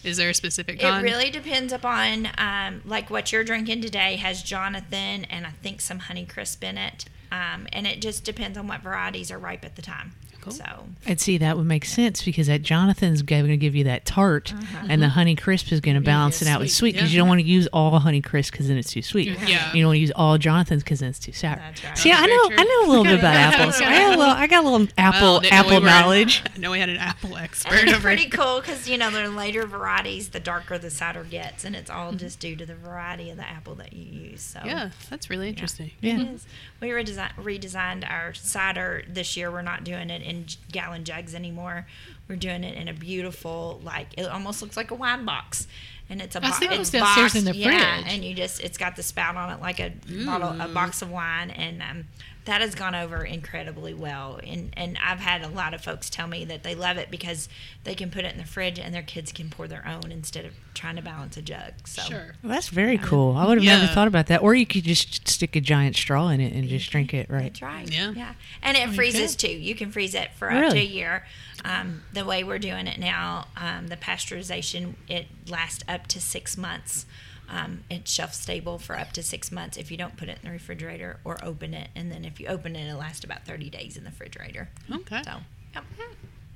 Is 0.02 0.18
there 0.18 0.28
a 0.28 0.34
specific 0.34 0.82
It 0.82 1.02
really 1.02 1.30
depends 1.30 1.72
upon, 1.72 2.28
um, 2.36 2.82
like 2.84 3.08
what 3.08 3.32
you're 3.32 3.44
drinking 3.44 3.80
today 3.80 4.16
has 4.16 4.42
Jonathan 4.42 5.24
and 5.24 5.46
I 5.46 5.50
think 5.62 5.80
some 5.80 5.98
Honey 5.98 6.26
Crisp 6.26 6.62
in 6.62 6.76
it. 6.76 7.06
Um, 7.32 7.66
and 7.72 7.86
it 7.86 8.02
just 8.02 8.22
depends 8.22 8.58
on 8.58 8.66
what 8.66 8.82
varieties 8.82 9.30
are 9.30 9.38
ripe 9.38 9.64
at 9.64 9.76
the 9.76 9.82
time. 9.82 10.12
Cool. 10.44 10.52
So 10.52 10.64
I'd 11.06 11.20
see 11.20 11.38
that 11.38 11.56
would 11.56 11.66
make 11.66 11.84
sense 11.84 12.22
because 12.24 12.46
that 12.48 12.62
Jonathan's 12.62 13.22
going 13.22 13.46
to 13.48 13.56
give 13.56 13.74
you 13.74 13.84
that 13.84 14.04
tart, 14.04 14.52
Uh-huh. 14.54 14.86
and 14.88 15.02
the 15.02 15.08
Honey 15.08 15.34
Crisp 15.36 15.72
is 15.72 15.80
going 15.80 15.94
to 15.96 16.00
balance 16.00 16.42
it 16.42 16.48
out 16.48 16.60
with 16.60 16.70
sweet, 16.70 16.78
sweet 16.78 16.92
because 16.94 17.10
yeah. 17.10 17.14
you 17.14 17.20
don't 17.20 17.28
want 17.28 17.40
to 17.40 17.46
use 17.46 17.66
all 17.68 17.98
Honey 17.98 18.20
Crisp 18.20 18.52
because 18.52 18.68
then 18.68 18.76
it's 18.76 18.92
too 18.92 19.02
sweet. 19.02 19.28
Yeah. 19.46 19.72
You 19.72 19.82
don't 19.82 19.88
want 19.88 19.96
to 19.96 20.00
use 20.00 20.12
all 20.14 20.36
Jonathan's 20.38 20.82
because 20.84 21.00
then 21.00 21.08
it's 21.10 21.18
too 21.18 21.32
sour. 21.32 21.56
That's 21.56 21.84
right. 21.84 21.96
See, 21.98 22.10
That's 22.10 22.22
I 22.22 22.26
know 22.26 22.48
true. 22.48 22.56
I 22.58 22.64
know 22.64 22.86
a 22.86 22.88
little 22.88 23.04
bit 23.04 23.18
about 23.18 23.34
apples. 23.36 23.76
I 23.80 23.88
got 23.98 24.14
a 24.14 24.18
little 24.18 24.34
I 24.34 24.46
got 24.46 24.64
a 24.64 24.68
little 24.68 24.88
apple 24.98 25.20
Well, 25.20 25.40
know 25.42 25.48
apple 25.50 25.80
we 25.80 25.86
knowledge. 25.86 26.42
I 26.54 26.58
know 26.58 26.70
we 26.70 26.78
had 26.78 26.88
an 26.88 26.96
apple 26.98 27.36
expert 27.36 27.72
And 27.72 27.88
it's 27.88 27.92
over 27.98 28.02
pretty 28.08 28.28
cool 28.28 28.60
because 28.60 28.88
you 28.88 28.98
know 28.98 29.10
the 29.10 29.28
later 29.30 29.66
varieties, 29.66 30.28
the 30.30 30.40
darker 30.40 30.76
the 30.78 30.90
cider 30.90 31.24
gets, 31.24 31.64
and 31.64 31.74
it's 31.74 31.90
all 31.90 32.04
Mm-hmm. 32.08 32.18
just 32.18 32.38
due 32.40 32.54
to 32.56 32.66
the 32.66 32.74
variety 32.74 33.30
of 33.30 33.38
the 33.38 33.48
apple 33.48 33.74
that 33.76 33.92
you 33.94 34.04
use. 34.30 34.42
So 34.42 34.60
Yeah, 34.64 34.90
that's 35.08 35.30
really 35.30 35.48
interesting. 35.48 35.90
Yeah. 36.00 36.20
It 36.20 36.28
is. 36.34 36.46
We 36.80 36.88
redesi- 36.90 37.32
redesigned 37.36 38.08
our 38.10 38.34
cider 38.34 39.02
this 39.08 39.36
year. 39.36 39.50
We're 39.50 39.62
not 39.62 39.84
doing 39.84 40.10
it 40.10 40.20
in 40.34 40.46
gallon 40.72 41.04
jugs 41.04 41.34
anymore. 41.34 41.86
We're 42.28 42.36
doing 42.36 42.64
it 42.64 42.76
in 42.76 42.88
a 42.88 42.92
beautiful, 42.92 43.80
like 43.84 44.08
it 44.16 44.24
almost 44.26 44.62
looks 44.62 44.76
like 44.76 44.90
a 44.90 44.94
wine 44.94 45.24
box, 45.24 45.66
and 46.08 46.20
it's 46.20 46.36
a 46.36 46.44
I 46.44 46.48
bo- 46.50 46.54
see 46.56 46.66
those 46.66 46.78
it's 46.80 46.90
downstairs 46.90 47.34
in 47.34 47.44
boxed, 47.44 47.58
the 47.58 47.64
yeah, 47.64 47.96
fridge. 48.02 48.12
and 48.14 48.24
you 48.24 48.34
just 48.34 48.60
it's 48.60 48.78
got 48.78 48.96
the 48.96 49.02
spout 49.02 49.36
on 49.36 49.50
it 49.50 49.60
like 49.60 49.80
a 49.80 49.92
bottle, 50.26 50.60
a 50.60 50.68
box 50.68 51.02
of 51.02 51.10
wine, 51.10 51.50
and 51.50 51.82
um, 51.82 52.04
that 52.44 52.60
has 52.60 52.74
gone 52.74 52.94
over 52.94 53.24
incredibly 53.24 53.94
well. 53.94 54.38
And 54.46 54.70
and 54.76 54.98
I've 55.02 55.20
had 55.20 55.42
a 55.42 55.48
lot 55.48 55.72
of 55.74 55.80
folks 55.82 56.10
tell 56.10 56.26
me 56.26 56.44
that 56.44 56.62
they 56.62 56.74
love 56.74 56.96
it 56.98 57.10
because 57.10 57.48
they 57.84 57.94
can 57.94 58.10
put 58.10 58.24
it 58.24 58.32
in 58.32 58.38
the 58.38 58.44
fridge 58.46 58.78
and 58.78 58.94
their 58.94 59.02
kids 59.02 59.32
can 59.32 59.48
pour 59.48 59.66
their 59.66 59.86
own 59.86 60.12
instead 60.12 60.44
of 60.44 60.52
trying 60.74 60.96
to 60.96 61.02
balance 61.02 61.36
a 61.36 61.42
jug. 61.42 61.72
So 61.86 62.02
Sure. 62.02 62.34
Well, 62.42 62.52
that's 62.52 62.68
very 62.68 62.98
cool. 62.98 63.36
I 63.36 63.46
would 63.46 63.58
have 63.58 63.64
never 63.64 63.86
thought 63.92 64.08
about 64.08 64.26
that. 64.26 64.42
Or 64.42 64.54
you 64.54 64.66
could 64.66 64.84
just 64.84 65.26
stick 65.28 65.56
a 65.56 65.60
giant 65.60 65.96
straw 65.96 66.28
in 66.28 66.40
it 66.40 66.52
and 66.52 66.68
just 66.68 66.90
drink 66.90 67.14
it 67.14 67.30
right. 67.30 67.44
That's 67.44 67.62
right. 67.62 67.90
Yeah. 67.90 68.12
Yeah. 68.14 68.34
And 68.62 68.76
it 68.76 68.90
freezes 68.90 69.36
too. 69.36 69.48
You 69.48 69.74
can 69.74 69.90
freeze 69.90 70.14
it 70.14 70.32
for 70.34 70.50
up 70.50 70.72
to 70.72 70.78
a 70.78 70.84
year. 70.84 71.24
Um, 71.64 72.02
the 72.12 72.26
way 72.26 72.44
we're 72.44 72.58
doing 72.58 72.86
it 72.86 72.98
now, 72.98 73.46
um, 73.56 73.86
the 73.86 73.96
pasteurization, 73.96 74.94
it 75.08 75.26
lasts 75.48 75.82
up 75.88 76.06
to 76.08 76.20
six 76.20 76.58
months. 76.58 77.06
Um, 77.48 77.84
it's 77.90 78.10
shelf 78.10 78.32
stable 78.34 78.78
for 78.78 78.98
up 78.98 79.12
to 79.12 79.22
six 79.22 79.52
months 79.52 79.76
if 79.76 79.90
you 79.90 79.96
don't 79.96 80.16
put 80.16 80.28
it 80.28 80.38
in 80.42 80.48
the 80.48 80.52
refrigerator 80.52 81.20
or 81.24 81.36
open 81.44 81.74
it. 81.74 81.88
And 81.94 82.10
then 82.10 82.24
if 82.24 82.40
you 82.40 82.46
open 82.46 82.74
it, 82.74 82.88
it 82.90 82.94
lasts 82.96 83.24
about 83.24 83.44
30 83.44 83.68
days 83.70 83.96
in 83.96 84.04
the 84.04 84.10
refrigerator. 84.10 84.70
Okay. 84.90 85.22
So, 85.24 85.32
yep. 85.74 85.84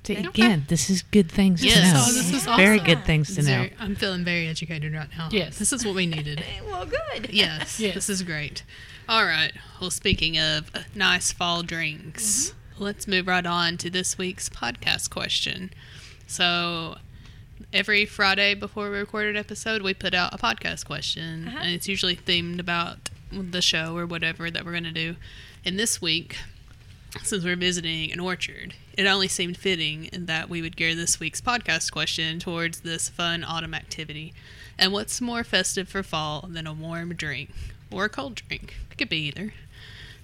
See, 0.03 0.15
again, 0.15 0.65
this 0.67 0.89
is 0.89 1.03
good 1.03 1.29
things 1.29 1.63
Yes. 1.63 1.75
to 1.75 1.93
know. 1.93 2.03
Oh, 2.07 2.13
this 2.13 2.33
is 2.33 2.45
Very 2.45 2.79
good 2.79 3.05
things 3.05 3.35
to 3.35 3.43
know. 3.43 3.67
I'm 3.79 3.95
feeling 3.95 4.23
very 4.25 4.47
educated 4.47 4.93
right 4.93 5.09
now. 5.15 5.29
Yes. 5.31 5.59
This 5.59 5.71
is 5.71 5.85
what 5.85 5.93
we 5.93 6.05
needed. 6.07 6.43
well, 6.65 6.85
good. 6.85 7.29
Yes, 7.31 7.79
Yes. 7.79 7.93
this 7.93 8.09
is 8.09 8.23
great. 8.23 8.63
All 9.07 9.25
right. 9.25 9.51
Well, 9.79 9.91
speaking 9.91 10.37
of 10.39 10.71
uh, 10.73 10.79
nice 10.95 11.31
fall 11.31 11.61
drinks, 11.63 12.53
let's 12.79 13.07
move 13.07 13.27
right 13.27 13.45
on 13.45 13.77
to 13.77 13.89
this 13.89 14.17
week's 14.17 14.49
podcast 14.49 15.09
question. 15.11 15.71
So, 16.25 16.97
every 17.73 18.05
Friday 18.05 18.53
before 18.55 18.89
we 18.89 18.97
record 18.97 19.27
an 19.27 19.37
episode, 19.37 19.81
we 19.81 19.93
put 19.93 20.13
out 20.13 20.33
a 20.33 20.37
podcast 20.37 20.85
question, 20.85 21.47
Uh-huh. 21.47 21.59
and 21.61 21.71
it's 21.73 21.87
usually 21.87 22.15
themed 22.15 22.59
about 22.59 23.09
the 23.31 23.61
show 23.61 23.95
or 23.95 24.05
whatever 24.05 24.49
that 24.49 24.65
we're 24.65 24.71
going 24.71 24.83
to 24.85 24.91
do. 24.91 25.15
And 25.63 25.77
this 25.77 26.01
week, 26.01 26.37
since 27.23 27.43
we're 27.43 27.55
visiting 27.55 28.11
an 28.11 28.19
orchard, 28.19 28.73
it 28.97 29.05
only 29.05 29.27
seemed 29.27 29.57
fitting 29.57 30.09
that 30.11 30.49
we 30.49 30.61
would 30.61 30.75
gear 30.75 30.95
this 30.95 31.19
week's 31.19 31.41
podcast 31.41 31.91
question 31.91 32.39
towards 32.39 32.81
this 32.81 33.07
fun 33.09 33.43
autumn 33.43 33.73
activity. 33.73 34.33
And 34.77 34.91
what's 34.93 35.19
more 35.21 35.43
festive 35.43 35.89
for 35.89 36.03
fall 36.03 36.47
than 36.49 36.65
a 36.65 36.73
warm 36.73 37.13
drink 37.15 37.49
or 37.91 38.05
a 38.05 38.09
cold 38.09 38.35
drink? 38.35 38.75
It 38.91 38.97
could 38.97 39.09
be 39.09 39.27
either. 39.27 39.53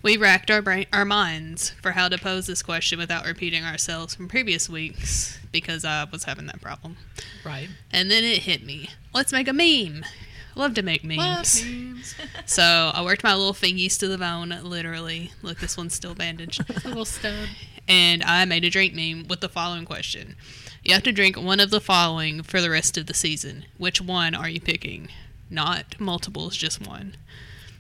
We 0.06 0.18
racked 0.18 0.51
our 0.51 0.62
brain, 0.62 0.86
our 0.93 1.03
minds 1.03 1.72
for 1.82 1.93
how 1.93 2.10
to 2.10 2.20
pose 2.20 2.45
this 2.45 2.62
question 2.62 2.99
without 2.99 3.26
repeating 3.26 3.64
ourselves 3.64 4.14
from 4.14 4.28
previous 4.28 4.70
weeks 4.70 5.39
because 5.51 5.84
I 5.84 6.03
was 6.03 6.26
having 6.26 6.45
that 6.45 6.62
problem. 6.62 6.97
Right. 7.43 7.70
And 7.91 8.12
then 8.12 8.24
it 8.24 8.43
hit 8.43 8.64
me. 8.64 8.91
Let's 9.16 9.34
make 9.34 9.47
a 9.47 9.51
meme. 9.51 10.06
Love 10.53 10.76
to 10.76 10.84
make 10.84 11.03
memes. 11.03 11.66
memes 11.66 12.14
So 12.45 12.91
I 12.93 13.03
worked 13.03 13.24
my 13.24 13.34
little 13.34 13.56
fingies 13.56 13.97
to 13.97 14.08
the 14.08 14.20
bone, 14.20 14.56
literally. 14.62 15.32
Look, 15.41 15.58
this 15.58 15.76
one's 15.76 15.95
still 15.95 16.14
bandaged. 16.14 16.62
A 16.70 16.88
little 16.88 17.03
stub. 17.03 17.47
and 17.88 18.22
I 18.22 18.45
made 18.45 18.64
a 18.64 18.70
drink 18.70 18.93
meme 18.93 19.28
with 19.28 19.39
the 19.39 19.49
following 19.49 19.86
question. 19.86 20.36
You 20.84 20.93
have 20.93 21.01
to 21.01 21.12
drink 21.12 21.36
one 21.36 21.60
of 21.60 21.72
the 21.72 21.82
following 21.82 22.43
for 22.43 22.62
the 22.62 22.70
rest 22.70 22.95
of 22.95 23.08
the 23.08 23.16
season. 23.16 23.66
Which 23.80 23.99
one 24.01 24.36
are 24.36 24.49
you 24.49 24.62
picking? 24.62 25.08
Not 25.49 25.99
multiples, 25.99 26.56
just 26.56 26.88
one. 26.88 27.18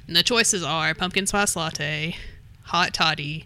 And 0.07 0.15
the 0.15 0.23
choices 0.23 0.63
are 0.63 0.93
pumpkin 0.93 1.25
spice 1.25 1.55
latte, 1.55 2.15
hot 2.63 2.93
toddy, 2.93 3.45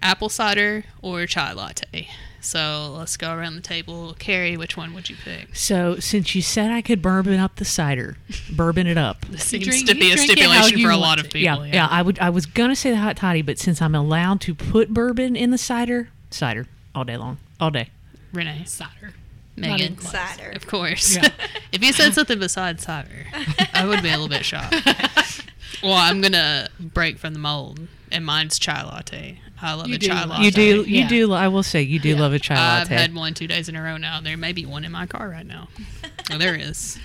apple 0.00 0.28
cider, 0.28 0.84
or 1.02 1.26
chai 1.26 1.52
latte. 1.52 2.08
So 2.40 2.94
let's 2.96 3.16
go 3.16 3.34
around 3.34 3.56
the 3.56 3.60
table. 3.60 4.14
Carrie, 4.18 4.56
which 4.56 4.76
one 4.76 4.94
would 4.94 5.10
you 5.10 5.16
pick? 5.16 5.56
So, 5.56 5.96
since 5.98 6.32
you 6.36 6.42
said 6.42 6.70
I 6.70 6.80
could 6.80 7.02
bourbon 7.02 7.40
up 7.40 7.56
the 7.56 7.64
cider, 7.64 8.18
bourbon 8.54 8.86
it 8.86 8.96
up. 8.96 9.26
This 9.30 9.44
seems 9.44 9.64
drink- 9.64 9.88
to 9.88 9.94
be 9.96 10.12
a 10.12 10.14
drink 10.14 10.30
it 10.30 10.38
how 10.38 10.62
stipulation 10.62 10.82
for 10.82 10.90
a 10.90 10.96
lot 10.96 11.18
of 11.18 11.24
people. 11.24 11.66
yeah, 11.66 11.72
yeah, 11.72 11.88
I 11.90 12.02
would. 12.02 12.20
I 12.20 12.30
was 12.30 12.46
gonna 12.46 12.76
say 12.76 12.90
the 12.90 12.98
hot 12.98 13.16
toddy, 13.16 13.42
but 13.42 13.58
since 13.58 13.82
I'm 13.82 13.96
allowed 13.96 14.40
to 14.42 14.54
put 14.54 14.90
bourbon 14.94 15.34
in 15.34 15.50
the 15.50 15.58
cider, 15.58 16.10
cider 16.30 16.66
all 16.94 17.02
day 17.02 17.16
long, 17.16 17.38
all 17.60 17.72
day. 17.72 17.90
Renee, 18.32 18.62
Cider. 18.64 19.14
Megan. 19.56 19.98
Cider. 19.98 20.50
of 20.50 20.66
course. 20.66 21.16
Yeah. 21.16 21.30
if 21.72 21.82
you 21.82 21.92
said 21.92 22.12
something 22.14 22.38
besides 22.38 22.84
cider, 22.84 23.26
I 23.72 23.86
would 23.86 24.02
be 24.02 24.08
a 24.10 24.12
little 24.12 24.28
bit 24.28 24.44
shocked. 24.44 24.76
Well, 25.82 25.92
I'm 25.94 26.20
gonna 26.20 26.68
break 26.78 27.18
from 27.18 27.32
the 27.32 27.38
mold, 27.38 27.80
and 28.10 28.24
mine's 28.24 28.58
chai 28.58 28.82
latte. 28.82 29.40
I 29.60 29.72
love 29.74 29.88
You 29.88 29.94
a 29.96 29.98
do 29.98 30.06
chai 30.08 30.24
latte. 30.24 30.44
You 30.44 30.50
do. 30.50 30.62
You 30.88 31.00
Yeah. 31.00 31.08
do. 31.08 31.32
I 31.32 31.48
will 31.48 31.62
say 31.62 31.82
you 31.82 31.98
do 31.98 32.10
Yeah. 32.10 32.20
love 32.20 32.32
a 32.32 32.38
chai 32.38 32.54
latte. 32.54 32.80
I've 32.94 33.00
had 33.00 33.14
one 33.14 33.34
two 33.34 33.46
days 33.46 33.68
in 33.68 33.76
a 33.76 33.82
row 33.82 33.96
now. 33.96 34.20
There 34.20 34.36
may 34.36 34.52
be 34.52 34.64
one 34.66 34.84
in 34.84 34.92
my 34.92 35.06
car 35.06 35.28
right 35.28 35.46
now. 35.46 35.68
oh, 36.30 36.38
there 36.38 36.54
is. 36.54 36.98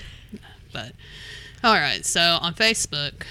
But 0.73 0.93
all 1.63 1.73
right. 1.75 2.05
So 2.05 2.39
on 2.41 2.53
Facebook, 2.55 3.23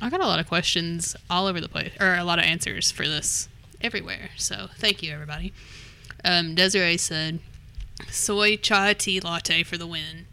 I 0.00 0.10
got 0.10 0.20
a 0.20 0.26
lot 0.26 0.38
of 0.40 0.46
questions 0.48 1.16
all 1.30 1.46
over 1.46 1.60
the 1.60 1.68
place, 1.68 1.92
or 2.00 2.14
a 2.16 2.24
lot 2.24 2.38
of 2.38 2.44
answers 2.44 2.90
for 2.90 3.06
this 3.08 3.48
everywhere. 3.80 4.30
So 4.36 4.68
thank 4.78 5.02
you, 5.02 5.12
everybody. 5.12 5.52
Um, 6.24 6.54
Desiree 6.54 6.96
said, 6.96 7.38
"Soy 8.10 8.56
chai 8.56 8.94
tea 8.94 9.20
latte 9.20 9.62
for 9.62 9.76
the 9.76 9.86
win." 9.86 10.26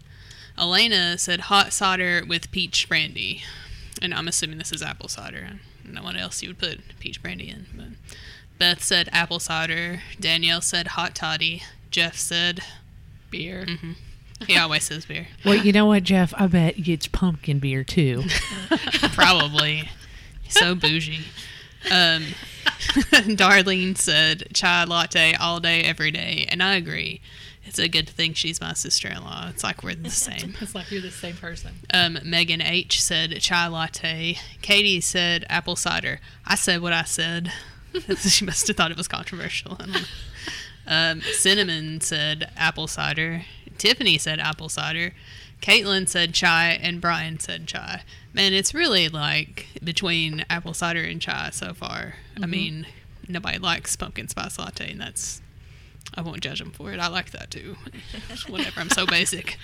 Elena 0.57 1.17
said, 1.17 1.41
"Hot 1.41 1.73
cider 1.73 2.23
with 2.25 2.49
peach 2.51 2.87
brandy," 2.87 3.43
and 4.01 4.13
I'm 4.13 4.27
assuming 4.27 4.57
this 4.57 4.71
is 4.71 4.81
apple 4.81 5.07
cider. 5.09 5.47
I 5.47 5.59
don't 5.83 5.93
know 5.93 6.03
what 6.03 6.15
else 6.17 6.41
you 6.41 6.49
would 6.49 6.59
put 6.59 6.79
peach 6.99 7.21
brandy 7.21 7.49
in, 7.49 7.65
but. 7.75 7.87
Beth 8.57 8.81
said 8.83 9.09
apple 9.11 9.39
cider. 9.39 10.01
Danielle 10.19 10.61
said 10.61 10.87
hot 10.89 11.13
toddy. 11.13 11.63
Jeff 11.91 12.15
said 12.15 12.61
Beer. 13.29 13.65
he 14.47 14.57
always 14.57 14.83
says 14.83 15.05
beer. 15.05 15.27
well, 15.43 15.55
you 15.55 15.71
know 15.73 15.85
what, 15.85 16.03
Jeff? 16.03 16.33
I 16.37 16.47
bet 16.47 16.75
it's 16.77 17.07
pumpkin 17.07 17.59
beer 17.59 17.83
too. 17.83 18.23
Probably. 19.13 19.89
so 20.47 20.73
bougie. 20.75 21.25
Um, 21.91 22.23
Darlene 23.35 23.97
said 23.97 24.47
chai 24.53 24.83
latte 24.85 25.33
all 25.35 25.59
day, 25.59 25.81
every 25.81 26.11
day, 26.11 26.45
and 26.49 26.63
I 26.63 26.75
agree. 26.75 27.21
It's 27.75 27.83
a 27.83 27.89
good 27.89 28.07
thing 28.07 28.33
she's 28.33 28.61
my 28.61 28.71
sister-in-law. 28.71 29.49
It's 29.49 29.61
like 29.61 29.83
we're 29.83 29.95
the 29.95 30.09
same. 30.09 30.55
It's 30.61 30.73
like 30.73 30.89
you're 30.91 31.01
the 31.01 31.11
same 31.11 31.35
person. 31.35 31.73
Um, 31.93 32.17
Megan 32.23 32.61
H 32.61 33.03
said 33.03 33.37
chai 33.41 33.67
latte. 33.67 34.37
Katie 34.61 35.01
said 35.01 35.45
apple 35.49 35.75
cider. 35.75 36.21
I 36.45 36.55
said 36.55 36.81
what 36.81 36.93
I 36.93 37.03
said. 37.03 37.51
she 38.19 38.45
must 38.45 38.65
have 38.69 38.77
thought 38.77 38.91
it 38.91 38.97
was 38.97 39.09
controversial. 39.09 39.73
I 39.73 39.75
don't 39.75 39.91
know. 39.91 39.99
Um, 40.87 41.21
Cinnamon 41.33 41.99
said 41.99 42.49
apple 42.55 42.87
cider. 42.87 43.43
Tiffany 43.77 44.17
said 44.19 44.39
apple 44.39 44.69
cider. 44.69 45.11
Caitlin 45.61 46.07
said 46.07 46.33
chai, 46.33 46.79
and 46.81 47.01
Brian 47.01 47.41
said 47.41 47.67
chai. 47.67 48.03
Man, 48.31 48.53
it's 48.53 48.73
really 48.73 49.09
like 49.09 49.67
between 49.83 50.45
apple 50.49 50.73
cider 50.73 51.03
and 51.03 51.21
chai 51.21 51.49
so 51.51 51.73
far. 51.73 52.15
I 52.41 52.45
mean, 52.45 52.87
nobody 53.27 53.57
likes 53.57 53.97
pumpkin 53.97 54.29
spice 54.29 54.57
latte, 54.57 54.91
and 54.91 55.01
that's 55.01 55.41
I 56.13 56.21
won't 56.21 56.41
judge 56.41 56.59
them 56.59 56.71
for 56.71 56.93
it. 56.93 56.99
I 56.99 57.07
like 57.07 57.31
that 57.31 57.51
too. 57.51 57.75
Whatever. 58.47 58.79
I'm 58.79 58.89
so 58.89 59.05
basic. 59.05 59.57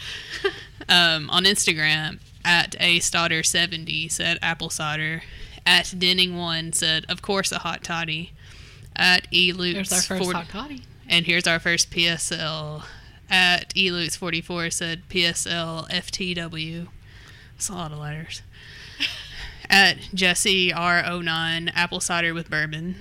Um, 0.89 1.29
on 1.29 1.45
Instagram, 1.45 2.19
at 2.43 2.75
a 2.79 2.99
starter 2.99 3.43
70 3.43 4.09
said 4.09 4.37
apple 4.41 4.69
cider. 4.69 5.23
At 5.65 5.93
Denning 5.97 6.37
one 6.37 6.73
said, 6.73 7.05
of 7.07 7.21
course, 7.21 7.51
a 7.51 7.59
hot 7.59 7.83
toddy. 7.83 8.33
At 8.95 9.27
There's 9.31 9.55
Elutes 9.57 9.93
our 9.93 10.01
first 10.01 10.23
40 10.23 10.37
hot 10.37 10.49
toddy. 10.49 10.83
and 11.07 11.25
here's 11.25 11.47
our 11.47 11.59
first 11.59 11.91
PSL. 11.91 12.83
At 13.29 13.73
Elutes 13.75 14.17
44 14.17 14.71
said 14.71 15.03
PSL 15.07 15.89
FTW. 15.89 16.87
That's 17.53 17.69
a 17.69 17.73
lot 17.73 17.91
of 17.91 17.99
letters. 17.99 18.41
At 19.69 19.99
Jesse 20.13 20.71
R09, 20.71 21.71
apple 21.73 22.01
cider 22.01 22.33
with 22.33 22.49
bourbon, 22.49 22.95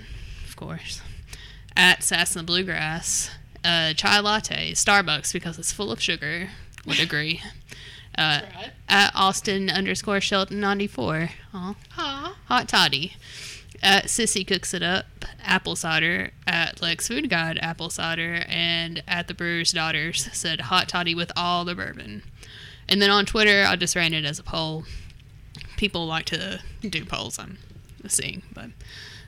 of 0.47 0.55
course. 0.55 1.03
At 1.81 2.01
Sassna 2.01 2.45
Bluegrass, 2.45 3.31
uh, 3.65 3.95
chai 3.95 4.21
latte, 4.21 4.73
Starbucks 4.73 5.33
because 5.33 5.59
it's 5.59 5.73
full 5.73 5.91
of 5.91 5.99
sugar. 5.99 6.51
Would 6.85 7.01
agree. 7.01 7.41
Uh, 8.19 8.43
Right. 8.55 8.71
at 8.87 9.13
Austin 9.15 9.71
underscore 9.71 10.21
Shelton 10.21 10.61
94. 10.61 11.31
Aw 11.55 11.75
Aw. 11.97 12.37
hot 12.49 12.69
toddy. 12.69 13.17
At 13.83 14.07
Sissy 14.09 14.47
Cooks 14.47 14.75
It 14.75 14.83
Up, 14.83 15.07
apple 15.43 15.75
cider. 15.75 16.33
At 16.47 16.83
Lex 16.83 17.09
Food 17.09 17.31
Guide, 17.31 17.59
apple 17.63 17.89
cider. 17.89 18.45
And 18.47 19.03
at 19.09 19.27
The 19.27 19.33
Brewer's 19.33 19.73
Daughters 19.73 20.29
said 20.35 20.61
hot 20.63 20.87
toddy 20.87 21.15
with 21.15 21.33
all 21.35 21.65
the 21.65 21.75
bourbon. 21.75 22.23
And 22.91 23.01
then 23.01 23.09
on 23.09 23.25
Twitter, 23.25 23.65
I 23.67 23.77
just 23.77 23.97
ran 23.97 24.13
it 24.13 24.27
as 24.27 24.39
a 24.39 24.43
poll. 24.43 24.85
People 25.79 26.07
like 26.07 26.27
to 26.27 26.61
do 26.83 27.07
polls, 27.07 27.39
I'm 27.39 27.57
seeing. 28.07 28.43
But 28.53 28.69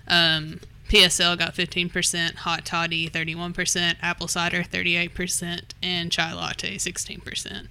um, 0.07 0.61
PSL 0.93 1.39
got 1.39 1.55
15%, 1.55 2.35
hot 2.35 2.67
toddy 2.67 3.09
31%, 3.09 3.95
apple 4.03 4.29
cider 4.29 4.63
38%, 4.63 5.63
and 5.83 6.13
chai 6.13 6.35
latte 6.35 6.77
16%. 6.77 7.67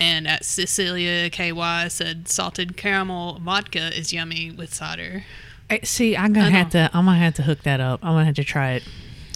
And 0.00 0.26
at 0.26 0.44
Cecilia 0.44 1.30
KY 1.30 1.88
said 1.88 2.26
salted 2.26 2.76
caramel 2.76 3.38
vodka 3.40 3.96
is 3.96 4.12
yummy 4.12 4.50
with 4.50 4.74
cider. 4.74 5.22
Eh, 5.70 5.78
See, 5.84 6.16
I'm 6.16 6.32
gonna 6.32 6.50
have 6.50 6.70
to. 6.70 6.90
I'm 6.92 7.04
gonna 7.04 7.18
have 7.18 7.34
to 7.34 7.42
hook 7.42 7.62
that 7.62 7.78
up. 7.78 8.00
I'm 8.02 8.14
gonna 8.14 8.24
have 8.24 8.34
to 8.34 8.44
try 8.44 8.72
it. 8.72 8.82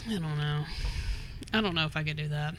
I 0.08 0.14
don't 0.14 0.36
know. 0.36 0.64
I 1.52 1.60
don't 1.60 1.76
know 1.76 1.86
if 1.86 1.96
I 1.96 2.02
could 2.02 2.16
do 2.16 2.26
that. 2.28 2.54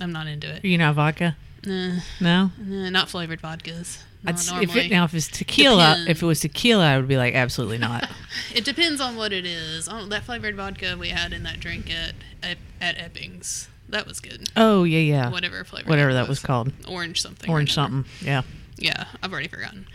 I'm 0.00 0.10
not 0.10 0.26
into 0.26 0.52
it. 0.52 0.64
You 0.64 0.78
know, 0.78 0.92
vodka. 0.94 1.36
Nah, 1.64 2.00
No. 2.20 2.50
nah, 2.58 2.90
not 2.90 3.08
flavored 3.08 3.40
vodkas. 3.40 4.02
I'd, 4.26 4.34
s- 4.34 4.50
if 4.60 4.74
it, 4.76 4.90
now 4.90 5.04
if 5.04 5.14
it's 5.14 5.28
tequila, 5.28 5.90
Depends. 5.90 6.10
if 6.10 6.22
it 6.22 6.26
was 6.26 6.40
tequila, 6.40 6.86
I 6.86 6.96
would 6.96 7.08
be 7.08 7.16
like 7.16 7.34
absolutely 7.34 7.78
not. 7.78 8.08
It 8.54 8.64
depends 8.66 9.00
on 9.00 9.16
what 9.16 9.32
it 9.32 9.46
is. 9.46 9.88
Oh, 9.90 10.06
that 10.06 10.24
flavored 10.24 10.56
vodka 10.56 10.96
we 10.98 11.08
had 11.08 11.32
in 11.32 11.42
that 11.44 11.58
drink 11.60 11.90
at 11.90 12.14
at, 12.42 12.58
at 12.80 12.96
Eppings. 12.98 13.68
That 13.88 14.06
was 14.06 14.20
good. 14.20 14.48
Oh 14.56 14.84
yeah, 14.84 14.98
yeah. 14.98 15.30
Whatever 15.30 15.64
flavor. 15.64 15.88
Whatever 15.88 16.12
that 16.14 16.28
was 16.28 16.40
called. 16.40 16.72
Orange 16.88 17.20
something. 17.22 17.48
or 17.48 17.54
Orange 17.54 17.72
something. 17.72 18.04
Yeah. 18.20 18.42
Yeah, 18.76 19.04
I've 19.22 19.32
already 19.32 19.48
forgotten. 19.48 19.86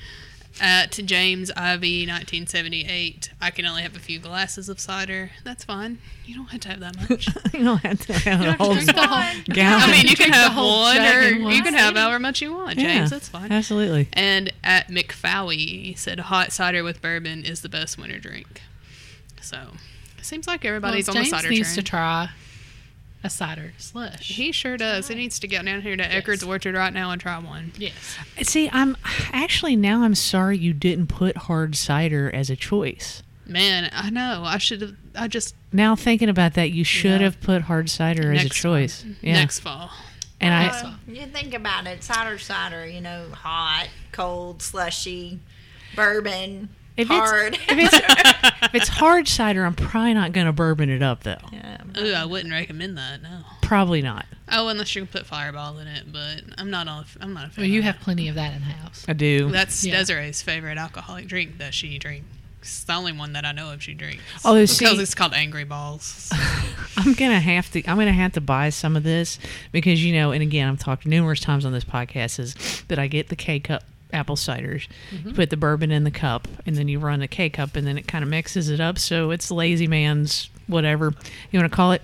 Uh, 0.60 0.64
at 0.64 0.91
James 0.91 1.49
Ivy, 1.56 2.02
1978, 2.06 3.32
I 3.39 3.49
can 3.52 3.66
only 3.66 3.82
have 3.84 3.95
a 3.95 3.99
few 3.99 4.20
glasses 4.20 4.68
of 4.70 4.80
cider. 4.80 5.32
That's 5.43 5.64
fine. 5.64 5.99
You 6.26 6.36
don't 6.36 6.47
have 6.47 6.62
to 6.62 6.68
have 6.70 6.80
that 6.82 6.97
much. 7.10 7.28
you 7.54 7.64
don't 7.64 7.78
have 7.78 7.99
to 8.08 8.14
have 8.14 8.41
a 8.41 8.52
whole 8.54 8.76
to 8.76 8.91
whole- 8.91 9.43
gallon. 9.45 9.89
I 9.89 9.91
mean, 9.91 10.08
you 10.08 10.16
can 10.16 10.32
have 10.32 10.52
whole 10.52 10.82
one, 10.82 10.97
or 10.97 11.22
you 11.52 11.64
can 11.64 11.74
have 11.74 11.95
however 11.95 12.20
much 12.20 12.41
you 12.41 12.54
want, 12.54 12.78
yeah, 12.78 12.97
James. 12.97 13.10
That's 13.10 13.30
fine. 13.30 13.52
Absolutely. 13.52 14.10
And 14.14 14.52
at 14.64 14.89
McFowie, 14.89 15.84
he 15.86 15.93
said 15.95 16.20
hot 16.20 16.52
cider 16.52 16.84
with 16.84 17.02
bourbon 17.02 17.43
is 17.45 17.62
the 17.62 17.70
best 17.70 17.97
winter 17.97 18.20
drink. 18.20 18.62
So, 19.41 19.70
it 20.20 20.26
seems 20.26 20.47
like 20.47 20.64
everybody's 20.66 21.08
well, 21.08 21.18
on 21.18 21.24
James 21.24 21.32
the 21.32 21.38
cider 21.38 21.49
needs 21.49 21.74
train. 21.74 21.84
to 21.86 21.89
try 21.89 22.30
a 23.24 23.30
cider 23.30 23.74
slush. 23.78 24.30
he 24.30 24.51
sure 24.51 24.78
does. 24.78 25.07
He 25.07 25.15
needs 25.15 25.39
to 25.39 25.47
get 25.47 25.63
down 25.65 25.82
here 25.82 25.95
to 25.95 26.03
Eckert's 26.03 26.43
Orchard 26.43 26.76
right 26.76 26.91
now 26.93 27.11
and 27.11 27.22
try 27.22 27.38
one. 27.38 27.72
yes. 27.78 27.93
See, 28.43 28.69
I'm 28.74 28.97
actually 29.32 29.76
now 29.76 30.03
I'm 30.03 30.15
sorry 30.15 30.57
you 30.57 30.74
didn't 30.74 31.07
put 31.07 31.38
hard 31.38 31.76
cider 31.76 32.30
as 32.34 32.49
a 32.49 32.55
choice. 32.55 33.22
Man, 33.45 33.89
I 33.93 34.09
know. 34.09 34.43
I 34.45 34.57
should 34.59 34.82
have. 34.82 34.95
I 35.15 35.28
just 35.28 35.55
Now 35.74 35.95
thinking 35.95 36.30
about 36.30 36.53
that, 36.53 36.72
you 36.72 36.84
should 36.84 37.19
Yeah. 37.22 37.26
have 37.28 37.41
put 37.41 37.63
hard 37.63 37.89
cider 37.89 38.32
as 38.32 38.41
a 38.41 38.43
Next 38.45 38.55
choice. 38.55 39.05
Yeah. 39.22 39.34
next 39.34 39.59
fall. 39.59 39.91
And 40.39 40.53
I 40.53 40.63
Next 40.67 40.84
Uh, 40.86 40.93
you 41.07 41.26
think 41.28 41.53
about 41.53 41.86
it, 41.86 42.03
cider, 42.03 42.38
cider. 42.39 42.88
You 42.88 43.01
know, 43.01 43.26
hot, 43.34 43.88
cold, 44.11 44.61
slushy, 44.61 45.39
bourbon, 45.95 46.69
If 46.98 47.10
it's- 47.10 47.30
hard. 47.30 47.54
if 47.56 47.70
it's 47.70 48.64
if 48.64 48.76
it's 48.76 48.88
hard 48.89 49.28
cider, 49.28 49.64
I'm 49.66 49.74
probably 49.76 50.14
not 50.14 50.34
going 50.34 50.46
to 50.48 50.54
bourbon 50.54 50.89
it 50.89 51.02
up 51.02 51.24
though. 51.24 51.38
yeah. 51.52 51.78
Ooh, 51.98 52.14
I 52.14 52.26
wouldn't 52.26 52.54
recommend 52.54 52.98
that. 52.98 53.22
No. 53.22 53.39
Probably 53.62 54.02
not. 54.02 54.26
Oh, 54.52 54.68
unless 54.68 54.94
you 54.96 55.02
can 55.02 55.08
put 55.08 55.26
Fireball 55.26 55.78
in 55.80 55.88
it, 55.88 56.12
but 56.12 56.42
I'm 56.58 56.70
not 56.70 56.88
a. 56.88 57.06
I'm 57.22 57.34
not 57.34 57.48
a 57.48 57.50
fan. 57.50 57.64
Well, 57.64 57.70
you 57.70 57.80
of 57.80 57.86
have 57.86 57.96
that. 57.96 58.04
plenty 58.04 58.28
of 58.28 58.36
that 58.36 58.54
in 58.54 58.60
the 58.60 58.66
house. 58.68 59.06
I 59.08 59.14
do. 59.14 59.50
That's 59.50 59.84
Yeah. 59.84 59.98
Desiree's 59.98 60.42
favorite 60.42 60.78
alcoholic 60.78 61.28
drink 61.28 61.58
that 61.60 61.74
she 61.74 61.98
drinks. 61.98 62.28
It's 62.60 62.84
the 62.84 62.94
only 62.94 63.12
one 63.14 63.34
that 63.34 63.44
I 63.44 63.54
know 63.54 63.72
of 63.74 63.82
she 63.82 63.94
drinks. 63.96 64.22
Oh, 64.46 64.54
because 64.54 64.78
see- 64.78 64.86
it's 64.86 65.16
called 65.16 65.34
Angry 65.34 65.64
Balls. 65.64 66.30
I'm 66.98 67.14
gonna 67.14 67.39
have 67.39 67.72
to. 67.72 67.80
I'm 67.89 67.98
gonna 67.98 68.12
have 68.12 68.34
to 68.34 68.42
buy 68.42 68.70
some 68.70 68.96
of 68.96 69.04
this 69.04 69.39
because 69.72 70.04
you 70.04 70.14
know, 70.14 70.32
and 70.32 70.44
again, 70.44 70.68
I've 70.70 70.80
talked 70.80 71.06
numerous 71.06 71.39
times 71.39 71.66
on 71.66 71.72
this 71.72 71.86
podcast 71.86 72.38
is 72.39 72.84
that 72.89 73.00
I 73.00 73.08
get 73.08 73.30
the 73.30 73.36
K 73.36 73.60
cup 73.60 73.84
apple 74.14 74.36
ciders, 74.36 74.88
you 75.12 75.20
mm-hmm. 75.20 75.34
put 75.34 75.49
the 75.49 75.57
bourbon 75.57 75.91
in 75.91 76.03
the 76.03 76.12
cup, 76.12 76.47
and 76.66 76.76
then 76.76 76.88
you 76.88 76.99
run 76.99 77.20
the 77.20 77.28
K 77.28 77.49
cup, 77.49 77.76
and 77.76 77.86
then 77.88 77.97
it 77.97 78.07
kind 78.07 78.24
of 78.24 78.30
mixes 78.30 78.70
it 78.70 78.80
up. 78.80 78.97
So 78.97 79.32
it's 79.32 79.51
lazy 79.51 79.88
man's 79.88 80.49
whatever 80.68 81.14
you 81.51 81.59
want 81.59 81.72
to 81.72 81.76
call 81.76 81.91
it. 81.91 82.01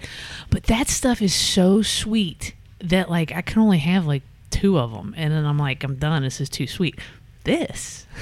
But 0.50 0.64
that 0.64 0.88
stuff 0.88 1.22
is 1.22 1.34
so 1.34 1.82
sweet 1.82 2.54
that 2.80 3.10
like 3.10 3.32
I 3.32 3.42
can 3.42 3.62
only 3.62 3.80
have 3.80 4.06
like 4.06 4.24
two 4.50 4.78
of 4.78 4.92
them, 4.92 5.14
and 5.18 5.34
then 5.34 5.46
I'm 5.46 5.58
like, 5.58 5.84
I'm 5.84 5.96
done. 5.96 6.24
This 6.24 6.42
is 6.42 6.50
too 6.50 6.68
sweet. 6.68 7.00
This. 7.44 8.06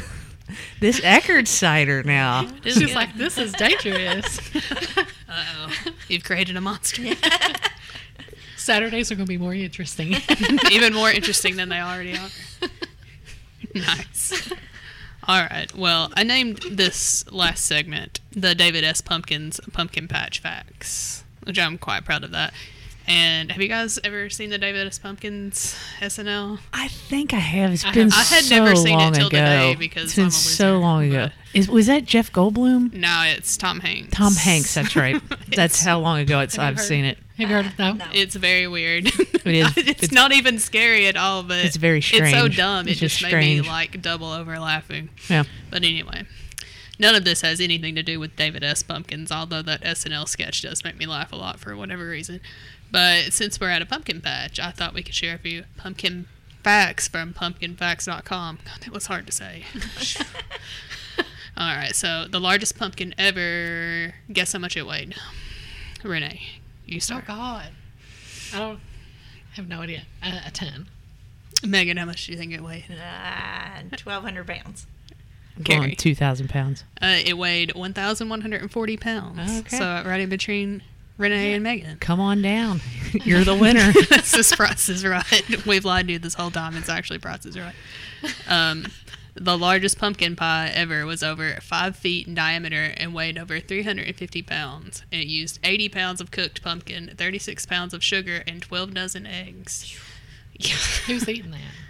This 0.79 1.01
Eckert 1.03 1.47
cider 1.47 2.03
now. 2.03 2.47
She's 2.63 2.93
like, 2.93 3.15
this 3.15 3.39
is 3.39 3.51
dangerous. 3.53 4.39
Uh-oh. 4.97 5.71
You've 6.07 6.23
created 6.23 6.55
a 6.55 6.61
monster. 6.61 7.01
Saturdays 8.57 9.11
are 9.11 9.15
going 9.15 9.25
to 9.25 9.29
be 9.29 9.39
more 9.39 9.55
interesting. 9.55 10.15
Even 10.71 10.93
more 10.93 11.09
interesting 11.09 11.55
than 11.55 11.69
they 11.69 11.79
already 11.79 12.15
are. 12.15 12.29
nice. 13.87 14.51
All 15.27 15.41
right. 15.41 15.73
Well, 15.75 16.11
I 16.15 16.23
named 16.23 16.59
this 16.71 17.29
last 17.31 17.65
segment 17.65 18.19
the 18.31 18.53
David 18.55 18.83
S. 18.83 19.01
Pumpkins 19.01 19.59
Pumpkin 19.73 20.07
Patch 20.07 20.39
Facts, 20.39 21.23
which 21.43 21.57
I'm 21.59 21.77
quite 21.77 22.05
proud 22.05 22.23
of 22.23 22.31
that. 22.31 22.53
And 23.07 23.51
have 23.51 23.61
you 23.61 23.67
guys 23.67 23.99
ever 24.03 24.31
seen 24.31 24.49
the 24.49 24.57
David 24.57 24.87
S. 24.87 24.97
Pumpkins 24.97 25.75
SNL? 25.99 26.57
I 26.73 26.87
think 26.87 27.33
I 27.33 27.39
have. 27.39 27.71
It's 27.73 27.85
I 27.85 27.91
been 27.91 28.09
have- 28.09 28.19
I 28.19 28.35
had 28.35 28.49
never 28.49 28.75
seen 28.75 28.99
it 28.99 29.13
till 29.13 29.27
ago. 29.27 29.37
today 29.37 29.75
because 29.75 30.05
it's 30.05 30.15
been 30.15 30.31
so 30.31 30.79
long 30.79 31.05
ago. 31.09 31.29
Is 31.53 31.69
was 31.69 31.85
that 31.87 32.05
Jeff 32.05 32.31
Goldblum? 32.31 32.93
No, 32.93 33.23
it's 33.27 33.57
Tom 33.57 33.79
Hanks. 33.79 34.09
Tom 34.15 34.33
Hanks. 34.33 34.73
That's 34.73 34.95
right. 34.95 35.21
that's 35.55 35.83
how 35.83 35.99
long 35.99 36.19
ago 36.19 36.39
it's 36.39 36.57
I've 36.57 36.77
heard- 36.77 36.83
seen 36.85 37.05
it. 37.05 37.19
Have 37.37 37.49
you 37.49 37.55
heard 37.55 37.65
of 37.65 37.77
no? 37.77 37.93
No. 37.93 38.05
It's 38.13 38.35
very 38.35 38.67
weird. 38.67 39.07
It 39.07 39.45
is. 39.45 39.67
it's, 39.77 39.89
It's- 39.89 40.11
not 40.11 40.31
even 40.31 40.57
scary 40.59 41.07
at 41.07 41.17
all, 41.17 41.43
but 41.43 41.57
It's 41.65 41.75
very 41.75 42.01
strange. 42.01 42.27
It's 42.27 42.33
so 42.33 42.47
dumb. 42.47 42.87
It's 42.87 42.97
it 42.97 43.01
just 43.01 43.19
just 43.19 43.31
made 43.31 43.61
me 43.61 43.67
like 43.67 44.01
double 44.01 44.31
over 44.31 44.57
laughing. 44.57 45.09
Yeah. 45.29 45.43
But 45.69 45.83
anyway, 45.83 46.23
none 46.97 47.13
of 47.15 47.25
this 47.25 47.41
has 47.41 47.59
anything 47.59 47.93
to 47.95 48.03
do 48.03 48.19
with 48.19 48.35
David 48.35 48.63
S. 48.63 48.83
Pumpkins, 48.83 49.31
although 49.31 49.61
that 49.61 49.81
SNL 49.81 50.27
sketch 50.29 50.61
does 50.61 50.83
make 50.83 50.97
me 50.97 51.05
laugh 51.05 51.31
a 51.33 51.35
lot 51.35 51.59
for 51.59 51.75
whatever 51.75 52.07
reason. 52.07 52.39
But 52.91 53.33
since 53.33 53.59
we're 53.59 53.69
at 53.69 53.81
a 53.81 53.85
pumpkin 53.85 54.21
patch, 54.21 54.59
I 54.59 54.71
thought 54.71 54.93
we 54.93 55.03
could 55.03 55.15
share 55.15 55.35
a 55.35 55.39
few 55.39 55.65
pumpkin 55.75 56.27
facts 56.63 57.07
from 57.07 57.33
pumpkinfacts.com. 57.33 58.59
God, 58.65 58.81
that 58.81 58.91
was 58.93 59.07
hard 59.07 59.25
to 59.27 59.33
say. 59.33 59.63
All 61.57 61.75
right, 61.75 61.95
so 61.95 62.27
the 62.29 62.39
largest 62.39 62.77
pumpkin 62.77 63.13
ever. 63.17 64.13
Guess 64.31 64.53
how 64.53 64.59
much 64.59 64.75
it 64.75 64.85
weighed? 64.85 65.15
Renee, 66.03 66.41
you 66.85 66.97
Oh, 66.97 66.99
start. 66.99 67.25
God. 67.27 67.67
I 68.53 68.59
don't 68.59 68.79
have 69.53 69.67
no 69.67 69.81
idea. 69.81 70.03
Uh, 70.23 70.41
a 70.45 70.51
ten. 70.51 70.87
Megan, 71.65 71.97
how 71.97 72.05
much 72.05 72.25
do 72.25 72.31
you 72.31 72.37
think 72.37 72.51
it 72.53 72.61
weighed? 72.63 72.85
Uh, 72.89 73.81
1,200 73.89 74.45
pounds. 74.47 74.85
Going 75.61 75.81
Carrie. 75.81 75.95
two 75.95 76.13
thousand 76.13 76.49
pounds. 76.49 76.83
Uh, 77.01 77.17
it 77.25 77.37
weighed 77.37 77.73
1,140 77.73 78.97
pounds. 78.97 79.59
Okay. 79.61 79.77
So 79.77 80.03
right 80.05 80.19
in 80.19 80.27
between 80.29 80.83
Renee 81.17 81.53
and 81.53 81.63
Megan. 81.63 81.97
Come 81.99 82.19
on 82.19 82.41
down. 82.41 82.81
You're 83.23 83.45
the 83.45 83.55
winner. 83.55 83.93
this 84.09 84.53
price 84.53 84.89
is 84.89 85.05
right. 85.05 85.65
We've 85.65 85.85
lied 85.85 86.07
to 86.07 86.13
you 86.13 86.19
this 86.19 86.33
whole 86.33 86.51
time. 86.51 86.75
It's 86.75 86.89
actually 86.89 87.19
price 87.19 87.45
is 87.45 87.57
right. 87.57 87.73
Um, 88.49 88.85
the 89.35 89.57
largest 89.57 89.99
pumpkin 89.99 90.35
pie 90.35 90.71
ever 90.73 91.05
was 91.05 91.21
over 91.21 91.59
five 91.61 91.95
feet 91.95 92.27
in 92.27 92.35
diameter 92.35 92.93
and 92.95 93.13
weighed 93.13 93.37
over 93.37 93.59
350 93.59 94.41
pounds. 94.41 95.03
It 95.11 95.27
used 95.27 95.59
80 95.63 95.89
pounds 95.89 96.21
of 96.21 96.31
cooked 96.31 96.63
pumpkin, 96.63 97.13
36 97.17 97.65
pounds 97.65 97.93
of 97.93 98.03
sugar, 98.03 98.43
and 98.47 98.61
12 98.61 98.93
dozen 98.93 99.25
eggs. 99.25 99.99
Who's 101.05 101.27
eating 101.27 101.51
that? 101.51 101.84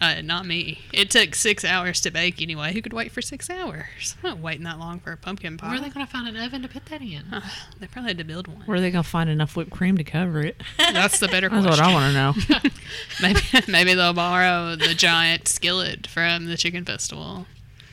Uh, 0.00 0.22
not 0.22 0.46
me. 0.46 0.78
It 0.94 1.10
took 1.10 1.34
six 1.34 1.62
hours 1.62 2.00
to 2.00 2.10
bake 2.10 2.40
anyway. 2.40 2.72
Who 2.72 2.80
could 2.80 2.94
wait 2.94 3.12
for 3.12 3.20
six 3.20 3.50
hours? 3.50 4.16
I'm 4.24 4.30
not 4.30 4.38
waiting 4.38 4.64
that 4.64 4.78
long 4.78 4.98
for 4.98 5.12
a 5.12 5.16
pumpkin 5.18 5.58
pie. 5.58 5.66
Where 5.68 5.76
are 5.76 5.80
they 5.80 5.90
going 5.90 6.06
to 6.06 6.10
find 6.10 6.26
an 6.26 6.36
oven 6.42 6.62
to 6.62 6.68
put 6.68 6.86
that 6.86 7.02
in? 7.02 7.22
Uh, 7.30 7.42
they 7.78 7.86
probably 7.86 8.08
had 8.10 8.18
to 8.18 8.24
build 8.24 8.48
one. 8.48 8.62
Where 8.64 8.78
are 8.78 8.80
they 8.80 8.90
gonna 8.90 9.02
find 9.02 9.28
enough 9.28 9.56
whipped 9.56 9.70
cream 9.72 9.98
to 9.98 10.04
cover 10.04 10.40
it? 10.40 10.62
That's 10.78 11.18
the 11.18 11.28
better 11.28 11.50
That's 11.50 11.66
question. 11.66 11.84
That's 11.84 12.14
what 12.14 12.16
I 12.16 12.32
want 12.32 12.46
to 12.50 12.60
know. 12.60 12.70
Maybe 13.22 13.40
maybe 13.70 13.94
they'll 13.94 14.14
borrow 14.14 14.74
the 14.74 14.94
giant 14.94 15.48
skillet 15.48 16.06
from 16.06 16.46
the 16.46 16.56
chicken 16.56 16.84
festival. 16.86 17.46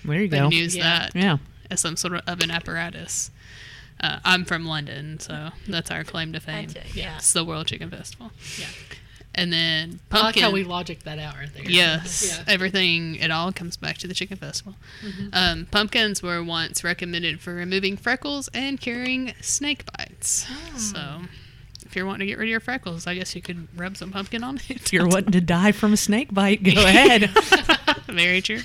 There 0.05 0.21
you 0.21 0.29
They 0.29 0.37
go. 0.37 0.43
can 0.49 0.57
use 0.57 0.75
Yeah. 0.77 0.83
that 1.09 1.11
Yeah. 1.15 1.37
as 1.69 1.81
some 1.81 1.97
sort 1.97 2.13
of 2.13 2.21
oven 2.27 2.49
apparatus. 2.51 3.31
Uh, 3.99 4.19
I'm 4.23 4.45
from 4.45 4.65
London, 4.65 5.19
so 5.19 5.49
that's 5.67 5.91
our 5.91 6.03
claim 6.05 6.31
to 6.33 6.39
fame. 6.39 6.67
That's 6.69 6.89
it, 6.91 6.95
yeah. 6.95 7.17
It's 7.17 7.33
the 7.33 7.43
World 7.43 7.67
Chicken 7.67 7.89
Festival. 7.89 8.31
Yeah. 8.57 8.67
And 9.37 9.53
then 9.53 9.99
I 10.11 10.21
like 10.21 10.39
how 10.39 10.49
we 10.51 10.63
logic 10.63 11.03
that 11.03 11.19
out 11.19 11.35
right 11.37 11.53
there. 11.53 11.63
Yes, 11.69 12.35
Yeah. 12.47 12.51
everything 12.51 13.15
it 13.15 13.29
all 13.29 13.51
comes 13.53 13.77
back 13.77 13.99
to 13.99 14.07
the 14.07 14.15
chicken 14.15 14.35
festival. 14.37 14.75
Mm-hmm. 15.05 15.27
Um, 15.31 15.67
pumpkins 15.69 16.23
were 16.23 16.43
once 16.43 16.83
recommended 16.83 17.39
for 17.39 17.53
removing 17.53 17.97
freckles 17.97 18.49
and 18.55 18.81
curing 18.81 19.33
snake 19.41 19.83
bites. 19.95 20.47
Oh. 20.49 20.77
So, 20.79 21.21
if 21.85 21.95
you're 21.95 22.05
wanting 22.07 22.21
to 22.21 22.31
get 22.31 22.39
rid 22.39 22.45
of 22.47 22.49
your 22.49 22.59
freckles, 22.59 23.05
I 23.05 23.13
guess 23.13 23.35
you 23.35 23.41
could 23.43 23.67
rub 23.77 23.95
some 23.95 24.11
pumpkin 24.11 24.43
on 24.43 24.57
it. 24.57 24.71
If 24.71 24.91
you're 24.91 25.07
wanting 25.07 25.31
to 25.33 25.41
die 25.41 25.71
from 25.71 25.93
a 25.93 25.97
snake 25.97 26.33
bite, 26.33 26.63
go 26.63 26.71
ahead. 26.75 27.29
Very 28.07 28.41
true. 28.41 28.61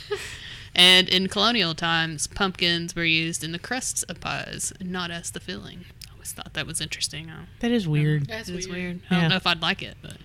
And 0.75 1.07
in 1.07 1.29
colonial 1.29 1.75
times, 1.75 2.27
pumpkins 2.27 2.97
were 2.97 3.05
used 3.05 3.45
in 3.45 3.53
the 3.53 3.59
crusts 3.59 4.05
of 4.05 4.21
pies, 4.23 4.73
not 4.81 5.11
as 5.11 5.31
the 5.33 5.39
filling. 5.41 5.85
I 6.09 6.15
always 6.15 6.33
thought 6.33 6.55
that 6.55 6.67
was 6.67 6.81
interesting. 6.81 7.29
Uh, 7.29 7.45
that 7.61 7.71
is 7.71 7.87
weird. 7.87 8.27
That's 8.27 8.51
weird. 8.51 8.71
weird. 8.71 9.01
I 9.11 9.21
don't 9.21 9.29
know 9.31 9.37
if 9.37 9.47
I'd 9.47 9.61
like 9.61 9.83
it, 9.83 9.99
but 10.01 10.17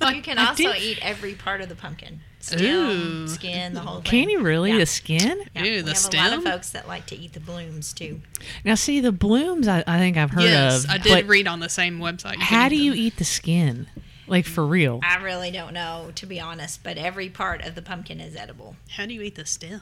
Like, 0.00 0.16
You 0.16 0.22
can 0.22 0.38
also 0.38 0.72
eat 0.72 0.98
every 1.02 1.34
part 1.34 1.60
of 1.60 1.68
the 1.68 1.74
pumpkin. 1.74 2.20
Stem, 2.40 2.64
Ooh. 2.64 3.28
skin, 3.28 3.74
the 3.74 3.80
whole 3.80 3.96
thing. 3.96 4.04
Can 4.04 4.30
you 4.30 4.40
really? 4.40 4.72
Yeah. 4.72 4.78
The 4.78 4.86
skin? 4.86 5.42
Yeah, 5.54 5.62
Ew, 5.62 5.72
we 5.72 5.80
the 5.82 5.92
have 5.92 6.14
a 6.14 6.16
lot 6.16 6.32
of 6.38 6.42
folks 6.42 6.70
that 6.70 6.88
like 6.88 7.04
to 7.06 7.16
eat 7.16 7.34
the 7.34 7.40
blooms 7.40 7.92
too. 7.92 8.22
Now, 8.64 8.76
see, 8.76 9.00
the 9.00 9.12
blooms 9.12 9.68
I, 9.68 9.84
I 9.86 9.98
think 9.98 10.16
I've 10.16 10.30
heard 10.30 10.44
yes, 10.44 10.84
of. 10.84 10.90
I 10.90 10.98
did 10.98 11.28
read 11.28 11.46
on 11.46 11.60
the 11.60 11.68
same 11.68 11.98
website. 11.98 12.36
You 12.36 12.40
How 12.40 12.70
do 12.70 12.76
eat 12.76 12.82
you 12.82 12.94
eat 12.94 13.16
the 13.18 13.26
skin? 13.26 13.88
Like 14.30 14.46
for 14.46 14.64
real. 14.64 15.00
I 15.02 15.16
really 15.22 15.50
don't 15.50 15.72
know, 15.74 16.12
to 16.14 16.24
be 16.26 16.40
honest, 16.40 16.82
but 16.84 16.96
every 16.96 17.28
part 17.28 17.62
of 17.64 17.74
the 17.74 17.82
pumpkin 17.82 18.20
is 18.20 18.36
edible. 18.36 18.76
How 18.90 19.04
do 19.04 19.12
you 19.12 19.22
eat 19.22 19.34
the 19.34 19.44
stem? 19.44 19.80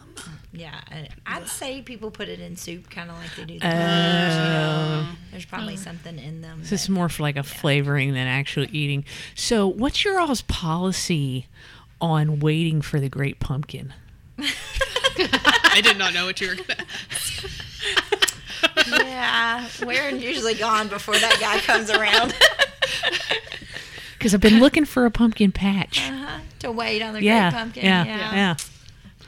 Yeah, 0.52 0.80
I- 0.90 1.08
I'd 1.26 1.46
say 1.48 1.82
people 1.82 2.10
put 2.10 2.28
it 2.28 2.40
in 2.40 2.56
soup, 2.56 2.88
kind 2.88 3.10
of 3.10 3.18
like 3.18 3.36
they 3.36 3.44
do. 3.44 3.58
The 3.58 3.66
Oh. 3.66 3.68
peach, 3.68 4.34
you 4.34 4.48
know. 4.50 5.08
There's 5.30 5.44
probably 5.44 5.74
oh. 5.74 5.76
something 5.76 6.18
in 6.18 6.40
them. 6.40 6.60
This 6.62 6.72
is 6.72 6.86
that- 6.86 6.92
more 6.92 7.10
for 7.10 7.22
like 7.22 7.36
a 7.36 7.42
flavoring 7.42 8.14
than 8.14 8.26
actually 8.26 8.68
eating. 8.72 9.04
So, 9.34 9.66
what's 9.68 10.02
your 10.04 10.18
all's 10.18 10.40
policy 10.42 11.46
on 12.00 12.40
waiting 12.40 12.80
for 12.80 12.98
the 13.00 13.10
great 13.10 13.40
pumpkin? 13.40 13.92
I 14.38 15.80
did 15.82 15.98
not 15.98 16.14
know 16.14 16.24
what 16.24 16.40
you 16.40 16.48
were 16.48 16.54
gonna. 16.54 16.86
yeah, 19.04 19.68
we're 19.84 20.10
usually 20.10 20.54
gone 20.54 20.88
before 20.88 21.18
that 21.18 21.36
guy 21.40 21.58
comes 21.60 21.90
around 21.90 22.34
Because 24.18 24.34
I've 24.34 24.40
been 24.40 24.58
looking 24.60 24.84
for 24.84 25.06
a 25.06 25.10
pumpkin 25.10 25.52
patch. 25.52 26.00
uh-huh, 26.10 26.40
to 26.60 26.72
wait 26.72 27.02
on 27.02 27.14
the 27.14 27.22
Yeah, 27.22 27.50
great 27.50 27.58
pumpkin. 27.58 27.84
yeah, 27.84 28.04
yeah, 28.04 28.56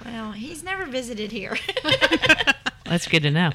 Well, 0.05 0.33
he's 0.33 0.63
never 0.65 0.85
visited 0.87 1.31
here. 1.33 1.57
That's 2.85 3.07
good 3.07 3.23
to 3.23 3.31
know. 3.31 3.53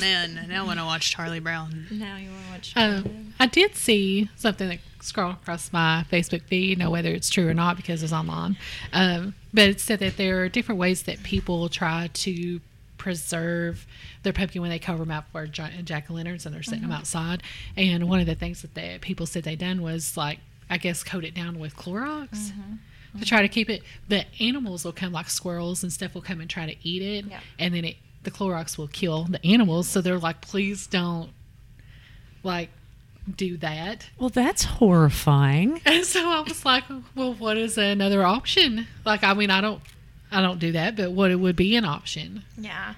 Man, 0.00 0.46
now 0.48 0.64
I 0.64 0.66
want 0.66 0.80
to 0.80 0.84
watch 0.84 1.12
Charlie 1.12 1.38
Brown. 1.40 1.86
now 1.90 2.16
you 2.16 2.30
want 2.30 2.42
to 2.44 2.50
watch. 2.50 2.72
Um, 3.06 3.34
I 3.38 3.46
did 3.46 3.76
see 3.76 4.28
something 4.34 4.68
that 4.68 4.78
scrolled 5.00 5.34
across 5.36 5.72
my 5.72 6.04
Facebook 6.10 6.42
feed. 6.42 6.78
Know 6.78 6.90
whether 6.90 7.10
it's 7.10 7.30
true 7.30 7.48
or 7.48 7.54
not 7.54 7.76
because 7.76 8.02
it's 8.02 8.12
online. 8.12 8.56
Um, 8.92 9.34
but 9.52 9.68
it 9.68 9.80
said 9.80 10.00
that 10.00 10.16
there 10.16 10.42
are 10.42 10.48
different 10.48 10.80
ways 10.80 11.04
that 11.04 11.22
people 11.22 11.68
try 11.68 12.10
to 12.12 12.60
preserve 13.04 13.86
their 14.22 14.32
pumpkin 14.32 14.62
when 14.62 14.70
they 14.70 14.78
cover 14.78 15.00
them 15.00 15.10
out 15.10 15.26
for 15.30 15.46
jack 15.46 16.10
o' 16.10 16.14
lanterns 16.14 16.46
and 16.46 16.54
they're 16.54 16.62
setting 16.62 16.80
them 16.80 16.90
mm-hmm. 16.90 17.00
outside. 17.00 17.42
And 17.76 18.08
one 18.08 18.18
of 18.18 18.24
the 18.24 18.34
things 18.34 18.62
that 18.62 18.74
the 18.74 18.98
people 19.02 19.26
said 19.26 19.44
they 19.44 19.56
done 19.56 19.82
was 19.82 20.16
like, 20.16 20.38
I 20.70 20.78
guess, 20.78 21.04
coat 21.04 21.22
it 21.22 21.34
down 21.34 21.58
with 21.58 21.76
Clorox. 21.76 22.30
Mm-hmm. 22.30 22.60
Mm-hmm. 22.60 23.18
To 23.18 23.24
try 23.26 23.42
to 23.42 23.48
keep 23.48 23.68
it, 23.68 23.82
the 24.08 24.24
animals 24.40 24.86
will 24.86 24.92
come 24.92 25.12
like 25.12 25.28
squirrels 25.28 25.82
and 25.82 25.92
stuff 25.92 26.14
will 26.14 26.22
come 26.22 26.40
and 26.40 26.48
try 26.48 26.64
to 26.64 26.74
eat 26.82 27.02
it, 27.02 27.26
Yeah. 27.26 27.40
and 27.58 27.74
then 27.74 27.84
it 27.84 27.96
the 28.24 28.30
Clorox 28.30 28.78
will 28.78 28.88
kill 28.88 29.24
the 29.24 29.44
animals. 29.46 29.86
So 29.86 30.00
they're 30.00 30.18
like, 30.18 30.40
please 30.40 30.86
don't 30.86 31.28
like 32.42 32.70
do 33.36 33.58
that. 33.58 34.08
Well, 34.18 34.30
that's 34.30 34.64
horrifying. 34.64 35.82
And 35.86 36.06
so 36.06 36.26
I 36.26 36.40
was 36.40 36.64
like, 36.64 36.84
well, 37.14 37.34
what 37.34 37.58
is 37.58 37.76
another 37.76 38.24
option? 38.24 38.86
Like, 39.04 39.22
I 39.22 39.34
mean, 39.34 39.50
I 39.50 39.60
don't, 39.60 39.82
I 40.34 40.42
don't 40.42 40.58
do 40.58 40.72
that, 40.72 40.96
but 40.96 41.12
what 41.12 41.30
it 41.30 41.36
would 41.36 41.56
be 41.56 41.76
an 41.76 41.84
option? 41.84 42.42
Yeah. 42.58 42.94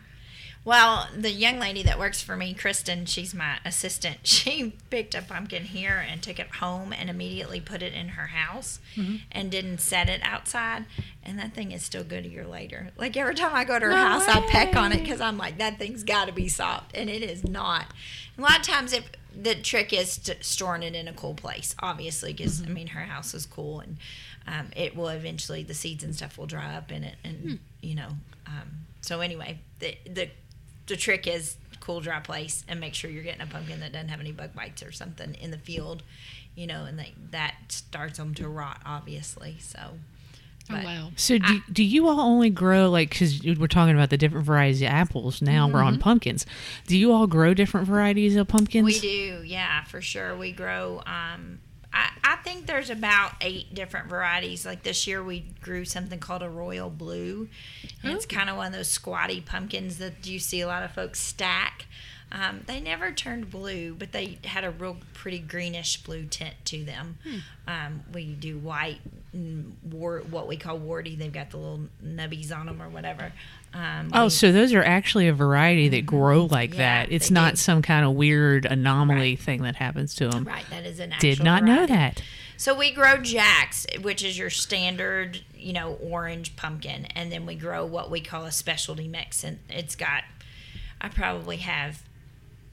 Well, 0.66 1.09
the 1.16 1.30
young 1.30 1.61
lady 1.61 1.84
that 1.84 1.97
works 1.97 2.20
for 2.20 2.37
me, 2.37 2.53
Kristen, 2.53 3.07
she's 3.07 3.32
my 3.32 3.59
assistant. 3.64 4.18
She 4.24 4.74
picked 4.91 5.14
a 5.14 5.22
pumpkin 5.22 5.64
here 5.64 6.05
and 6.11 6.20
took 6.20 6.41
it 6.41 6.57
home 6.57 6.93
and 6.93 7.09
immediately 7.09 7.61
put 7.61 7.82
it 7.82 7.93
in 7.93 8.09
her 8.09 8.26
house 8.26 8.80
mm-hmm. 8.97 9.16
and 9.30 9.51
didn't 9.51 9.78
set 9.78 10.09
it 10.09 10.20
outside. 10.24 10.87
And 11.22 11.39
that 11.39 11.55
thing 11.55 11.70
is 11.70 11.84
still 11.84 12.03
good 12.03 12.24
a 12.24 12.28
year 12.28 12.47
later. 12.47 12.91
Like 12.97 13.16
every 13.16 13.34
time 13.37 13.55
I 13.55 13.64
go 13.64 13.78
to 13.78 13.84
her 13.84 13.93
No 13.93 13.97
house, 13.97 14.26
I 14.26 14.41
peck 14.41 14.74
on 14.74 14.93
it 14.93 15.01
because 15.01 15.20
I'm 15.20 15.39
like, 15.39 15.59
that 15.59 15.78
thing's 15.78 16.03
got 16.03 16.26
to 16.26 16.32
be 16.32 16.49
soft. 16.49 16.97
And 16.97 17.09
it 17.09 17.22
is 17.22 17.45
not. 17.45 17.87
A 18.37 18.41
lot 18.41 18.59
of 18.59 18.62
times, 18.62 18.93
if 18.93 19.09
the 19.41 19.55
trick 19.55 19.93
is 19.93 20.18
to 20.18 20.43
storing 20.43 20.82
it 20.82 20.95
in 20.95 21.07
a 21.07 21.12
cool 21.12 21.34
place, 21.34 21.76
obviously, 21.80 22.32
because 22.32 22.61
mm-hmm. 22.61 22.70
I 22.70 22.74
mean, 22.74 22.87
her 22.89 23.05
house 23.05 23.34
is 23.34 23.47
cool 23.47 23.80
and 23.80 23.99
um, 24.47 24.68
it 24.76 24.97
will 24.97 25.09
eventually, 25.09 25.62
the 25.62 25.74
seeds 25.74 26.05
and 26.05 26.14
stuff 26.14 26.38
will 26.38 26.47
dry 26.47 26.74
up 26.74 26.92
in 26.92 27.05
it. 27.05 27.16
And, 27.24 27.59
you 27.80 27.94
know, 27.94 28.09
um, 28.47 28.86
so 29.01 29.20
anyway, 29.20 29.59
the, 29.80 29.97
the 30.09 30.28
the 30.86 30.97
trick 30.97 31.26
is 31.26 31.57
cool 31.80 32.01
dry 32.01 32.20
place 32.20 32.64
and 32.68 32.80
make 32.80 32.94
sure 32.94 33.11
you're 33.11 33.22
getting 33.22 33.42
a 33.42 33.47
pumpkin 33.47 33.80
that 33.80 33.92
doesn't 33.92 34.09
have 34.09 34.20
any 34.20 34.32
bug 34.32 34.55
bites 34.55 34.82
or 34.82 34.90
something 34.92 35.34
in 35.34 35.51
the 35.51 35.59
field 35.59 36.03
you 36.55 36.66
know 36.66 36.84
and 36.84 36.99
they, 36.99 37.12
that 37.30 37.55
starts 37.68 38.18
them 38.18 38.34
to 38.34 38.49
rot 38.49 38.80
obviously 38.84 39.57
so 39.61 39.78
Oh 40.68 40.74
but- 40.74 40.84
wow! 40.84 41.11
So, 41.14 41.38
do, 41.38 41.61
do 41.72 41.84
you 41.84 42.09
all 42.09 42.18
only 42.18 42.51
grow 42.51 42.90
like 42.90 43.11
because 43.11 43.40
we're 43.40 43.68
talking 43.68 43.94
about 43.94 44.11
the 44.11 44.16
different 44.16 44.44
varieties 44.47 44.82
of 44.82 44.88
apples 44.88 45.40
now? 45.40 45.68
We're 45.68 45.80
on 45.80 46.01
pumpkins. 46.01 46.44
Do 46.88 46.99
you 46.99 47.12
all 47.12 47.28
grow 47.28 47.55
different 47.55 47.86
varieties 47.86 48.34
of 48.34 48.49
pumpkins? 48.49 48.84
we 48.84 48.99
do 48.99 49.42
yeah 49.44 49.84
for 49.84 50.01
sure 50.01 50.36
we 50.36 50.51
grow 50.51 51.05
um 51.07 51.61
I, 51.97 52.11
I 52.22 52.36
think 52.36 52.66
there's 52.66 52.90
about 52.90 53.32
eight 53.40 53.74
different 53.74 54.09
varieties. 54.09 54.66
Like 54.66 54.82
this 54.82 55.07
year, 55.07 55.22
we 55.22 55.40
grew 55.61 55.84
something 55.84 56.18
called 56.18 56.42
a 56.42 56.51
royal 56.51 56.90
blue. 56.90 57.49
And 58.03 58.12
it's 58.12 58.26
kind 58.26 58.51
of 58.51 58.57
one 58.57 58.68
of 58.68 58.72
those 58.72 58.90
squatty 58.90 59.40
pumpkins 59.40 59.99
that 59.99 60.26
you 60.26 60.38
see 60.38 60.61
a 60.61 60.66
lot 60.66 60.82
of 60.82 60.92
folks 60.92 61.20
stack. 61.20 61.86
Um, 62.33 62.62
they 62.66 62.81
never 62.81 63.12
turned 63.12 63.51
blue, 63.51 63.95
but 63.95 64.11
they 64.12 64.39
had 64.45 64.64
a 64.64 64.70
real 64.70 64.97
pretty 65.14 65.39
greenish 65.39 66.03
blue 66.03 66.24
tint 66.24 66.55
to 66.66 66.85
them. 66.85 67.18
Um, 67.68 68.03
we 68.12 68.35
do 68.35 68.59
white, 68.59 68.99
and 69.33 69.77
war, 69.85 70.22
what 70.29 70.49
we 70.49 70.57
call 70.57 70.77
warty. 70.79 71.14
They've 71.14 71.33
got 71.33 71.51
the 71.53 71.59
little 71.59 71.83
nubbies 72.05 72.55
on 72.55 72.66
them 72.66 72.83
or 72.83 72.89
whatever. 72.89 73.33
Um, 73.72 74.11
Oh, 74.12 74.24
we- 74.24 74.31
so 74.31 74.51
those 74.51 74.72
are 74.74 74.83
actually 74.83 75.29
a 75.29 75.33
variety 75.33 75.89
that 75.91 76.05
grow 76.05 76.47
like 76.47 76.72
Yeah, 76.72 77.05
that. 77.05 77.12
It's 77.12 77.31
not 77.31 77.53
do. 77.53 77.57
some 77.59 77.81
kind 77.83 78.05
of 78.05 78.12
weird 78.14 78.64
anomaly 78.66 79.37
thing 79.37 79.62
that 79.62 79.77
happens 79.77 80.14
to 80.16 80.29
them. 80.29 80.45
right, 80.45 80.68
that 80.70 80.85
is 80.85 80.99
an 80.99 81.14
Did 81.20 81.43
not 81.45 81.62
know 81.62 81.87
that. 81.87 82.22
So 82.57 82.74
we 82.74 82.91
grow 82.91 83.18
jacks, 83.18 83.87
which 84.01 84.24
is 84.24 84.37
your 84.37 84.51
standard, 84.51 85.43
you 85.55 85.72
know, 85.74 85.93
orange 86.03 86.57
pumpkin, 86.57 87.05
and 87.14 87.31
then 87.31 87.47
we 87.47 87.55
grow 87.55 87.85
what 87.87 88.11
we 88.11 88.20
call 88.20 88.47
a 88.47 88.53
specialty 88.53 89.07
mix, 89.07 89.45
and 89.45 89.59
it's 89.68 89.95
got, 89.95 90.24
I 91.01 91.09
probably 91.09 91.59
have 91.59 92.03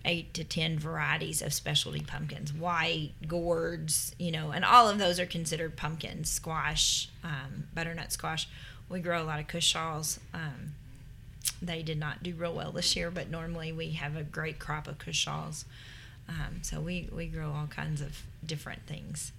eight 0.06 0.34
to 0.34 0.44
ten 0.44 0.78
varieties 0.78 1.42
of 1.42 1.54
specialty 1.54 2.02
pumpkins, 2.02 2.54
white, 2.54 3.12
gourds, 3.28 4.14
you 4.20 4.32
know, 4.32 4.52
and 4.52 4.66
all 4.66 4.90
of 4.90 4.98
those 4.98 5.20
are 5.20 5.26
considered 5.26 5.78
pumpkins. 5.78 6.30
Squash, 6.30 7.10
um, 7.24 7.68
butternut 7.74 8.12
squash. 8.12 8.48
We 8.90 9.00
grow 9.00 9.22
a 9.22 9.26
lot 9.26 9.40
of 9.40 9.48
cushaws. 9.48 10.20
Um, 10.34 10.74
they 11.62 11.82
did 11.84 12.00
not 12.00 12.24
do 12.24 12.34
real 12.36 12.54
well 12.54 12.72
this 12.72 12.96
year, 12.96 13.10
but 13.12 13.30
normally 13.30 13.72
we 13.72 13.92
have 13.92 14.16
a 14.16 14.24
great 14.24 14.60
crop 14.60 14.88
of 14.88 14.98
cushaws. 14.98 15.66
Um, 16.28 16.60
so 16.62 16.80
we, 16.80 17.10
we 17.12 17.28
grow 17.28 17.52
all 17.52 17.68
kinds 17.68 18.02
of 18.02 18.24
different 18.46 18.82
things. 18.88 19.32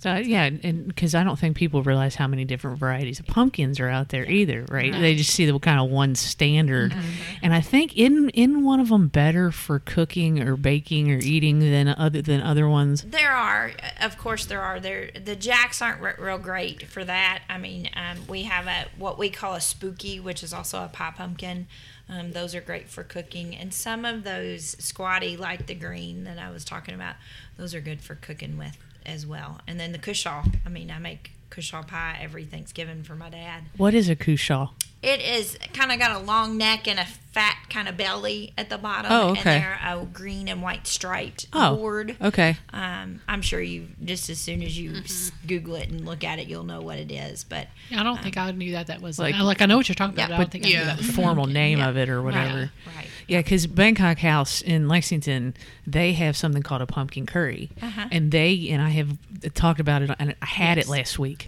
So 0.00 0.14
yeah, 0.14 0.48
and 0.62 0.86
because 0.86 1.16
I 1.16 1.24
don't 1.24 1.36
think 1.36 1.56
people 1.56 1.82
realize 1.82 2.14
how 2.14 2.28
many 2.28 2.44
different 2.44 2.78
varieties 2.78 3.18
of 3.18 3.26
pumpkins 3.26 3.80
are 3.80 3.88
out 3.88 4.10
there 4.10 4.24
either, 4.30 4.64
right? 4.70 4.92
They 4.92 5.16
just 5.16 5.30
see 5.30 5.44
the 5.44 5.58
kind 5.58 5.80
of 5.80 5.90
one 5.90 6.14
standard, 6.14 6.94
and 7.42 7.52
I 7.52 7.60
think 7.60 7.96
in 7.96 8.30
in 8.30 8.64
one 8.64 8.78
of 8.78 8.90
them 8.90 9.08
better 9.08 9.50
for 9.50 9.80
cooking 9.80 10.40
or 10.40 10.56
baking 10.56 11.10
or 11.10 11.18
eating 11.18 11.58
than 11.58 11.88
other 11.88 12.22
than 12.22 12.40
other 12.40 12.68
ones. 12.68 13.02
There 13.02 13.32
are, 13.32 13.72
of 14.00 14.16
course, 14.18 14.46
there 14.46 14.62
are. 14.62 14.78
There, 14.78 15.10
the 15.12 15.34
jacks 15.34 15.82
aren't 15.82 16.00
re- 16.00 16.14
real 16.16 16.38
great 16.38 16.86
for 16.86 17.04
that. 17.04 17.42
I 17.48 17.58
mean, 17.58 17.90
um, 17.96 18.18
we 18.28 18.44
have 18.44 18.68
a 18.68 18.86
what 18.98 19.18
we 19.18 19.30
call 19.30 19.54
a 19.54 19.60
spooky, 19.60 20.20
which 20.20 20.44
is 20.44 20.52
also 20.52 20.84
a 20.84 20.88
pie 20.88 21.12
pumpkin. 21.16 21.66
Um, 22.08 22.30
those 22.32 22.54
are 22.54 22.60
great 22.60 22.88
for 22.88 23.02
cooking, 23.02 23.56
and 23.56 23.74
some 23.74 24.04
of 24.04 24.22
those 24.22 24.76
squatty, 24.78 25.36
like 25.36 25.66
the 25.66 25.74
green 25.74 26.22
that 26.24 26.38
I 26.38 26.50
was 26.50 26.64
talking 26.64 26.94
about, 26.94 27.16
those 27.56 27.74
are 27.74 27.80
good 27.80 28.00
for 28.00 28.14
cooking 28.14 28.56
with 28.56 28.78
as 29.08 29.26
well. 29.26 29.60
And 29.66 29.80
then 29.80 29.92
the 29.92 29.98
cushaw. 29.98 30.44
I 30.64 30.68
mean, 30.68 30.90
I 30.90 30.98
make 30.98 31.32
cushaw 31.58 31.86
pie 31.86 32.18
every 32.20 32.44
Thanksgiving 32.44 33.02
for 33.02 33.14
my 33.14 33.28
dad. 33.30 33.64
What 33.76 33.94
is 33.94 34.08
a 34.08 34.16
cushaw? 34.16 34.70
It 35.00 35.20
is 35.20 35.56
kind 35.74 35.92
of 35.92 36.00
got 36.00 36.10
a 36.20 36.24
long 36.24 36.56
neck 36.58 36.88
and 36.88 36.98
a 36.98 37.04
fat 37.04 37.56
kind 37.70 37.86
of 37.86 37.96
belly 37.96 38.52
at 38.58 38.68
the 38.68 38.78
bottom, 38.78 39.12
Oh, 39.12 39.30
okay. 39.30 39.54
and 39.54 39.62
they're 39.62 39.78
a 39.80 40.04
green 40.06 40.48
and 40.48 40.60
white 40.60 40.88
striped 40.88 41.46
Oh, 41.52 41.76
board. 41.76 42.16
okay. 42.20 42.56
Um, 42.72 43.20
I'm 43.28 43.40
sure 43.42 43.60
you 43.60 43.86
just 44.04 44.28
as 44.28 44.40
soon 44.40 44.60
as 44.60 44.76
you 44.76 44.96
s 45.04 45.30
Google 45.46 45.76
it 45.76 45.88
and 45.88 46.04
look 46.04 46.24
at 46.24 46.40
it, 46.40 46.48
you'll 46.48 46.64
know 46.64 46.80
what 46.80 46.98
it 46.98 47.12
is. 47.12 47.44
But 47.44 47.68
I 47.96 48.02
don't 48.02 48.20
think 48.20 48.36
I 48.36 48.50
knew 48.50 48.72
that 48.72 48.88
that 48.88 49.00
was 49.00 49.20
Like- 49.20 49.34
like, 49.36 49.44
like 49.44 49.62
I 49.62 49.66
know 49.66 49.76
what 49.76 49.88
you're 49.88 49.94
talking 49.94 50.14
about. 50.14 50.30
Yeah. 50.30 50.36
but 50.36 50.40
I 50.40 50.44
don't 50.44 50.50
think 50.50 50.64
I 50.66 50.68
knew 50.70 50.84
that 50.84 50.96
was 50.98 51.06
The 51.06 51.12
a 51.12 51.14
formal 51.14 51.44
pumpkin. 51.44 51.54
name 51.54 51.78
Yeah. 51.78 51.88
of 51.90 51.96
it 51.96 52.08
or 52.08 52.20
whatever. 52.20 52.72
right, 52.96 53.06
Yeah, 53.28 53.38
because 53.38 53.68
Bangkok 53.68 54.18
House 54.18 54.62
in 54.62 54.88
Lexington, 54.88 55.54
they 55.86 56.14
have 56.14 56.36
something 56.36 56.64
called 56.64 56.82
a 56.82 56.86
pumpkin 56.86 57.24
curry, 57.24 57.70
Uh-huh. 57.80 58.08
and 58.10 58.32
they 58.32 58.68
and 58.70 58.82
I 58.82 58.88
have 58.90 59.16
talked 59.54 59.78
about 59.78 60.02
it, 60.02 60.10
and 60.18 60.34
I 60.42 60.46
had 60.46 60.76
it 60.78 60.88
last 60.88 61.20
week. 61.20 61.47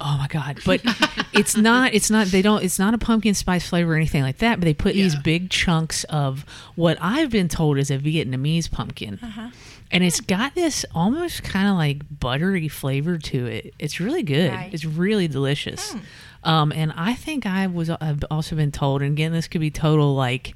Oh 0.00 0.16
my 0.18 0.26
god! 0.28 0.60
But 0.64 0.80
it's 1.32 1.56
not. 1.56 1.92
It's 1.94 2.10
not. 2.10 2.28
They 2.28 2.42
don't. 2.42 2.62
It's 2.64 2.78
not 2.78 2.94
a 2.94 2.98
pumpkin 2.98 3.34
spice 3.34 3.68
flavor 3.68 3.92
or 3.92 3.96
anything 3.96 4.22
like 4.22 4.38
that. 4.38 4.58
But 4.58 4.64
they 4.64 4.74
put 4.74 4.94
these 4.94 5.14
big 5.16 5.50
chunks 5.50 6.04
of 6.04 6.44
what 6.76 6.96
I've 7.00 7.30
been 7.30 7.48
told 7.48 7.78
is 7.78 7.90
a 7.90 7.98
Vietnamese 7.98 8.70
pumpkin. 8.70 9.18
Uh-huh. 9.22 9.50
And 9.92 10.04
it's 10.04 10.20
got 10.20 10.54
this 10.54 10.86
almost 10.94 11.42
kind 11.42 11.68
of 11.68 11.74
like 11.74 12.02
buttery 12.20 12.68
flavor 12.68 13.18
to 13.18 13.46
it. 13.46 13.74
It's 13.78 13.98
really 13.98 14.22
good. 14.22 14.52
Right. 14.52 14.72
It's 14.72 14.84
really 14.84 15.26
delicious. 15.26 15.92
Hmm. 15.92 15.98
Um, 16.42 16.72
and 16.72 16.92
I 16.96 17.14
think 17.14 17.44
I 17.44 17.66
was 17.66 17.90
I've 17.90 18.24
also 18.30 18.56
been 18.56 18.72
told, 18.72 19.02
and 19.02 19.12
again, 19.12 19.32
this 19.32 19.48
could 19.48 19.60
be 19.60 19.70
total 19.70 20.14
like 20.14 20.54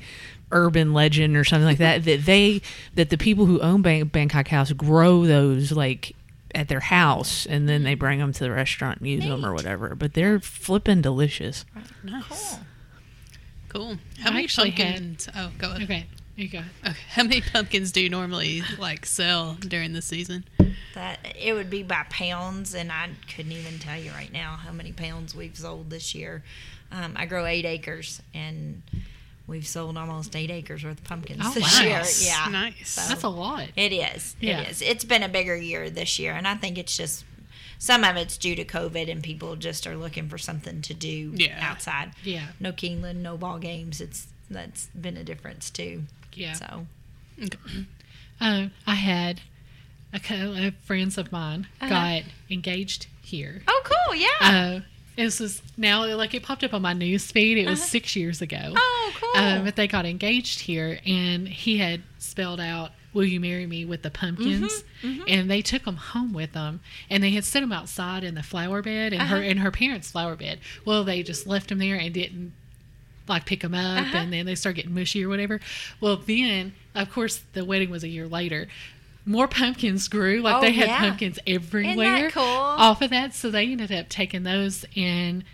urban 0.51 0.92
legend 0.95 1.36
or 1.36 1.45
something 1.45 1.66
like 1.66 1.78
that, 1.78 2.05
that 2.05 2.24
they 2.24 2.62
that 2.95 3.11
the 3.11 3.18
people 3.18 3.45
who 3.45 3.61
own 3.61 3.82
Bang- 3.82 4.05
Bangkok 4.05 4.49
House 4.49 4.72
grow 4.72 5.26
those 5.26 5.72
like 5.72 6.14
at 6.55 6.69
their 6.69 6.81
house, 6.81 7.47
and 7.47 7.69
then 7.69 7.83
they 7.83 7.95
bring 7.95 8.19
them 8.21 8.33
to 8.33 8.45
the 8.45 8.51
restaurant, 8.51 8.99
and 9.01 9.09
use 9.09 9.25
them 9.25 9.45
or 9.45 9.53
whatever. 9.53 9.95
But 9.95 10.15
they're 10.15 10.39
flipping 10.41 11.01
delicious. 11.03 11.65
Nice. 12.03 12.25
cool. 12.29 12.61
Cool. 13.69 13.99
How 14.21 14.31
I 14.31 14.33
many 14.35 14.45
actually 14.45 14.71
had- 14.71 14.95
pumpkins? 14.95 15.29
Oh, 15.37 15.51
go 15.59 15.71
ahead. 15.73 15.83
Okay, 15.83 16.07
you 16.37 16.49
go. 16.49 16.63
Okay. 16.87 16.97
How 17.11 17.25
many 17.25 17.41
pumpkins 17.41 17.91
do 17.93 18.01
you 18.01 18.09
normally 18.09 18.63
like 18.79 19.05
sell 19.07 19.55
during 19.55 19.93
the 19.93 20.03
season? 20.03 20.45
that 20.95 21.19
it 21.37 21.53
would 21.55 21.71
be 21.71 21.83
by 21.83 22.05
pounds, 22.09 22.73
and 22.75 22.93
I 22.93 23.09
couldn't 23.35 23.51
even 23.51 23.81
tell 23.81 23.99
you 23.99 24.13
right 24.13 24.33
now 24.33 24.55
how 24.57 24.71
many 24.71 24.93
pounds 24.93 25.35
we've 25.35 25.57
sold 25.57 25.91
this 25.91 26.15
year. 26.15 26.45
Um, 26.93 27.15
I 27.17 27.27
grow 27.27 27.45
eight 27.47 27.65
acres, 27.65 28.23
and 28.33 28.83
we've 29.47 29.66
sold 29.66 29.97
almost 29.99 30.34
eight 30.34 30.51
acres 30.51 30.82
worth 30.84 30.99
of 30.99 31.05
pumpkins 31.05 31.40
Oh, 31.45 31.51
this 31.53 31.78
wow. 31.78 31.84
year. 31.86 31.99
Nice. 31.99 32.26
Yeah, 32.26 32.47
Nice. 32.51 32.88
So- 32.90 33.09
That's 33.09 33.22
a 33.22 33.28
lot. 33.28 33.68
it 33.76 33.92
is. 33.92 34.36
Yeah. 34.40 34.61
It 34.61 34.70
is. 34.70 34.82
It's 34.82 35.05
been 35.05 35.22
a 35.22 35.28
bigger 35.28 35.57
year 35.57 35.90
this 35.90 36.18
year, 36.18 36.32
and 36.32 36.47
I 36.49 36.55
think 36.55 36.78
it's 36.78 36.97
just 36.97 37.24
some 37.78 38.05
of 38.05 38.16
it's 38.16 38.38
due 38.38 38.55
to 38.57 38.64
COVID, 38.64 39.11
and 39.11 39.22
people 39.22 39.57
just 39.57 39.86
are 39.86 39.97
looking 39.97 40.28
for 40.28 40.38
something 40.38 40.80
to 40.82 40.95
do 40.95 41.32
Yeah. 41.36 41.59
outside. 41.61 42.12
Yeah. 42.22 42.47
No 42.59 42.72
Keeneland, 42.72 43.16
no 43.16 43.36
ball 43.36 43.59
games. 43.59 44.01
It's 44.01 44.28
that's 44.49 44.86
been 44.88 45.16
a 45.16 45.24
difference 45.24 45.68
too. 45.70 46.05
Yeah. 46.34 46.53
So 46.55 46.86
Okay. 47.42 47.59
Uh, 48.40 48.68
I 48.86 48.95
had 48.95 49.40
a 50.12 50.20
couple 50.20 50.57
of 50.57 50.74
friends 50.84 51.18
of 51.18 51.32
mine 51.32 51.66
Uh-huh. 51.80 51.88
got 51.90 52.22
engaged 52.51 53.07
here. 53.22 53.62
oh, 53.66 53.82
cool. 53.84 54.14
Yeah. 54.14 54.28
Uh, 54.40 54.80
this 55.17 55.41
is 55.41 55.62
now 55.77 56.05
like 56.17 56.35
it 56.35 56.43
popped 56.43 56.65
up 56.65 56.75
on 56.75 56.83
my 56.83 56.93
news 56.93 57.31
feed. 57.31 57.59
It 57.59 57.69
was 57.69 57.81
Uh-huh. 57.81 57.89
six 57.89 58.17
years 58.17 58.41
ago. 58.43 58.73
oh, 58.77 59.12
cool. 59.21 59.31
Uh, 59.35 59.62
but 59.62 59.77
they 59.77 59.87
got 59.87 60.07
engaged 60.07 60.61
here, 60.61 60.99
and 61.07 61.49
he 61.49 61.79
had 61.79 62.03
spelled 62.19 62.61
out 62.61 62.93
"Will 63.12 63.25
you 63.25 63.39
marry 63.41 63.67
me?" 63.67 63.85
with 63.85 64.03
the 64.03 64.11
pumpkins, 64.11 64.85
Mm-hmm, 65.03 65.23
and 65.29 65.51
they 65.51 65.62
took 65.62 65.85
them 65.85 65.97
home 65.97 66.33
with 66.33 66.53
them, 66.53 66.81
and 67.11 67.23
they 67.23 67.31
had 67.31 67.45
set 67.45 67.61
them 67.61 67.73
outside 67.73 68.25
in 68.25 68.35
the 68.35 68.43
flower 68.43 68.83
bed, 68.83 69.12
and 69.12 69.23
her 69.23 69.37
Uh-huh. 69.37 69.45
in 69.47 69.59
her 69.59 69.71
parents' 69.71 70.11
flower 70.11 70.35
bed. 70.37 70.59
Well, 70.85 71.05
they 71.05 71.23
just 71.23 71.47
left 71.47 71.69
them 71.69 71.79
there 71.79 71.97
and 71.97 72.12
didn't 72.12 72.53
like 73.29 73.47
pick 73.47 73.61
them 73.61 73.75
up, 73.75 74.03
Uh-huh. 74.03 74.19
and 74.19 74.33
then 74.33 74.47
they 74.47 74.55
start 74.55 74.77
getting 74.77 74.95
mushy 74.95 75.25
or 75.25 75.29
whatever. 75.29 75.61
Well, 76.01 76.17
then 76.17 76.75
of 76.95 77.11
course 77.11 77.43
the 77.55 77.65
wedding 77.65 77.91
was 77.91 78.03
a 78.05 78.09
year 78.09 78.27
later. 78.29 78.69
More 79.27 79.49
pumpkins 79.49 80.09
grew, 80.09 80.43
like 80.43 80.57
Oh, 80.57 80.61
they 80.61 80.72
had 80.72 80.89
yeah. 80.89 80.99
pumpkins 81.01 81.39
everywhere 81.47 82.31
cool? 82.31 82.43
off 82.45 83.01
of 83.03 83.11
that. 83.11 83.35
So 83.35 83.51
they 83.51 83.66
ended 83.72 83.91
up 83.93 84.09
taking 84.11 84.43
those 84.43 84.85
and 84.97 85.45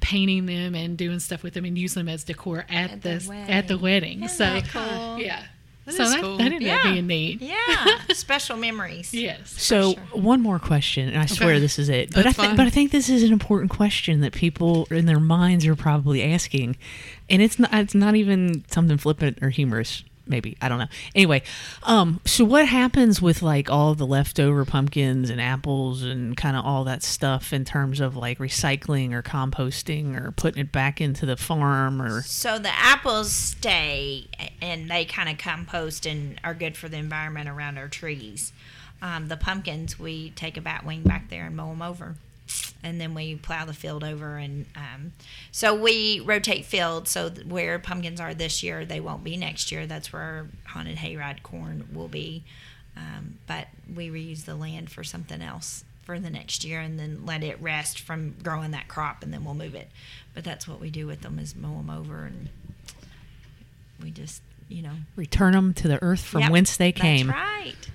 painting 0.00 0.46
them 0.46 0.74
and 0.76 0.96
doing 0.96 1.18
stuff 1.18 1.42
with 1.42 1.54
them 1.54 1.64
and 1.64 1.76
using 1.76 2.04
them 2.04 2.14
as 2.14 2.22
decor 2.22 2.64
at, 2.68 2.92
At 2.92 3.02
the, 3.02 3.18
the 3.18 3.34
at 3.34 3.66
the 3.68 3.76
wedding. 3.78 4.20
wedding. 4.20 4.22
Isn't 4.24 4.36
so 4.36 4.44
that 4.44 4.68
cool? 4.68 5.18
yeah, 5.18 5.42
That 5.86 5.94
so 5.94 6.02
is 6.04 6.12
that, 6.12 6.20
cool. 6.20 6.36
that 6.36 6.44
ended 6.52 6.68
up 6.68 6.84
Yeah. 6.84 6.92
being 6.92 7.06
neat. 7.08 7.42
yeah. 7.42 7.98
Special 8.12 8.56
memories. 8.56 9.12
Yes. 9.12 9.50
So 9.60 9.94
sure. 9.94 10.02
one 10.12 10.40
more 10.40 10.60
question, 10.60 11.08
and 11.08 11.18
I 11.18 11.26
swear 11.26 11.50
Okay. 11.54 11.58
this 11.58 11.80
is 11.80 11.88
it. 11.88 12.10
But 12.12 12.22
That's 12.24 12.38
I 12.38 12.42
think, 12.42 12.48
fine. 12.50 12.56
but 12.56 12.66
I 12.68 12.70
think 12.70 12.92
this 12.92 13.08
is 13.08 13.24
an 13.24 13.32
important 13.32 13.70
question 13.72 14.20
that 14.20 14.32
people 14.32 14.86
in 14.92 15.06
their 15.06 15.18
minds 15.18 15.66
are 15.66 15.74
probably 15.74 16.22
asking, 16.22 16.76
and 17.28 17.42
it's 17.42 17.58
not. 17.58 17.74
It's 17.74 17.94
not 17.94 18.14
even 18.14 18.64
something 18.70 18.98
flippant 18.98 19.38
or 19.42 19.50
humorous. 19.50 20.04
Maybe 20.26 20.56
I 20.60 20.68
don't 20.68 20.78
know. 20.78 20.88
Anyway, 21.14 21.42
um, 21.84 22.20
so 22.24 22.44
what 22.44 22.66
happens 22.66 23.22
with 23.22 23.42
like 23.42 23.70
all 23.70 23.94
the 23.94 24.06
leftover 24.06 24.64
pumpkins 24.64 25.30
and 25.30 25.40
apples 25.40 26.02
and 26.02 26.36
kind 26.36 26.56
of 26.56 26.64
all 26.64 26.84
that 26.84 27.02
stuff 27.02 27.52
in 27.52 27.64
terms 27.64 28.00
of 28.00 28.16
like 28.16 28.38
recycling 28.38 29.12
or 29.12 29.22
composting 29.22 30.20
or 30.20 30.32
putting 30.32 30.60
it 30.60 30.72
back 30.72 31.00
into 31.00 31.26
the 31.26 31.36
farm 31.36 32.02
or 32.02 32.22
So 32.22 32.58
the 32.58 32.74
apples 32.74 33.30
stay 33.30 34.26
and 34.60 34.90
they 34.90 35.04
kind 35.04 35.28
of 35.28 35.38
compost 35.38 36.06
and 36.06 36.40
are 36.42 36.54
good 36.54 36.76
for 36.76 36.88
the 36.88 36.96
environment 36.96 37.48
around 37.48 37.78
our 37.78 37.88
trees. 37.88 38.52
Um, 39.02 39.28
the 39.28 39.36
pumpkins, 39.36 39.98
we 39.98 40.30
take 40.30 40.56
a 40.56 40.60
bat 40.60 40.84
wing 40.84 41.02
back 41.02 41.28
there 41.28 41.46
and 41.46 41.56
mow 41.56 41.70
them 41.70 41.82
over. 41.82 42.16
And 42.86 43.00
then 43.00 43.14
we 43.14 43.34
plow 43.34 43.64
the 43.64 43.74
field 43.74 44.04
over. 44.04 44.36
And 44.36 44.66
um, 44.76 45.12
so 45.50 45.74
we 45.74 46.20
rotate 46.20 46.64
fields. 46.64 47.10
So 47.10 47.30
where 47.30 47.78
pumpkins 47.80 48.20
are 48.20 48.32
this 48.32 48.62
year, 48.62 48.84
they 48.84 49.00
won't 49.00 49.24
be 49.24 49.36
next 49.36 49.72
year. 49.72 49.86
That's 49.86 50.12
where 50.12 50.22
our 50.22 50.46
haunted 50.66 50.98
hayride 50.98 51.42
corn 51.42 51.88
will 51.92 52.08
be. 52.08 52.44
Um, 52.96 53.38
but 53.46 53.66
we 53.92 54.08
reuse 54.08 54.44
the 54.44 54.54
land 54.54 54.90
for 54.90 55.02
something 55.04 55.42
else 55.42 55.84
for 56.04 56.20
the 56.20 56.30
next 56.30 56.64
year 56.64 56.78
and 56.80 56.98
then 57.00 57.26
let 57.26 57.42
it 57.42 57.60
rest 57.60 57.98
from 57.98 58.36
growing 58.42 58.70
that 58.70 58.86
crop 58.86 59.24
and 59.24 59.32
then 59.34 59.44
we'll 59.44 59.54
move 59.54 59.74
it. 59.74 59.90
But 60.34 60.44
that's 60.44 60.68
what 60.68 60.80
we 60.80 60.88
do 60.88 61.06
with 61.06 61.22
them 61.22 61.38
is 61.40 61.56
mow 61.56 61.76
them 61.76 61.90
over 61.90 62.24
and 62.24 62.48
we 64.00 64.10
just, 64.10 64.40
you 64.68 64.82
know. 64.82 64.92
return 65.16 65.52
them 65.52 65.74
to 65.74 65.88
the 65.88 66.00
earth 66.02 66.20
from 66.22 66.42
Yep, 66.42 66.50
whence 66.52 66.76
they 66.76 66.92
came. 66.92 67.26
That's 67.26 67.38
right. 67.38 67.90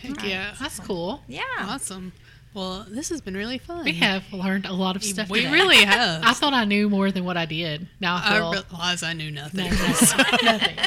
Heck 0.00 0.26
yeah. 0.26 0.54
That's 0.58 0.80
cool. 0.80 1.22
Yeah. 1.28 1.42
Awesome. 1.60 2.12
Well, 2.54 2.84
this 2.88 3.08
has 3.08 3.20
been 3.22 3.34
really 3.34 3.58
fun. 3.58 3.84
We 3.84 3.94
have 3.94 4.30
learned 4.32 4.66
a 4.66 4.72
lot 4.72 4.94
of 4.96 5.02
stuff. 5.02 5.30
We 5.30 5.40
today. 5.42 5.52
really 5.52 5.76
have. 5.84 6.22
I 6.22 6.32
thought 6.34 6.52
I 6.52 6.64
knew 6.64 6.90
more 6.90 7.10
than 7.10 7.24
what 7.24 7.36
I 7.36 7.46
did. 7.46 7.88
Now 8.00 8.16
I 8.16 8.36
I 8.36 8.50
realize 8.50 9.02
I 9.02 9.14
knew 9.14 9.30
nothing. 9.30 9.70
nothing. 9.70 10.46
nothing. 10.46 10.76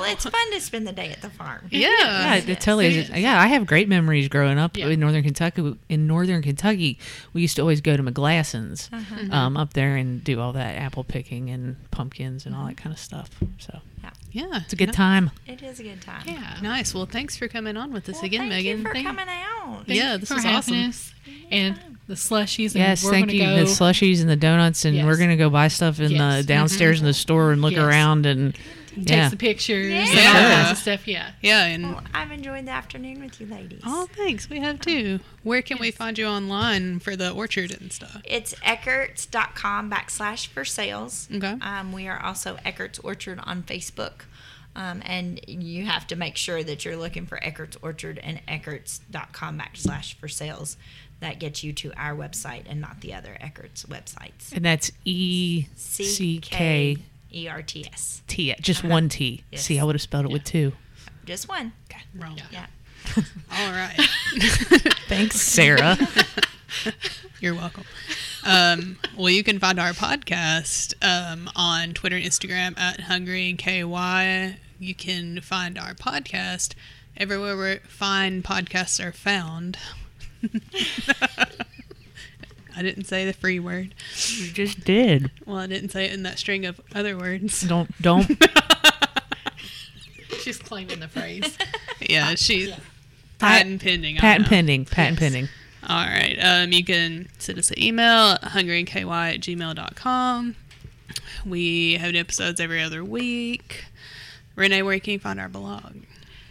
Well, 0.00 0.04
it's 0.12 0.24
fun 0.24 0.52
to 0.52 0.60
spend 0.60 0.86
the 0.86 0.92
day 0.92 1.10
at 1.10 1.22
the 1.22 1.30
farm. 1.30 1.66
Yeah. 1.70 1.88
Yeah, 1.98 2.34
it 2.36 2.60
totally 2.60 2.86
is. 2.98 3.10
Yeah, 3.10 3.40
I 3.40 3.46
have 3.48 3.66
great 3.66 3.88
memories 3.88 4.28
growing 4.28 4.58
up 4.58 4.76
Yeah. 4.76 4.88
in 4.88 5.00
northern 5.00 5.22
Kentucky. 5.22 5.76
In 5.88 6.06
northern 6.06 6.42
Kentucky, 6.42 6.98
we 7.32 7.40
used 7.42 7.56
to 7.56 7.62
always 7.62 7.80
go 7.80 7.96
to 7.96 8.02
McGlasson's 8.02 8.88
Mm-hmm. 8.90 9.32
um, 9.32 9.56
up 9.56 9.74
there 9.74 9.96
and 9.96 10.22
do 10.22 10.40
all 10.40 10.52
that 10.52 10.76
apple 10.76 11.04
picking 11.04 11.50
and 11.50 11.76
pumpkins 11.90 12.46
and 12.46 12.54
all 12.54 12.66
that 12.66 12.76
kind 12.76 12.92
of 12.92 12.98
stuff. 12.98 13.30
So 13.58 13.80
Yeah. 14.02 14.10
yeah 14.32 14.60
it's 14.64 14.72
a 14.72 14.76
good 14.76 14.92
time. 14.92 15.30
It 15.46 15.62
is 15.62 15.80
a 15.80 15.82
good 15.82 16.00
time. 16.02 16.22
Yeah. 16.26 16.56
Nice. 16.62 16.94
Well, 16.94 17.06
thanks 17.06 17.36
for 17.36 17.48
coming 17.48 17.76
on 17.76 17.92
with 17.92 18.08
us 18.08 18.16
Well, 18.16 18.24
again, 18.26 18.40
thank 18.48 18.50
Megan. 18.64 18.78
you 18.78 18.84
for 18.84 18.92
Thank- 18.92 19.06
coming 19.06 19.26
out. 19.28 19.86
Thank 19.86 19.98
Yeah, 19.98 20.16
this 20.16 20.28
for 20.28 20.36
was 20.36 20.44
awesome. 20.44 20.88
us. 20.88 21.14
And 21.50 21.78
the 22.06 22.14
slushies. 22.14 22.74
And 22.74 22.76
Yes, 22.76 23.04
we're 23.04 23.10
thank 23.10 23.32
you. 23.32 23.40
Go, 23.42 23.56
The 23.56 23.62
slushies 23.64 24.20
and 24.20 24.28
the 24.30 24.36
donuts, 24.36 24.84
and 24.84 25.06
we're 25.06 25.16
gonna 25.18 25.36
go 25.36 25.50
buy 25.50 25.68
stuff 25.68 26.00
in 26.00 26.12
Yes. 26.12 26.36
the 26.42 26.46
downstairs 26.46 27.00
in 27.00 27.06
the 27.06 27.12
store 27.14 27.52
and 27.52 27.60
look 27.62 27.72
Yes. 27.72 27.80
around 27.82 28.24
and 28.26 28.56
take 28.96 29.08
yeah. 29.10 29.28
some 29.28 29.38
pictures 29.38 29.86
and 29.92 30.08
all 30.08 30.14
Yeah. 30.14 30.54
kinds 30.64 30.70
of 30.72 30.78
stuff. 30.78 31.08
Yeah. 31.08 31.30
Yeah, 31.42 31.64
and 31.64 31.82
Well, 31.94 32.02
I've 32.14 32.30
enjoyed 32.32 32.66
the 32.66 32.70
afternoon 32.72 33.20
with 33.20 33.40
you 33.40 33.46
ladies. 33.46 33.82
oh, 33.84 34.08
thanks. 34.14 34.48
We 34.50 34.60
have 34.60 34.80
too. 34.80 35.20
Where 35.42 35.62
can 35.62 35.78
we 35.78 35.90
find 35.90 36.18
you 36.18 36.26
online 36.26 36.98
for 36.98 37.16
the 37.16 37.30
orchard 37.30 37.70
and 37.80 37.92
stuff? 37.92 38.20
It's 38.24 38.54
eckerts.com 38.54 39.90
backslash 39.90 40.48
Versailles. 40.48 41.28
Okay. 41.32 41.56
Um, 41.60 41.92
we 41.92 42.08
are 42.08 42.20
also 42.22 42.56
Eckert's 42.64 42.98
Orchard 43.00 43.40
on 43.44 43.62
Facebook. 43.62 44.22
Um, 44.76 45.02
and 45.04 45.40
you 45.48 45.86
have 45.86 46.06
to 46.08 46.16
make 46.16 46.36
sure 46.36 46.62
that 46.62 46.84
you're 46.84 46.96
looking 46.96 47.26
for 47.26 47.42
Eckert's 47.42 47.76
Orchard 47.82 48.20
and 48.22 48.40
eckerts.com 48.46 49.58
backslash 49.58 50.14
Versailles. 50.16 50.76
That 51.20 51.40
gets 51.40 51.64
you 51.64 51.72
to 51.72 51.92
our 51.96 52.14
website 52.14 52.62
and 52.68 52.80
not 52.80 53.00
the 53.00 53.12
other 53.14 53.36
Eckert's 53.40 53.84
websites. 53.86 54.52
and 54.52 54.64
that's 54.64 54.92
E 55.04 55.66
C 55.74 56.38
K 56.38 56.98
E 57.32 57.48
R 57.48 57.62
T 57.62 57.86
S. 57.92 58.22
T, 58.26 58.54
just 58.60 58.80
Okay. 58.80 58.88
one 58.88 59.08
T. 59.08 59.44
Yes. 59.50 59.62
See, 59.62 59.78
I 59.78 59.84
would 59.84 59.94
have 59.94 60.02
spelled 60.02 60.24
it 60.24 60.30
with 60.30 60.44
two. 60.44 60.72
Just 61.24 61.48
one. 61.48 61.72
Okay. 61.90 62.02
Wrong. 62.14 62.38
Yeah. 62.50 62.66
All 63.16 63.70
right. 63.72 63.96
Thanks, 65.08 65.40
Sarah. 65.40 65.96
You're 67.40 67.54
welcome. 67.54 67.84
Um, 68.44 68.98
well, 69.16 69.30
you 69.30 69.42
can 69.44 69.58
find 69.58 69.78
our 69.78 69.92
podcast 69.92 70.94
um, 71.02 71.50
on 71.54 71.92
Twitter 71.94 72.16
and 72.16 72.24
Instagram 72.24 72.78
at 72.78 73.00
Hungry 73.02 73.48
and 73.50 73.58
KY. 73.58 74.56
You 74.78 74.94
can 74.94 75.40
find 75.40 75.78
our 75.78 75.94
podcast 75.94 76.74
everywhere 77.16 77.56
where 77.56 77.80
fine 77.88 78.42
podcasts 78.42 79.02
are 79.04 79.12
found. 79.12 79.76
I 82.78 82.82
didn't 82.82 83.04
say 83.04 83.24
the 83.24 83.32
free 83.32 83.58
word. 83.58 83.94
you 84.36 84.52
just 84.52 84.84
did. 84.84 85.30
Well, 85.44 85.56
I 85.58 85.66
didn't 85.66 85.88
say 85.90 86.04
it 86.04 86.12
in 86.12 86.22
that 86.22 86.38
string 86.38 86.64
of 86.64 86.80
other 86.94 87.16
words. 87.18 87.62
Don't 87.62 87.90
don't 88.00 88.26
She's 90.40 90.58
claiming 90.58 91.00
the 91.00 91.08
phrase. 91.08 91.56
Yeah, 92.00 92.36
she 92.36 92.68
Yeah. 92.68 92.76
patent 93.40 93.82
pending. 93.82 94.16
Patent 94.18 94.48
pending. 94.48 94.84
Patent 94.84 95.20
Yes. 95.20 95.32
pending. 95.32 95.48
All 95.88 96.06
right. 96.06 96.38
Um, 96.40 96.70
you 96.72 96.84
can 96.84 97.28
send 97.38 97.58
us 97.58 97.72
an 97.72 97.82
email 97.82 98.34
at 98.34 98.42
hungryandky 98.42 99.02
at 99.34 99.40
gmail.com. 99.40 100.54
We 101.44 101.94
have 101.94 102.12
new 102.12 102.20
episodes 102.20 102.60
every 102.60 102.80
other 102.80 103.02
week. 103.04 103.86
Renee, 104.54 104.82
where 104.82 105.00
can 105.00 105.14
you 105.14 105.18
find 105.18 105.40
our 105.40 105.48
blog? 105.48 105.96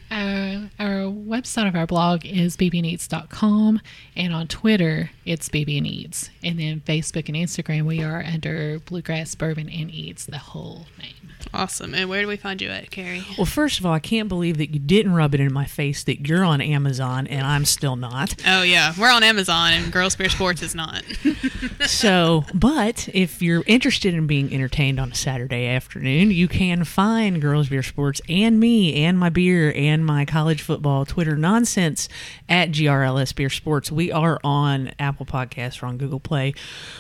Our, 0.10 0.70
our 0.80 1.12
website 1.12 1.68
of 1.68 1.76
our 1.76 1.86
blog 1.86 2.26
is 2.26 2.56
bbneats.com 2.56 3.82
and 4.16 4.34
on 4.34 4.48
Twitter 4.48 5.12
it's 5.26 5.50
bbneats. 5.50 6.30
And 6.42 6.60
then 6.60 6.82
Facebook 6.82 7.28
and 7.28 7.36
Instagram 7.36 7.86
we 7.86 8.02
are 8.02 8.24
under 8.24 8.80
Bluegrass 8.80 9.36
Bourbon 9.36 9.70
and 9.70 9.92
Eats, 9.92 10.26
the 10.26 10.38
whole 10.38 10.88
name. 10.98 11.27
Awesome. 11.54 11.94
And 11.94 12.10
where 12.10 12.22
do 12.22 12.28
we 12.28 12.38
find 12.38 12.62
you 12.62 12.70
at, 12.70 12.92
Carrie? 12.92 13.26
Well, 13.38 13.46
first 13.46 13.80
of 13.80 13.86
all, 13.86 13.94
I 13.94 14.00
can't 14.00 14.30
believe 14.30 14.58
that 14.58 14.72
you 14.74 14.80
didn't 14.80 15.14
rub 15.14 15.34
it 15.34 15.40
in 15.40 15.52
my 15.52 15.66
face 15.66 16.04
that 16.04 16.28
you're 16.28 16.44
on 16.44 16.62
Amazon 16.62 17.28
and 17.28 17.46
I'm 17.46 17.66
still 17.66 17.96
not. 17.96 18.36
Oh, 18.46 18.64
yeah. 18.64 18.94
We're 18.98 19.12
on 19.12 19.24
Amazon, 19.24 19.74
and 19.74 19.92
Girls 19.92 20.16
Beer 20.16 20.30
Sports 20.30 20.62
is 20.62 20.76
not. 20.76 21.04
So, 21.86 22.44
but 22.54 23.08
if 23.14 23.42
you're 23.42 23.64
interested 23.66 24.14
in 24.14 24.28
being 24.28 24.54
entertained 24.54 25.00
on 25.00 25.12
a 25.12 25.16
Saturday 25.16 25.68
afternoon, 25.68 26.32
you 26.32 26.48
can 26.48 26.84
find 26.84 27.42
Girls 27.42 27.70
Beer 27.70 27.84
Sports 27.84 28.20
and 28.28 28.60
me 28.60 29.06
and 29.06 29.18
my 29.18 29.30
beer 29.30 29.72
and 29.76 30.06
my 30.06 30.26
college 30.26 30.62
football 30.62 31.06
Twitter 31.06 31.38
nonsense 31.38 32.10
at 32.50 32.72
GRLS 32.72 33.34
Beer 33.36 33.50
Sports. 33.50 33.92
We 33.92 34.12
are 34.12 34.40
on 34.44 34.92
Apple 35.00 35.26
Podcasts, 35.26 35.82
we're 35.82 35.88
on 35.88 35.98
Google 35.98 36.20
Play, 36.20 36.54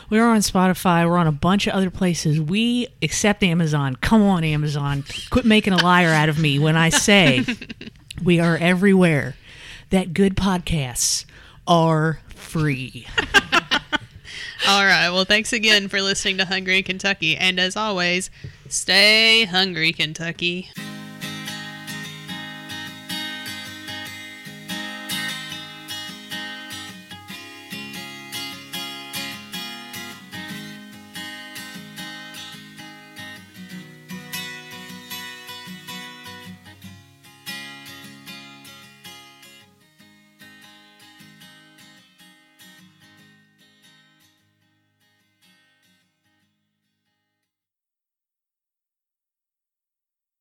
we 0.10 0.20
are 0.20 0.30
on 0.30 0.39
Spotify, 0.39 1.08
we're 1.08 1.18
on 1.18 1.28
a 1.28 1.32
bunch 1.32 1.68
of 1.68 1.74
other 1.74 1.89
places. 1.89 2.39
We 2.39 2.88
accept 3.02 3.43
Amazon. 3.43 3.95
Come 3.98 4.22
on, 4.24 4.37
Amazon. 4.44 5.04
Quit 5.30 5.46
making 5.46 5.74
a 5.74 5.84
liar 5.84 6.10
out 6.10 6.30
of 6.30 6.40
me 6.40 6.60
when 6.60 6.76
I 6.76 6.90
say 6.90 7.46
we 8.24 8.40
are 8.40 8.58
everywhere 8.58 9.36
that 9.90 10.14
good 10.14 10.36
podcasts 10.36 11.26
are 11.68 12.20
free. 12.30 13.08
All 14.68 14.86
right. 14.86 15.10
Well, 15.10 15.26
thanks 15.26 15.54
again 15.54 15.88
for 15.88 16.02
listening 16.02 16.38
to 16.40 16.46
Hungry 16.46 16.82
Kentucky. 16.84 17.38
And 17.38 17.60
as 17.60 17.78
always, 17.78 18.30
stay 18.68 19.46
hungry, 19.46 19.94
Kentucky. 19.94 20.72